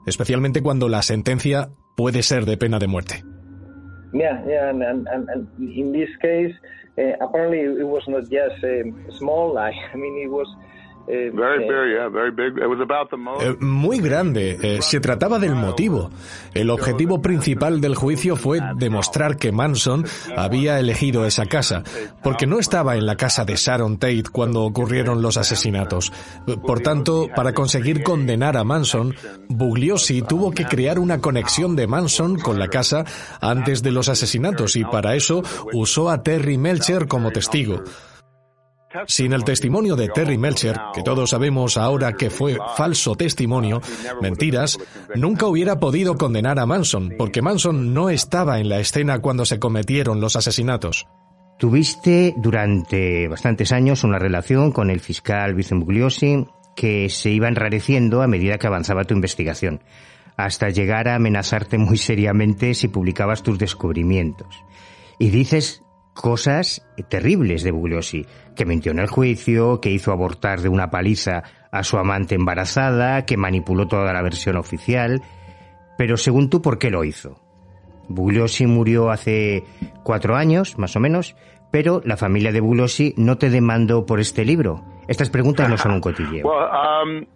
[0.06, 3.24] especialmente cuando la sentencia puede ser de pena de muerte.
[6.98, 8.82] Uh, apparently it was not just a
[9.18, 9.74] small lie.
[9.94, 10.48] I mean, it was
[13.60, 14.58] muy grande.
[14.62, 16.10] Eh, se trataba del motivo.
[16.54, 20.04] El objetivo principal del juicio fue demostrar que Manson
[20.36, 21.82] había elegido esa casa,
[22.22, 26.12] porque no estaba en la casa de Sharon Tate cuando ocurrieron los asesinatos.
[26.66, 29.14] Por tanto, para conseguir condenar a Manson,
[29.48, 33.04] Bugliosi tuvo que crear una conexión de Manson con la casa
[33.40, 37.82] antes de los asesinatos y para eso usó a Terry Melcher como testigo.
[39.06, 43.80] Sin el testimonio de Terry Melcher, que todos sabemos ahora que fue falso testimonio,
[44.20, 44.78] mentiras,
[45.14, 49.58] nunca hubiera podido condenar a Manson, porque Manson no estaba en la escena cuando se
[49.58, 51.06] cometieron los asesinatos.
[51.58, 58.22] Tuviste durante bastantes años una relación con el fiscal Vincent Bugliosi que se iba enrareciendo
[58.22, 59.82] a medida que avanzaba tu investigación,
[60.36, 64.64] hasta llegar a amenazarte muy seriamente si publicabas tus descubrimientos.
[65.18, 65.83] Y dices
[66.14, 68.26] cosas terribles de Bugliosi,
[68.56, 73.26] que mintió en el juicio, que hizo abortar de una paliza a su amante embarazada,
[73.26, 75.20] que manipuló toda la versión oficial.
[75.98, 77.40] Pero según tú, ¿por qué lo hizo?
[78.08, 79.64] Bugliosi murió hace
[80.02, 81.36] cuatro años, más o menos,
[81.70, 84.84] pero la familia de Bugliosi no te demandó por este libro.
[85.08, 86.46] Estas preguntas no son un cotilleo.
[86.46, 87.26] Um,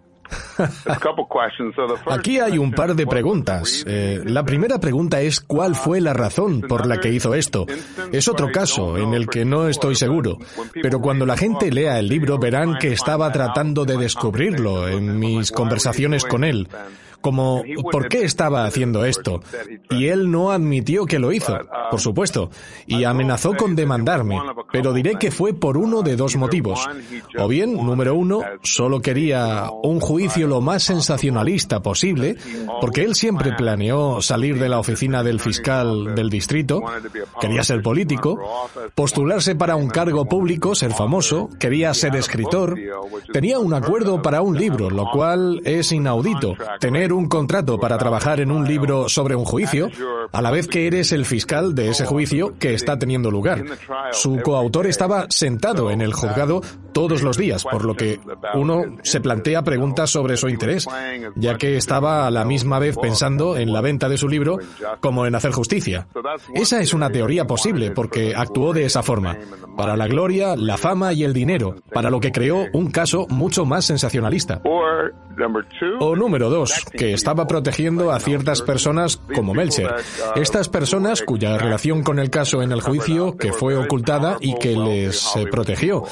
[2.09, 3.83] Aquí hay un par de preguntas.
[3.87, 7.65] Eh, la primera pregunta es cuál fue la razón por la que hizo esto.
[8.11, 10.37] Es otro caso en el que no estoy seguro,
[10.81, 15.51] pero cuando la gente lea el libro verán que estaba tratando de descubrirlo en mis
[15.51, 16.67] conversaciones con él
[17.21, 19.41] como ¿por qué estaba haciendo esto?
[19.89, 21.57] Y él no admitió que lo hizo,
[21.91, 22.49] por supuesto,
[22.85, 24.39] y amenazó con demandarme,
[24.71, 26.87] pero diré que fue por uno de dos motivos.
[27.37, 32.37] O bien, número uno, solo quería un juicio lo más sensacionalista posible,
[32.81, 36.81] porque él siempre planeó salir de la oficina del fiscal del distrito,
[37.39, 38.39] quería ser político,
[38.95, 42.77] postularse para un cargo público, ser famoso, quería ser escritor,
[43.31, 48.39] tenía un acuerdo para un libro, lo cual es inaudito, tener un contrato para trabajar
[48.39, 49.89] en un libro sobre un juicio,
[50.31, 53.63] a la vez que eres el fiscal de ese juicio que está teniendo lugar.
[54.11, 56.61] Su coautor estaba sentado en el juzgado
[56.91, 58.19] todos los días, por lo que
[58.55, 60.87] uno se plantea preguntas sobre su interés,
[61.35, 64.57] ya que estaba a la misma vez pensando en la venta de su libro
[64.99, 66.07] como en hacer justicia.
[66.53, 69.37] Esa es una teoría posible porque actuó de esa forma,
[69.77, 73.65] para la gloria, la fama y el dinero, para lo que creó un caso mucho
[73.65, 74.61] más sensacionalista.
[75.99, 79.95] O número dos, que estaba protegiendo a ciertas personas como Melcher.
[80.35, 84.75] Estas personas cuya relación con el caso en el juicio, que fue ocultada y que
[84.75, 86.03] les protegió.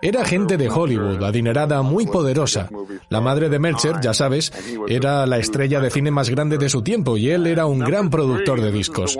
[0.00, 2.70] Era gente de Hollywood, adinerada, muy poderosa.
[3.10, 4.50] La madre de Melcher, ya sabes,
[4.88, 8.08] era la estrella de cine más grande de su tiempo y él era un gran
[8.08, 9.18] productor de discos.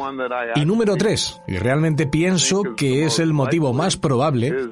[0.55, 4.71] Y número tres, y realmente pienso que es el motivo más probable,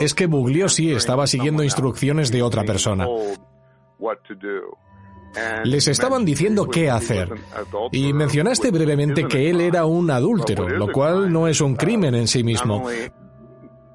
[0.00, 3.06] es que Bugliosi estaba siguiendo instrucciones de otra persona.
[5.64, 7.32] Les estaban diciendo qué hacer.
[7.90, 12.28] Y mencionaste brevemente que él era un adúltero, lo cual no es un crimen en
[12.28, 12.84] sí mismo,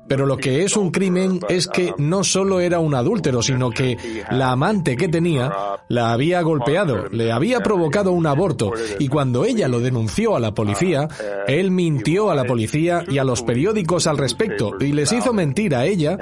[0.07, 3.97] pero lo que es un crimen es que no solo era un adúltero, sino que
[4.31, 5.51] la amante que tenía
[5.87, 10.53] la había golpeado, le había provocado un aborto y cuando ella lo denunció a la
[10.53, 11.07] policía,
[11.47, 15.75] él mintió a la policía y a los periódicos al respecto y les hizo mentir
[15.75, 16.17] a ella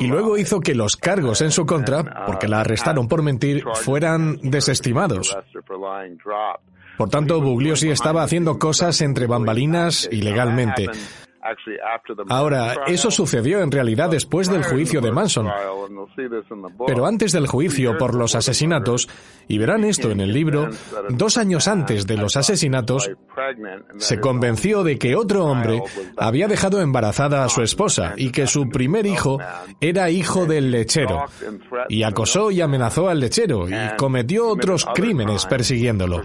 [0.00, 4.38] y luego hizo que los cargos en su contra, porque la arrestaron por mentir, fueran
[4.42, 5.36] desestimados.
[6.96, 10.88] Por tanto, Bugliosi estaba haciendo cosas entre bambalinas ilegalmente.
[12.28, 15.48] Ahora, eso sucedió en realidad después del juicio de Manson.
[16.86, 19.08] Pero antes del juicio por los asesinatos,
[19.46, 20.68] y verán esto en el libro,
[21.10, 23.10] dos años antes de los asesinatos,
[23.96, 25.82] se convenció de que otro hombre
[26.16, 29.38] había dejado embarazada a su esposa y que su primer hijo
[29.80, 31.24] era hijo del lechero,
[31.88, 36.22] y acosó y amenazó al lechero y cometió otros crímenes persiguiéndolo.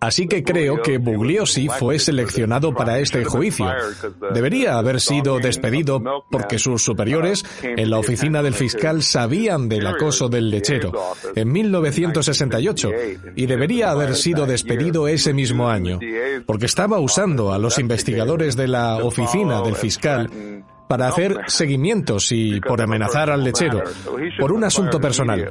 [0.00, 3.66] Así que creo que Bugliosi fue seleccionado para este juicio.
[4.32, 10.28] Debería haber sido despedido porque sus superiores en la oficina del fiscal sabían del acoso
[10.28, 10.92] del lechero
[11.34, 12.90] en 1968
[13.34, 15.98] y debería haber sido despedido ese mismo año
[16.46, 20.30] porque estaba usando a los investigadores de la oficina del fiscal
[20.92, 23.82] para hacer seguimientos y por amenazar al lechero,
[24.38, 25.50] por un asunto personal.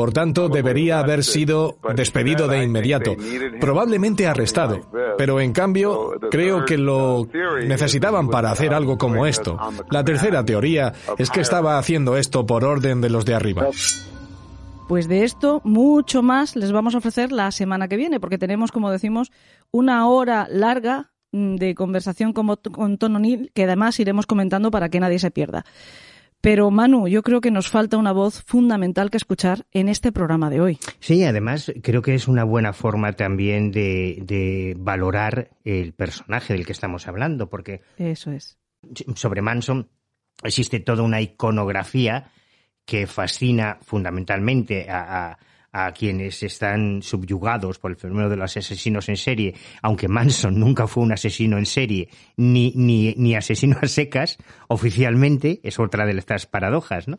[0.00, 3.14] Por tanto, debería haber sido despedido de inmediato,
[3.60, 4.80] probablemente arrestado,
[5.18, 7.28] pero en cambio creo que lo
[7.66, 9.58] necesitaban para hacer algo como esto.
[9.90, 13.66] La tercera teoría es que estaba haciendo esto por orden de los de arriba.
[14.88, 18.72] Pues de esto, mucho más les vamos a ofrecer la semana que viene, porque tenemos,
[18.72, 19.30] como decimos,
[19.70, 23.20] una hora larga Mm, de conversación con, con Tono
[23.54, 25.64] que además iremos comentando para que nadie se pierda.
[26.40, 30.48] Pero Manu, yo creo que nos falta una voz fundamental que escuchar en este programa
[30.48, 30.78] de hoy.
[30.98, 36.64] Sí, además creo que es una buena forma también de, de valorar el personaje del
[36.64, 38.58] que estamos hablando, porque eso es.
[39.14, 39.88] Sobre Manson
[40.42, 42.30] existe toda una iconografía
[42.86, 45.38] que fascina fundamentalmente a, a
[45.94, 51.04] quienes están subyugados por el fenómeno de los asesinos en serie, aunque Manson nunca fue
[51.04, 54.38] un asesino en serie ni, ni, ni asesino a secas,
[54.68, 57.18] oficialmente, es otra de estas paradojas, ¿no?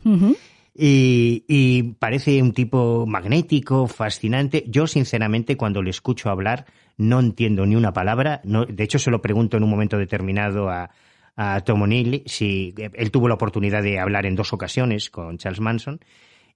[0.74, 4.64] y, y, parece un tipo magnético, fascinante.
[4.66, 6.66] Yo, sinceramente, cuando le escucho hablar,
[6.96, 8.40] no entiendo ni una palabra.
[8.44, 10.90] No, de hecho, se lo pregunto en un momento determinado a,
[11.36, 15.60] a Tom O'Neill si él tuvo la oportunidad de hablar en dos ocasiones con Charles
[15.60, 16.00] Manson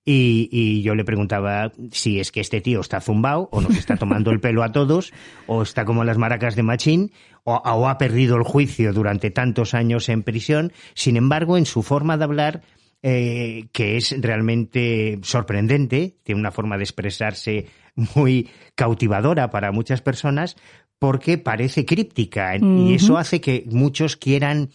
[0.08, 4.30] y, yo le preguntaba si es que este tío está zumbao o nos está tomando
[4.30, 5.12] el pelo a todos
[5.48, 7.12] o está como las maracas de Machín
[7.42, 10.72] o, ha perdido el juicio durante tantos años en prisión.
[10.94, 12.62] Sin embargo, en su forma de hablar,
[13.02, 17.66] eh, que es realmente sorprendente, tiene una forma de expresarse
[18.14, 20.56] muy cautivadora para muchas personas,
[20.98, 24.70] porque parece críptica y eso hace que muchos quieran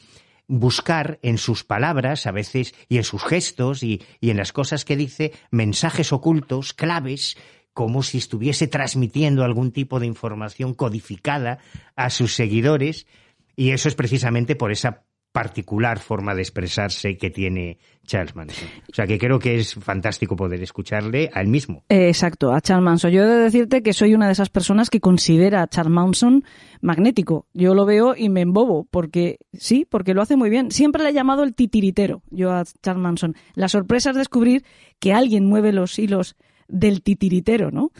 [0.51, 4.97] buscar en sus palabras a veces y en sus gestos y, en las cosas que
[4.97, 7.37] dice mensajes ocultos, claves,
[7.73, 11.59] como si estuviese transmitiendo algún tipo de información codificada
[11.95, 13.07] a sus seguidores.
[13.55, 18.67] Y eso es precisamente por esa particular forma de expresarse que tiene Charles Manson.
[18.91, 21.83] O sea que creo que es fantástico poder escucharle a él mismo.
[21.89, 23.11] exacto, a Charles Manson.
[23.11, 26.43] Yo he de decirte que soy una de esas personas que considera a Charles Manson
[26.81, 27.47] magnético.
[27.53, 30.71] Yo lo veo y me embobo, porque sí, porque lo hace muy bien.
[30.71, 33.35] Siempre le he llamado el titiritero, yo a Charles Manson.
[33.55, 34.65] La sorpresa es descubrir
[34.99, 36.35] que alguien mueve los hilos
[36.67, 37.91] del titiritero, ¿no?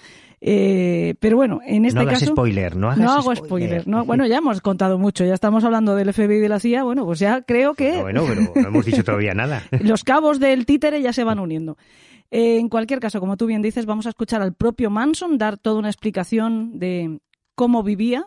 [0.44, 2.32] Eh, pero bueno, en este no hagas caso.
[2.32, 3.88] spoiler, no hagas No hago spoiler.
[3.88, 6.84] no, bueno, ya hemos contado mucho, ya estamos hablando del FBI y de la CIA.
[6.84, 8.02] Bueno, pues ya creo que.
[8.02, 9.62] Bueno, pero no hemos dicho todavía nada.
[9.82, 11.78] Los cabos del títere ya se van uniendo.
[12.32, 15.58] Eh, en cualquier caso, como tú bien dices, vamos a escuchar al propio Manson dar
[15.58, 17.20] toda una explicación de
[17.56, 18.26] cómo vivía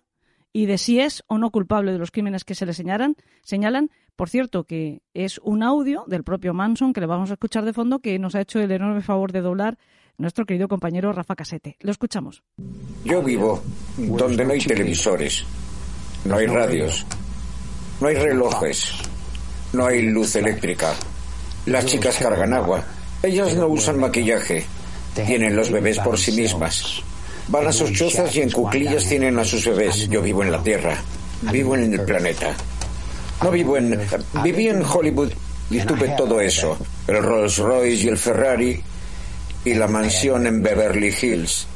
[0.53, 3.17] y de si es o no culpable de los crímenes que se le señalan.
[3.43, 3.91] señalan.
[4.15, 7.73] Por cierto, que es un audio del propio Manson que le vamos a escuchar de
[7.73, 9.79] fondo que nos ha hecho el enorme favor de doblar
[10.19, 11.77] nuestro querido compañero Rafa Casete.
[11.81, 12.43] Lo escuchamos.
[13.05, 13.63] Yo vivo
[13.97, 15.45] donde no hay televisores,
[16.25, 17.05] no hay radios,
[18.01, 18.93] no hay relojes,
[19.73, 20.95] no hay luz eléctrica.
[21.67, 22.85] Las chicas cargan agua.
[23.23, 24.65] Ellas no usan maquillaje.
[25.15, 27.03] Tienen los bebés por sí mismas.
[27.49, 30.09] Van a sus chozas y en cuclillas tienen a sus bebés.
[30.09, 30.97] Yo vivo en la Tierra.
[31.53, 32.55] Vivo en el planeta.
[33.43, 34.01] No vivo en...
[34.43, 35.31] Viví en Hollywood
[35.71, 36.77] y tuve todo eso.
[37.07, 38.83] El Rolls Royce y el Ferrari
[39.65, 41.67] y la mansión en Beverly Hills.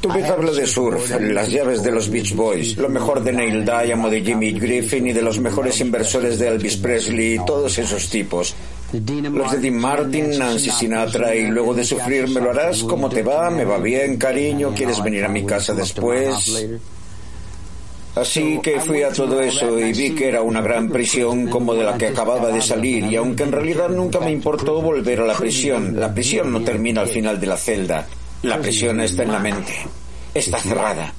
[0.00, 4.10] Tuve tabla de surf, las llaves de los Beach Boys, lo mejor de Neil Diamond,
[4.10, 8.54] de Jimmy Griffin y de los mejores inversores de Elvis Presley, todos esos tipos.
[8.92, 13.22] Los de Dean Martin, Nancy Sinatra y luego de sufrir me lo harás, ¿cómo te
[13.22, 13.50] va?
[13.50, 14.72] ¿Me va bien, cariño?
[14.74, 16.66] ¿Quieres venir a mi casa después?
[18.14, 21.84] Así que fui a todo eso y vi que era una gran prisión como de
[21.84, 25.34] la que acababa de salir y aunque en realidad nunca me importó volver a la
[25.34, 28.06] prisión, la prisión no termina al final de la celda.
[28.42, 29.74] La prisión está en la mente.
[30.34, 31.12] Está cerrada.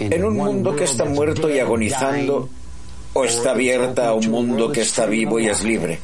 [0.00, 2.48] En un mundo que está muerto y agonizando
[3.12, 5.98] o está abierta a un mundo que está vivo y es libre.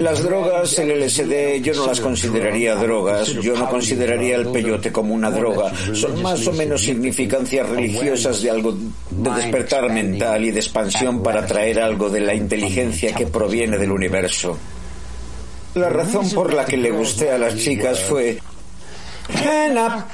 [0.00, 5.12] Las drogas, el LSD, yo no las consideraría drogas, yo no consideraría el peyote como
[5.12, 5.70] una droga.
[5.92, 11.44] Son más o menos significancias religiosas de algo de despertar mental y de expansión para
[11.44, 14.56] traer algo de la inteligencia que proviene del universo.
[15.74, 18.38] La razón por la que le gusté a las chicas fue
[19.76, 20.06] up,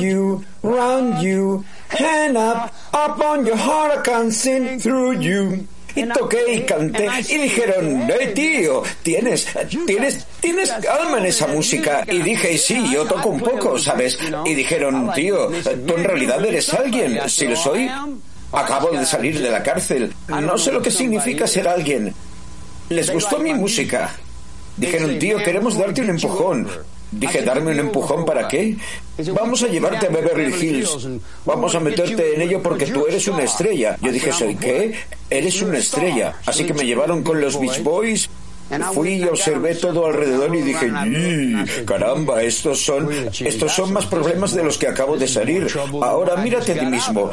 [0.00, 0.42] you,
[1.20, 1.64] you.
[2.94, 8.82] Up, your heart, can sing through you y toqué y canté y dijeron, hey tío,
[9.02, 9.48] tienes,
[9.86, 12.04] tienes, tienes alma en esa música.
[12.06, 14.18] Y dije, sí, yo toco un poco, ¿sabes?
[14.44, 15.48] Y dijeron, tío,
[15.86, 17.18] tú en realidad eres alguien.
[17.28, 17.90] Si lo soy,
[18.52, 20.12] acabo de salir de la cárcel.
[20.28, 22.14] No sé lo que significa ser alguien.
[22.90, 24.14] Les gustó mi música.
[24.76, 26.68] Dijeron, tío, queremos darte un empujón.
[27.10, 28.76] Dije, ¿darme un empujón para qué?
[29.32, 31.08] Vamos a llevarte a Beverly Hills.
[31.44, 33.96] Vamos a meterte en ello porque tú eres una estrella.
[34.00, 34.94] Yo dije, ¿soy qué?
[35.30, 36.34] Eres una estrella.
[36.46, 38.28] Así que me llevaron con los Beach Boys.
[38.92, 40.90] Fui y observé todo alrededor y dije,
[41.84, 43.08] caramba, estos son,
[43.38, 45.68] estos son más problemas de los que acabo de salir.
[46.02, 47.30] Ahora mírate a ti mismo.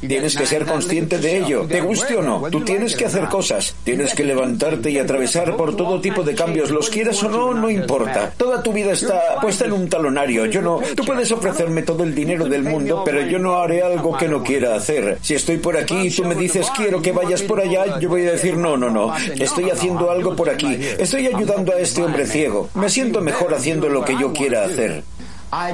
[0.00, 2.42] Tienes que ser consciente de ello, te guste o no.
[2.50, 6.70] Tú tienes que hacer cosas, tienes que levantarte y atravesar por todo tipo de cambios,
[6.70, 8.32] los quieras o no, no importa.
[8.36, 10.46] Toda tu vida está puesta en un talonario.
[10.46, 14.16] Yo no, tú puedes ofrecerme todo el dinero del mundo, pero yo no haré algo
[14.16, 15.18] que no quiera hacer.
[15.20, 18.26] Si estoy por aquí y tú me dices quiero que vayas por allá, yo voy
[18.26, 19.14] a decir no, no, no.
[19.16, 20.78] Estoy haciendo algo por aquí.
[20.98, 22.68] Estoy ayudando a este hombre ciego.
[22.74, 25.02] Me siento mejor haciendo lo que yo quiera hacer.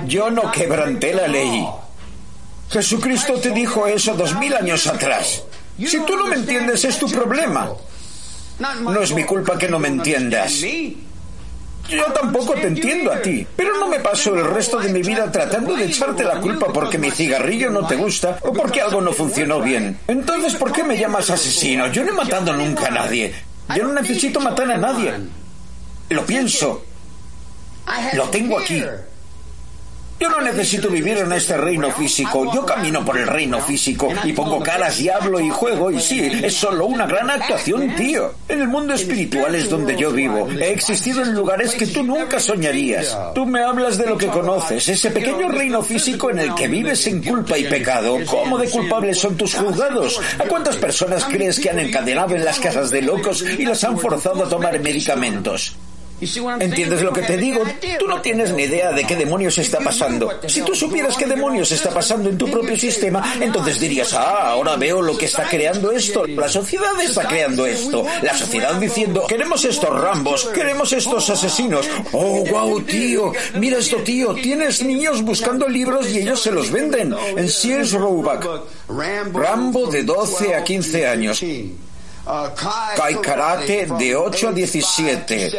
[0.06, 1.66] Yo no quebranté la ley.
[2.70, 5.42] Jesucristo te dijo eso dos mil años atrás.
[5.78, 7.70] Si tú no me entiendes es tu problema.
[8.58, 10.62] No es mi culpa que no me entiendas.
[11.88, 15.30] Yo tampoco te entiendo a ti, pero no me paso el resto de mi vida
[15.30, 19.12] tratando de echarte la culpa porque mi cigarrillo no te gusta o porque algo no
[19.12, 19.98] funcionó bien.
[20.08, 21.88] Entonces, ¿por qué me llamas asesino?
[21.88, 23.34] Yo no he matado nunca a nadie.
[23.76, 25.12] Yo no necesito matar a nadie.
[26.08, 26.84] Lo pienso.
[28.14, 28.82] Lo tengo aquí.
[30.20, 32.50] Yo no necesito vivir en este reino físico.
[32.54, 36.20] Yo camino por el reino físico y pongo caras y hablo y juego y sí,
[36.20, 38.32] es solo una gran actuación, tío.
[38.48, 40.48] En el mundo espiritual es donde yo vivo.
[40.48, 43.16] He existido en lugares que tú nunca soñarías.
[43.34, 47.00] Tú me hablas de lo que conoces, ese pequeño reino físico en el que vives
[47.00, 48.18] sin culpa y pecado.
[48.26, 50.20] ¿Cómo de culpables son tus juzgados?
[50.38, 53.98] ¿A cuántas personas crees que han encadenado en las casas de locos y las han
[53.98, 55.76] forzado a tomar medicamentos?
[56.60, 57.62] ¿Entiendes lo que te digo?
[57.98, 60.30] Tú no tienes ni idea de qué demonios está pasando.
[60.46, 64.76] Si tú supieras qué demonios está pasando en tu propio sistema, entonces dirías, ah, ahora
[64.76, 66.26] veo lo que está creando esto.
[66.26, 68.04] La sociedad está creando esto.
[68.22, 71.88] La sociedad diciendo, queremos estos rambos, queremos estos asesinos.
[72.12, 74.34] Oh, wow, tío, mira esto, tío.
[74.34, 77.14] Tienes niños buscando libros y ellos se los venden.
[77.36, 78.66] En Sears Roebuck.
[78.88, 81.42] Rambo de 12 a 15 años.
[82.96, 85.50] Kai Karate de 8 a 17.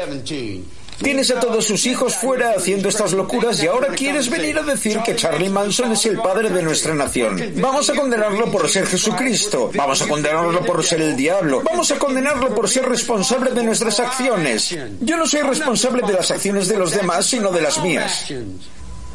[1.02, 5.00] Tienes a todos sus hijos fuera haciendo estas locuras y ahora quieres venir a decir
[5.02, 7.54] que Charlie Manson es el padre de nuestra nación.
[7.58, 9.72] Vamos a condenarlo por ser Jesucristo.
[9.76, 11.62] Vamos a condenarlo por ser el diablo.
[11.64, 14.76] Vamos a condenarlo por ser responsable de nuestras acciones.
[15.02, 18.32] Yo no soy responsable de las acciones de los demás, sino de las mías.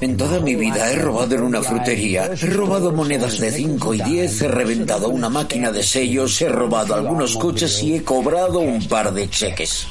[0.01, 4.01] En toda mi vida he robado en una frutería, he robado monedas de 5 y
[4.01, 8.87] 10, he reventado una máquina de sellos, he robado algunos coches y he cobrado un
[8.89, 9.87] par de cheques.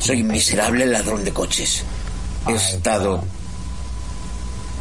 [0.00, 1.84] Soy un miserable ladrón de coches.
[2.48, 3.22] He estado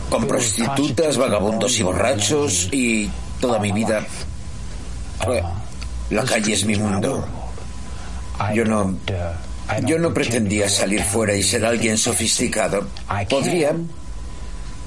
[0.10, 4.06] con prostitutas, vagabundos y borrachos y toda mi vida...
[6.10, 7.26] La calle es mi mundo.
[8.54, 8.96] Yo no...
[9.86, 12.88] Yo no pretendía salir fuera y ser alguien sofisticado.
[13.30, 13.76] Podría,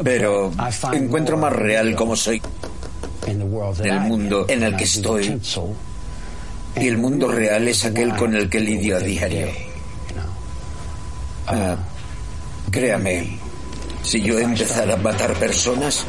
[0.02, 0.52] pero
[0.92, 2.40] encuentro más real como soy
[3.26, 3.40] en
[3.84, 5.40] el mundo en el que estoy.
[6.76, 9.48] Y el mundo real es aquel con el que lidio a diario.
[11.46, 11.76] Ah,
[12.70, 13.38] créame,
[14.02, 16.04] si yo empezara a matar personas,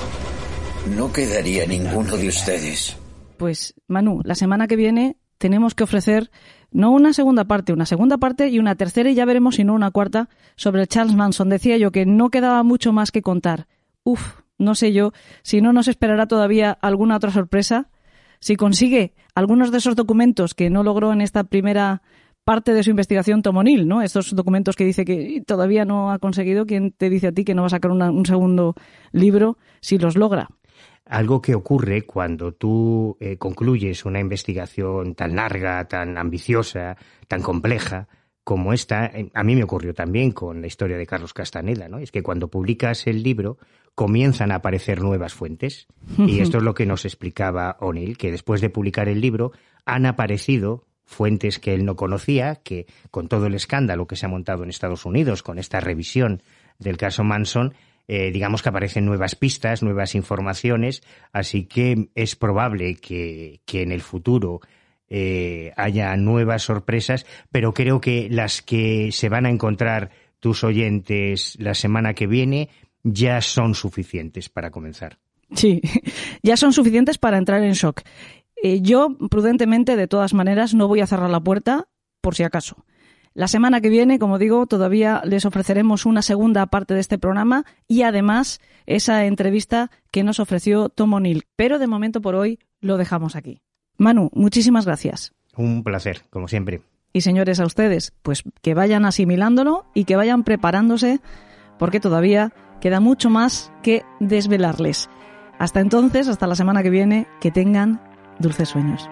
[0.95, 2.97] no quedaría ninguno de ustedes.
[3.37, 6.29] Pues, Manu, la semana que viene tenemos que ofrecer
[6.71, 9.73] no una segunda parte, una segunda parte y una tercera y ya veremos si no
[9.73, 11.49] una cuarta sobre Charles Manson.
[11.49, 13.65] Decía yo que no quedaba mucho más que contar
[14.09, 15.11] Uf, no sé yo
[15.43, 17.89] si no nos esperará todavía alguna otra sorpresa.
[18.39, 22.01] Si consigue algunos de esos documentos que no logró en esta primera
[22.43, 24.01] parte de su investigación Tomonil, ¿no?
[24.01, 27.53] Estos documentos que dice que todavía no ha conseguido, ¿quién te dice a ti que
[27.53, 28.73] no va a sacar un segundo
[29.11, 30.49] libro si los logra?
[31.05, 38.07] Algo que ocurre cuando tú eh, concluyes una investigación tan larga, tan ambiciosa, tan compleja,
[38.49, 41.99] como esta, eh, a mí me ocurrió también con la historia de Carlos Castaneda, ¿no?
[41.99, 43.59] Es que cuando publicas el libro
[43.99, 45.87] comienzan a aparecer nuevas fuentes.
[46.17, 49.51] Y esto es lo que nos explicaba O'Neill, que después de publicar el libro
[49.83, 54.29] han aparecido fuentes que él no conocía, que con todo el escándalo que se ha
[54.29, 56.43] montado en Estados Unidos con esta revisión
[56.77, 57.73] del caso Manson,
[58.07, 61.03] eh, digamos que aparecen nuevas pistas, nuevas informaciones,
[61.33, 64.61] así que es probable que, que en el futuro
[65.09, 71.57] eh, haya nuevas sorpresas, pero creo que las que se van a encontrar tus oyentes
[71.59, 72.69] la semana que viene
[73.03, 75.19] ya son suficientes para comenzar.
[75.53, 75.81] Sí,
[76.43, 78.01] ya son suficientes para entrar en shock.
[78.61, 81.87] Eh, yo, prudentemente, de todas maneras, no voy a cerrar la puerta
[82.21, 82.85] por si acaso.
[83.33, 87.63] La semana que viene, como digo, todavía les ofreceremos una segunda parte de este programa
[87.87, 91.45] y además esa entrevista que nos ofreció Tom O'Neill.
[91.55, 93.61] Pero de momento por hoy lo dejamos aquí.
[93.97, 95.33] Manu, muchísimas gracias.
[95.55, 96.81] Un placer, como siempre.
[97.13, 101.19] Y señores, a ustedes, pues que vayan asimilándolo y que vayan preparándose,
[101.77, 105.09] porque todavía Queda mucho más que desvelarles.
[105.57, 108.01] Hasta entonces, hasta la semana que viene, que tengan
[108.39, 109.09] dulces sueños.